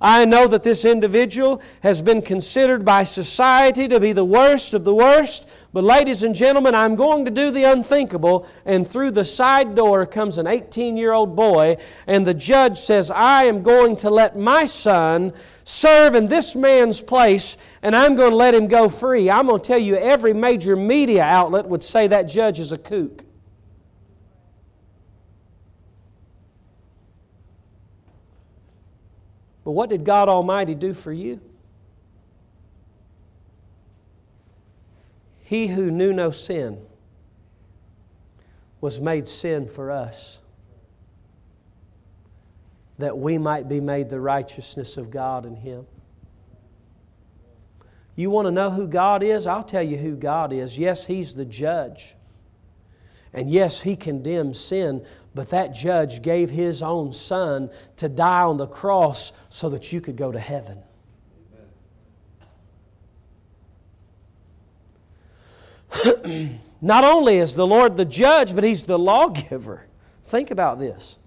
I 0.00 0.24
know 0.24 0.46
that 0.48 0.62
this 0.62 0.84
individual 0.84 1.62
has 1.82 2.02
been 2.02 2.22
considered 2.22 2.84
by 2.84 3.04
society 3.04 3.88
to 3.88 3.98
be 3.98 4.12
the 4.12 4.24
worst 4.24 4.74
of 4.74 4.84
the 4.84 4.94
worst, 4.94 5.48
but 5.72 5.84
ladies 5.84 6.22
and 6.22 6.34
gentlemen, 6.34 6.74
I'm 6.74 6.96
going 6.96 7.26
to 7.26 7.30
do 7.30 7.50
the 7.50 7.64
unthinkable. 7.64 8.48
And 8.64 8.86
through 8.86 9.10
the 9.10 9.26
side 9.26 9.74
door 9.74 10.06
comes 10.06 10.38
an 10.38 10.46
18 10.46 10.96
year 10.96 11.12
old 11.12 11.36
boy, 11.36 11.76
and 12.06 12.26
the 12.26 12.32
judge 12.32 12.78
says, 12.78 13.10
I 13.10 13.44
am 13.44 13.62
going 13.62 13.96
to 13.98 14.08
let 14.08 14.38
my 14.38 14.64
son 14.64 15.34
serve 15.64 16.14
in 16.14 16.28
this 16.28 16.56
man's 16.56 17.02
place, 17.02 17.58
and 17.82 17.94
I'm 17.94 18.16
going 18.16 18.30
to 18.30 18.36
let 18.36 18.54
him 18.54 18.68
go 18.68 18.88
free. 18.88 19.28
I'm 19.30 19.48
going 19.48 19.60
to 19.60 19.66
tell 19.66 19.78
you, 19.78 19.96
every 19.96 20.32
major 20.32 20.76
media 20.76 21.24
outlet 21.24 21.66
would 21.66 21.84
say 21.84 22.06
that 22.06 22.22
judge 22.22 22.58
is 22.58 22.72
a 22.72 22.78
kook. 22.78 23.25
But 29.66 29.72
what 29.72 29.90
did 29.90 30.04
God 30.04 30.28
Almighty 30.28 30.76
do 30.76 30.94
for 30.94 31.12
you? 31.12 31.40
He 35.40 35.66
who 35.66 35.90
knew 35.90 36.12
no 36.12 36.30
sin 36.30 36.78
was 38.80 39.00
made 39.00 39.26
sin 39.26 39.66
for 39.66 39.90
us, 39.90 40.38
that 42.98 43.18
we 43.18 43.38
might 43.38 43.68
be 43.68 43.80
made 43.80 44.08
the 44.08 44.20
righteousness 44.20 44.96
of 44.96 45.10
God 45.10 45.44
in 45.44 45.56
Him. 45.56 45.84
You 48.14 48.30
want 48.30 48.46
to 48.46 48.52
know 48.52 48.70
who 48.70 48.86
God 48.86 49.24
is? 49.24 49.48
I'll 49.48 49.64
tell 49.64 49.82
you 49.82 49.96
who 49.96 50.14
God 50.14 50.52
is. 50.52 50.78
Yes, 50.78 51.06
He's 51.06 51.34
the 51.34 51.44
judge. 51.44 52.14
And 53.36 53.48
yes, 53.50 53.82
He 53.82 53.94
condemns 53.94 54.58
sin, 54.58 55.04
but 55.34 55.50
that 55.50 55.74
judge 55.74 56.22
gave 56.22 56.48
his 56.48 56.82
own 56.82 57.12
son 57.12 57.70
to 57.96 58.08
die 58.08 58.42
on 58.42 58.56
the 58.56 58.66
cross 58.66 59.34
so 59.50 59.68
that 59.68 59.92
you 59.92 60.00
could 60.00 60.16
go 60.16 60.32
to 60.32 60.40
heaven. 60.40 60.78
Not 66.80 67.04
only 67.04 67.36
is 67.36 67.54
the 67.54 67.66
Lord 67.66 67.98
the 67.98 68.06
judge, 68.06 68.54
but 68.54 68.64
He's 68.64 68.86
the 68.86 68.98
lawgiver. 68.98 69.86
Think 70.24 70.50
about 70.50 70.78
this. 70.78 71.18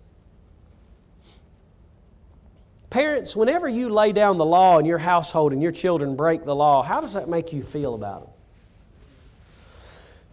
Parents, 2.90 3.36
whenever 3.36 3.70
you 3.70 3.90
lay 3.90 4.12
down 4.12 4.38
the 4.38 4.46
law 4.46 4.80
in 4.80 4.86
your 4.86 4.98
household 4.98 5.54
and 5.54 5.62
your 5.62 5.72
children 5.72 6.16
break 6.16 6.44
the 6.44 6.56
law, 6.56 6.82
how 6.82 7.00
does 7.02 7.14
that 7.14 7.30
make 7.30 7.54
you 7.54 7.62
feel 7.62 7.94
about 7.94 8.24
it? 8.24 8.30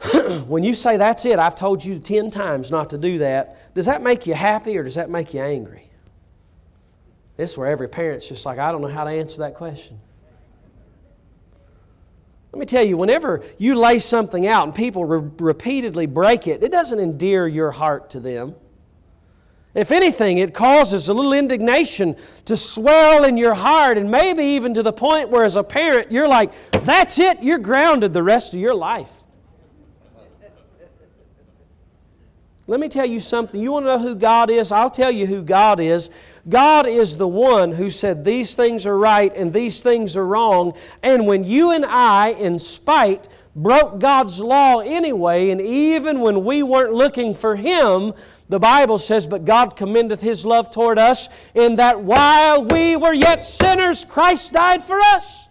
when 0.47 0.65
you 0.65 0.75
say, 0.75 0.97
That's 0.97 1.25
it, 1.27 1.39
I've 1.39 1.55
told 1.55 1.85
you 1.85 1.99
10 1.99 2.31
times 2.31 2.71
not 2.71 2.91
to 2.91 2.99
do 2.99 3.19
that, 3.19 3.75
does 3.75 3.87
that 3.87 4.03
make 4.03 4.27
you 4.27 4.35
happy 4.35 4.77
or 4.77 4.83
does 4.83 4.97
that 4.97 5.11
make 5.11 5.35
you 5.35 5.41
angry? 5.41 5.91
This 7.37 7.53
is 7.53 7.59
where 7.59 7.69
every 7.69 7.89
parent's 7.89 8.29
just 8.29 8.47
like, 8.47 8.59
I 8.59 8.73
don't 8.73 8.81
know 8.81 8.89
how 8.89 9.05
to 9.05 9.11
answer 9.11 9.39
that 9.39 9.55
question. 9.55 10.01
Let 12.53 12.61
me 12.61 12.67
tell 12.67 12.85
you, 12.85 12.97
whenever 12.97 13.45
you 13.59 13.75
lay 13.75 13.99
something 13.99 14.47
out 14.47 14.65
and 14.65 14.75
people 14.75 15.05
re- 15.05 15.31
repeatedly 15.39 16.07
break 16.07 16.47
it, 16.47 16.63
it 16.63 16.71
doesn't 16.71 16.99
endear 16.99 17.47
your 17.47 17.71
heart 17.71 18.09
to 18.11 18.21
them. 18.21 18.55
If 19.75 19.93
anything, 19.93 20.39
it 20.39 20.55
causes 20.55 21.09
a 21.09 21.13
little 21.13 21.35
indignation 21.35 22.17
to 22.47 22.57
swell 22.57 23.25
in 23.25 23.37
your 23.37 23.53
heart, 23.53 23.99
and 23.99 24.11
maybe 24.11 24.43
even 24.43 24.73
to 24.73 24.83
the 24.83 24.93
point 24.93 25.29
where, 25.29 25.45
as 25.45 25.55
a 25.55 25.63
parent, 25.63 26.11
you're 26.11 26.29
like, 26.29 26.51
that's 26.71 27.19
it, 27.19 27.43
you're 27.43 27.59
grounded 27.59 28.15
the 28.15 28.23
rest 28.23 28.55
of 28.55 28.61
your 28.61 28.75
life. 28.75 29.11
Let 32.69 32.81
me 32.81 32.89
tell 32.89 33.07
you 33.07 33.21
something. 33.21 33.61
You 33.61 33.71
want 33.71 33.85
to 33.87 33.93
know 33.93 33.99
who 34.01 34.17
God 34.17 34.51
is? 34.51 34.73
I'll 34.73 34.91
tell 34.91 35.13
you 35.13 35.27
who 35.27 35.45
God 35.45 35.79
is. 35.79 36.11
God 36.49 36.89
is 36.89 37.17
the 37.17 37.29
one 37.29 37.71
who 37.71 37.91
said 37.91 38.25
these 38.25 38.55
things 38.55 38.87
are 38.87 38.99
right 38.99 39.33
and 39.37 39.53
these 39.53 39.83
things 39.83 40.17
are 40.17 40.27
wrong. 40.27 40.77
And 41.01 41.29
when 41.29 41.45
you 41.45 41.71
and 41.71 41.85
I, 41.85 42.31
in 42.31 42.59
spite, 42.59 43.29
broke 43.55 44.01
God's 44.01 44.41
law 44.41 44.81
anyway, 44.81 45.51
and 45.51 45.61
even 45.61 46.21
when 46.21 46.45
we 46.45 46.65
weren't 46.65 46.93
looking 46.93 47.35
for 47.35 47.55
Him, 47.55 48.13
the 48.49 48.59
Bible 48.59 48.99
says, 48.99 49.29
But 49.29 49.45
God 49.45 49.77
commendeth 49.77 50.21
His 50.21 50.45
love 50.45 50.73
toward 50.73 50.99
us, 50.99 51.29
in 51.55 51.77
that 51.77 52.01
while 52.01 52.65
we 52.65 52.97
were 52.97 53.15
yet 53.15 53.45
sinners, 53.45 54.05
Christ 54.05 54.53
died 54.53 54.83
for 54.83 55.01
us. 55.01 55.46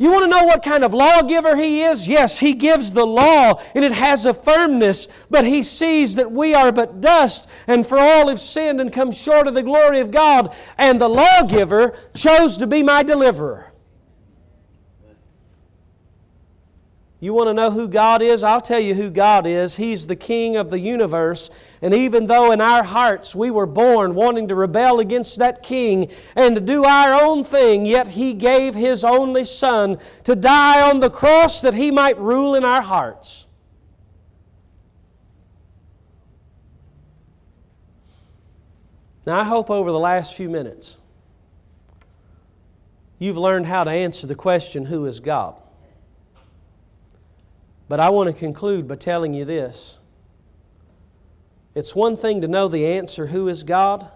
You 0.00 0.12
want 0.12 0.24
to 0.24 0.30
know 0.30 0.44
what 0.44 0.62
kind 0.62 0.84
of 0.84 0.94
lawgiver 0.94 1.56
He 1.56 1.82
is? 1.82 2.06
Yes, 2.06 2.38
He 2.38 2.54
gives 2.54 2.92
the 2.92 3.06
law 3.06 3.60
and 3.74 3.84
it 3.84 3.92
has 3.92 4.26
a 4.26 4.32
firmness, 4.32 5.08
but 5.28 5.44
He 5.44 5.64
sees 5.64 6.14
that 6.14 6.30
we 6.30 6.54
are 6.54 6.70
but 6.70 7.00
dust 7.00 7.48
and 7.66 7.84
for 7.84 7.98
all 7.98 8.28
have 8.28 8.40
sinned 8.40 8.80
and 8.80 8.92
come 8.92 9.10
short 9.10 9.48
of 9.48 9.54
the 9.54 9.62
glory 9.62 9.98
of 9.98 10.12
God. 10.12 10.54
And 10.78 11.00
the 11.00 11.08
lawgiver 11.08 11.96
chose 12.14 12.56
to 12.58 12.66
be 12.68 12.82
my 12.82 13.02
deliverer. 13.02 13.67
You 17.20 17.34
want 17.34 17.48
to 17.48 17.54
know 17.54 17.72
who 17.72 17.88
God 17.88 18.22
is? 18.22 18.44
I'll 18.44 18.60
tell 18.60 18.78
you 18.78 18.94
who 18.94 19.10
God 19.10 19.44
is. 19.44 19.74
He's 19.74 20.06
the 20.06 20.14
King 20.14 20.56
of 20.56 20.70
the 20.70 20.78
universe. 20.78 21.50
And 21.82 21.92
even 21.92 22.28
though 22.28 22.52
in 22.52 22.60
our 22.60 22.84
hearts 22.84 23.34
we 23.34 23.50
were 23.50 23.66
born 23.66 24.14
wanting 24.14 24.46
to 24.48 24.54
rebel 24.54 25.00
against 25.00 25.40
that 25.40 25.60
King 25.60 26.12
and 26.36 26.54
to 26.54 26.60
do 26.60 26.84
our 26.84 27.20
own 27.20 27.42
thing, 27.42 27.86
yet 27.86 28.06
He 28.08 28.34
gave 28.34 28.76
His 28.76 29.02
only 29.02 29.44
Son 29.44 29.98
to 30.24 30.36
die 30.36 30.88
on 30.88 31.00
the 31.00 31.10
cross 31.10 31.60
that 31.62 31.74
He 31.74 31.90
might 31.90 32.18
rule 32.18 32.54
in 32.54 32.64
our 32.64 32.82
hearts. 32.82 33.46
Now, 39.26 39.40
I 39.40 39.44
hope 39.44 39.70
over 39.70 39.90
the 39.90 39.98
last 39.98 40.36
few 40.36 40.48
minutes 40.48 40.96
you've 43.18 43.36
learned 43.36 43.66
how 43.66 43.82
to 43.82 43.90
answer 43.90 44.28
the 44.28 44.36
question 44.36 44.86
who 44.86 45.04
is 45.06 45.18
God? 45.18 45.60
But 47.88 48.00
I 48.00 48.10
want 48.10 48.28
to 48.28 48.38
conclude 48.38 48.86
by 48.86 48.96
telling 48.96 49.32
you 49.32 49.44
this. 49.46 49.96
It's 51.74 51.94
one 51.94 52.16
thing 52.16 52.42
to 52.42 52.48
know 52.48 52.68
the 52.68 52.86
answer, 52.86 53.26
who 53.26 53.48
is 53.48 53.62
God? 53.62 54.10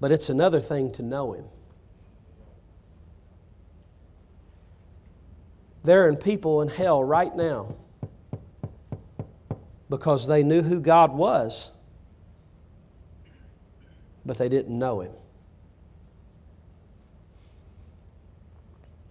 But 0.00 0.10
it's 0.10 0.28
another 0.28 0.60
thing 0.60 0.90
to 0.92 1.02
know 1.02 1.34
Him. 1.34 1.44
There 5.84 6.08
are 6.08 6.16
people 6.16 6.62
in 6.62 6.68
hell 6.68 7.02
right 7.02 7.34
now 7.34 7.74
because 9.88 10.26
they 10.26 10.42
knew 10.42 10.62
who 10.62 10.80
God 10.80 11.12
was, 11.12 11.70
but 14.26 14.36
they 14.38 14.48
didn't 14.48 14.76
know 14.76 15.00
Him. 15.00 15.12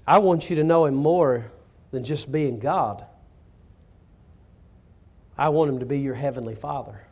I 0.08 0.18
want 0.18 0.50
you 0.50 0.56
to 0.58 0.64
know 0.64 0.86
Him 0.86 0.96
more 0.96 1.52
than 1.92 2.04
just 2.04 2.32
being 2.32 2.60
God. 2.60 3.06
I 5.38 5.50
want 5.50 5.72
Him 5.72 5.80
to 5.80 5.86
be 5.86 6.00
your 6.00 6.16
Heavenly 6.16 6.56
Father. 6.56 7.06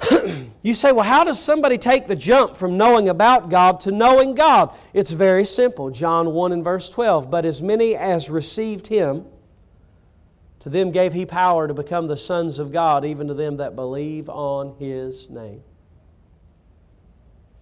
you 0.62 0.74
say, 0.74 0.92
well, 0.92 1.04
how 1.04 1.24
does 1.24 1.42
somebody 1.42 1.78
take 1.78 2.06
the 2.06 2.16
jump 2.16 2.56
from 2.56 2.76
knowing 2.76 3.08
about 3.08 3.48
God 3.48 3.80
to 3.80 3.90
knowing 3.90 4.34
God? 4.34 4.74
It's 4.92 5.12
very 5.12 5.44
simple. 5.44 5.90
John 5.90 6.32
1 6.32 6.52
and 6.52 6.62
verse 6.62 6.90
12. 6.90 7.30
But 7.30 7.44
as 7.44 7.62
many 7.62 7.96
as 7.96 8.30
received 8.30 8.86
Him, 8.86 9.24
to 10.60 10.68
them 10.68 10.90
gave 10.90 11.12
He 11.12 11.26
power 11.26 11.66
to 11.66 11.74
become 11.74 12.06
the 12.06 12.16
sons 12.16 12.58
of 12.58 12.72
God, 12.72 13.04
even 13.04 13.28
to 13.28 13.34
them 13.34 13.56
that 13.58 13.74
believe 13.74 14.28
on 14.28 14.76
His 14.78 15.30
name. 15.30 15.62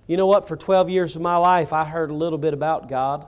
You 0.07 0.17
know 0.17 0.27
what? 0.27 0.49
For 0.49 0.57
12 0.57 0.91
years 0.91 1.17
of 1.17 1.23
my 1.23 1.37
life, 1.37 1.73
I 1.73 1.85
heard 1.85 2.11
a 2.11 2.15
little 2.15 2.39
bit 2.39 2.53
about 2.53 2.89
God. 2.89 3.27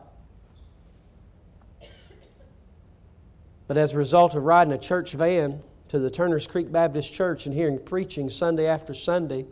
But 3.67 3.77
as 3.77 3.95
a 3.95 3.99
result 3.99 4.35
of 4.35 4.45
riding 4.45 4.73
a 4.73 4.79
church 4.79 5.13
van 5.13 5.61
to 5.89 5.99
the 5.99 6.11
Turners 6.11 6.47
Creek 6.47 6.71
Baptist 6.71 7.13
Church 7.13 7.47
and 7.47 7.55
hearing 7.55 7.79
preaching 7.79 8.29
Sunday 8.29 8.67
after 8.67 8.95
Sunday, 8.95 9.47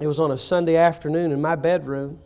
it 0.00 0.06
was 0.06 0.20
on 0.20 0.30
a 0.30 0.38
Sunday 0.38 0.76
afternoon 0.76 1.32
in 1.32 1.40
my 1.40 1.56
bedroom 1.56 2.18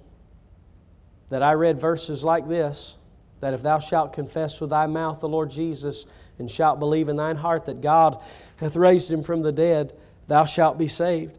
that 1.30 1.42
I 1.42 1.52
read 1.52 1.80
verses 1.80 2.24
like 2.24 2.48
this 2.48 2.96
that 3.40 3.54
if 3.54 3.62
thou 3.62 3.78
shalt 3.78 4.12
confess 4.12 4.60
with 4.60 4.70
thy 4.70 4.86
mouth 4.86 5.20
the 5.20 5.28
Lord 5.28 5.50
Jesus 5.50 6.06
and 6.40 6.50
shalt 6.50 6.80
believe 6.80 7.08
in 7.08 7.16
thine 7.16 7.36
heart 7.36 7.66
that 7.66 7.80
God 7.80 8.20
hath 8.56 8.74
raised 8.74 9.10
him 9.10 9.22
from 9.22 9.42
the 9.42 9.52
dead, 9.52 9.92
thou 10.26 10.44
shalt 10.44 10.76
be 10.76 10.88
saved. 10.88 11.38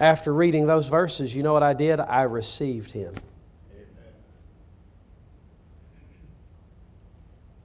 After 0.00 0.32
reading 0.32 0.66
those 0.66 0.88
verses, 0.88 1.34
you 1.34 1.42
know 1.42 1.52
what 1.52 1.62
I 1.62 1.74
did? 1.74 2.00
I 2.00 2.22
received 2.22 2.92
him. 2.92 3.12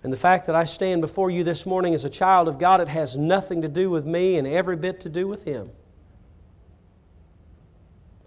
And 0.04 0.14
the 0.14 0.18
fact 0.18 0.46
that 0.46 0.56
I 0.56 0.64
stand 0.64 1.02
before 1.02 1.32
you 1.32 1.44
this 1.44 1.66
morning 1.66 1.94
as 1.94 2.06
a 2.06 2.10
child 2.10 2.48
of 2.48 2.60
God, 2.60 2.82
it 2.82 2.88
has 2.88 3.18
nothing 3.18 3.64
to 3.64 3.68
do 3.68 3.90
with 3.90 4.06
me 4.06 4.38
and 4.38 4.48
every 4.48 4.76
bit 4.76 5.00
to 5.02 5.10
do 5.10 5.28
with 5.28 5.44
Him. 5.44 5.72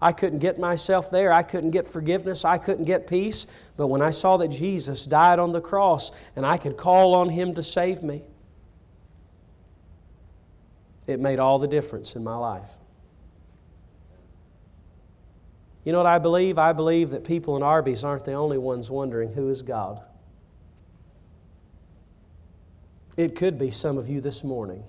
I 0.03 0.13
couldn't 0.13 0.39
get 0.39 0.59
myself 0.59 1.11
there. 1.11 1.33
I 1.33 1.43
couldn't 1.43 1.71
get 1.71 1.87
forgiveness. 1.87 2.45
I 2.45 2.59
couldn't 2.59 2.87
get 2.87 3.07
peace. 3.07 3.47
But 3.77 3.89
when 3.89 4.01
I 4.01 4.11
saw 4.11 4.39
that 4.39 4.49
Jesus 4.49 5.05
died 5.07 5.39
on 5.39 5.53
the 5.53 5.61
cross 5.61 6.11
and 6.37 6.47
I 6.47 6.57
could 6.57 6.77
call 6.77 7.15
on 7.15 7.29
Him 7.29 7.55
to 7.55 7.63
save 7.63 8.03
me, 8.03 8.23
it 11.07 11.21
made 11.21 11.39
all 11.39 11.59
the 11.59 11.69
difference 11.69 12.17
in 12.17 12.25
my 12.25 12.37
life. 12.37 12.71
You 15.85 15.93
know 15.93 15.99
what 15.99 16.07
I 16.07 16.19
believe? 16.19 16.59
I 16.59 16.73
believe 16.73 17.11
that 17.11 17.25
people 17.25 17.57
in 17.57 17.63
Arby's 17.63 18.05
aren't 18.05 18.25
the 18.25 18.35
only 18.35 18.59
ones 18.59 18.91
wondering 18.91 19.33
who 19.33 19.49
is 19.49 19.63
God. 19.63 20.03
It 23.21 23.37
could 23.37 23.59
be 23.59 23.71
some 23.71 23.99
of 23.99 24.09
you 24.09 24.23
this 24.23 24.43
morning. 24.43 24.83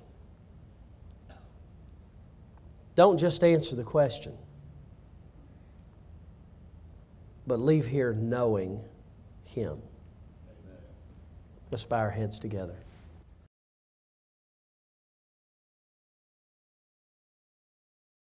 Don't 2.96 3.18
just 3.18 3.44
answer 3.44 3.76
the 3.76 3.84
question, 3.84 4.38
but 7.46 7.60
leave 7.60 7.86
here 7.86 8.14
knowing 8.14 8.86
Him. 9.44 9.82
Let's 11.72 11.84
bow 11.84 11.98
our 11.98 12.10
heads 12.10 12.40
together. 12.40 12.78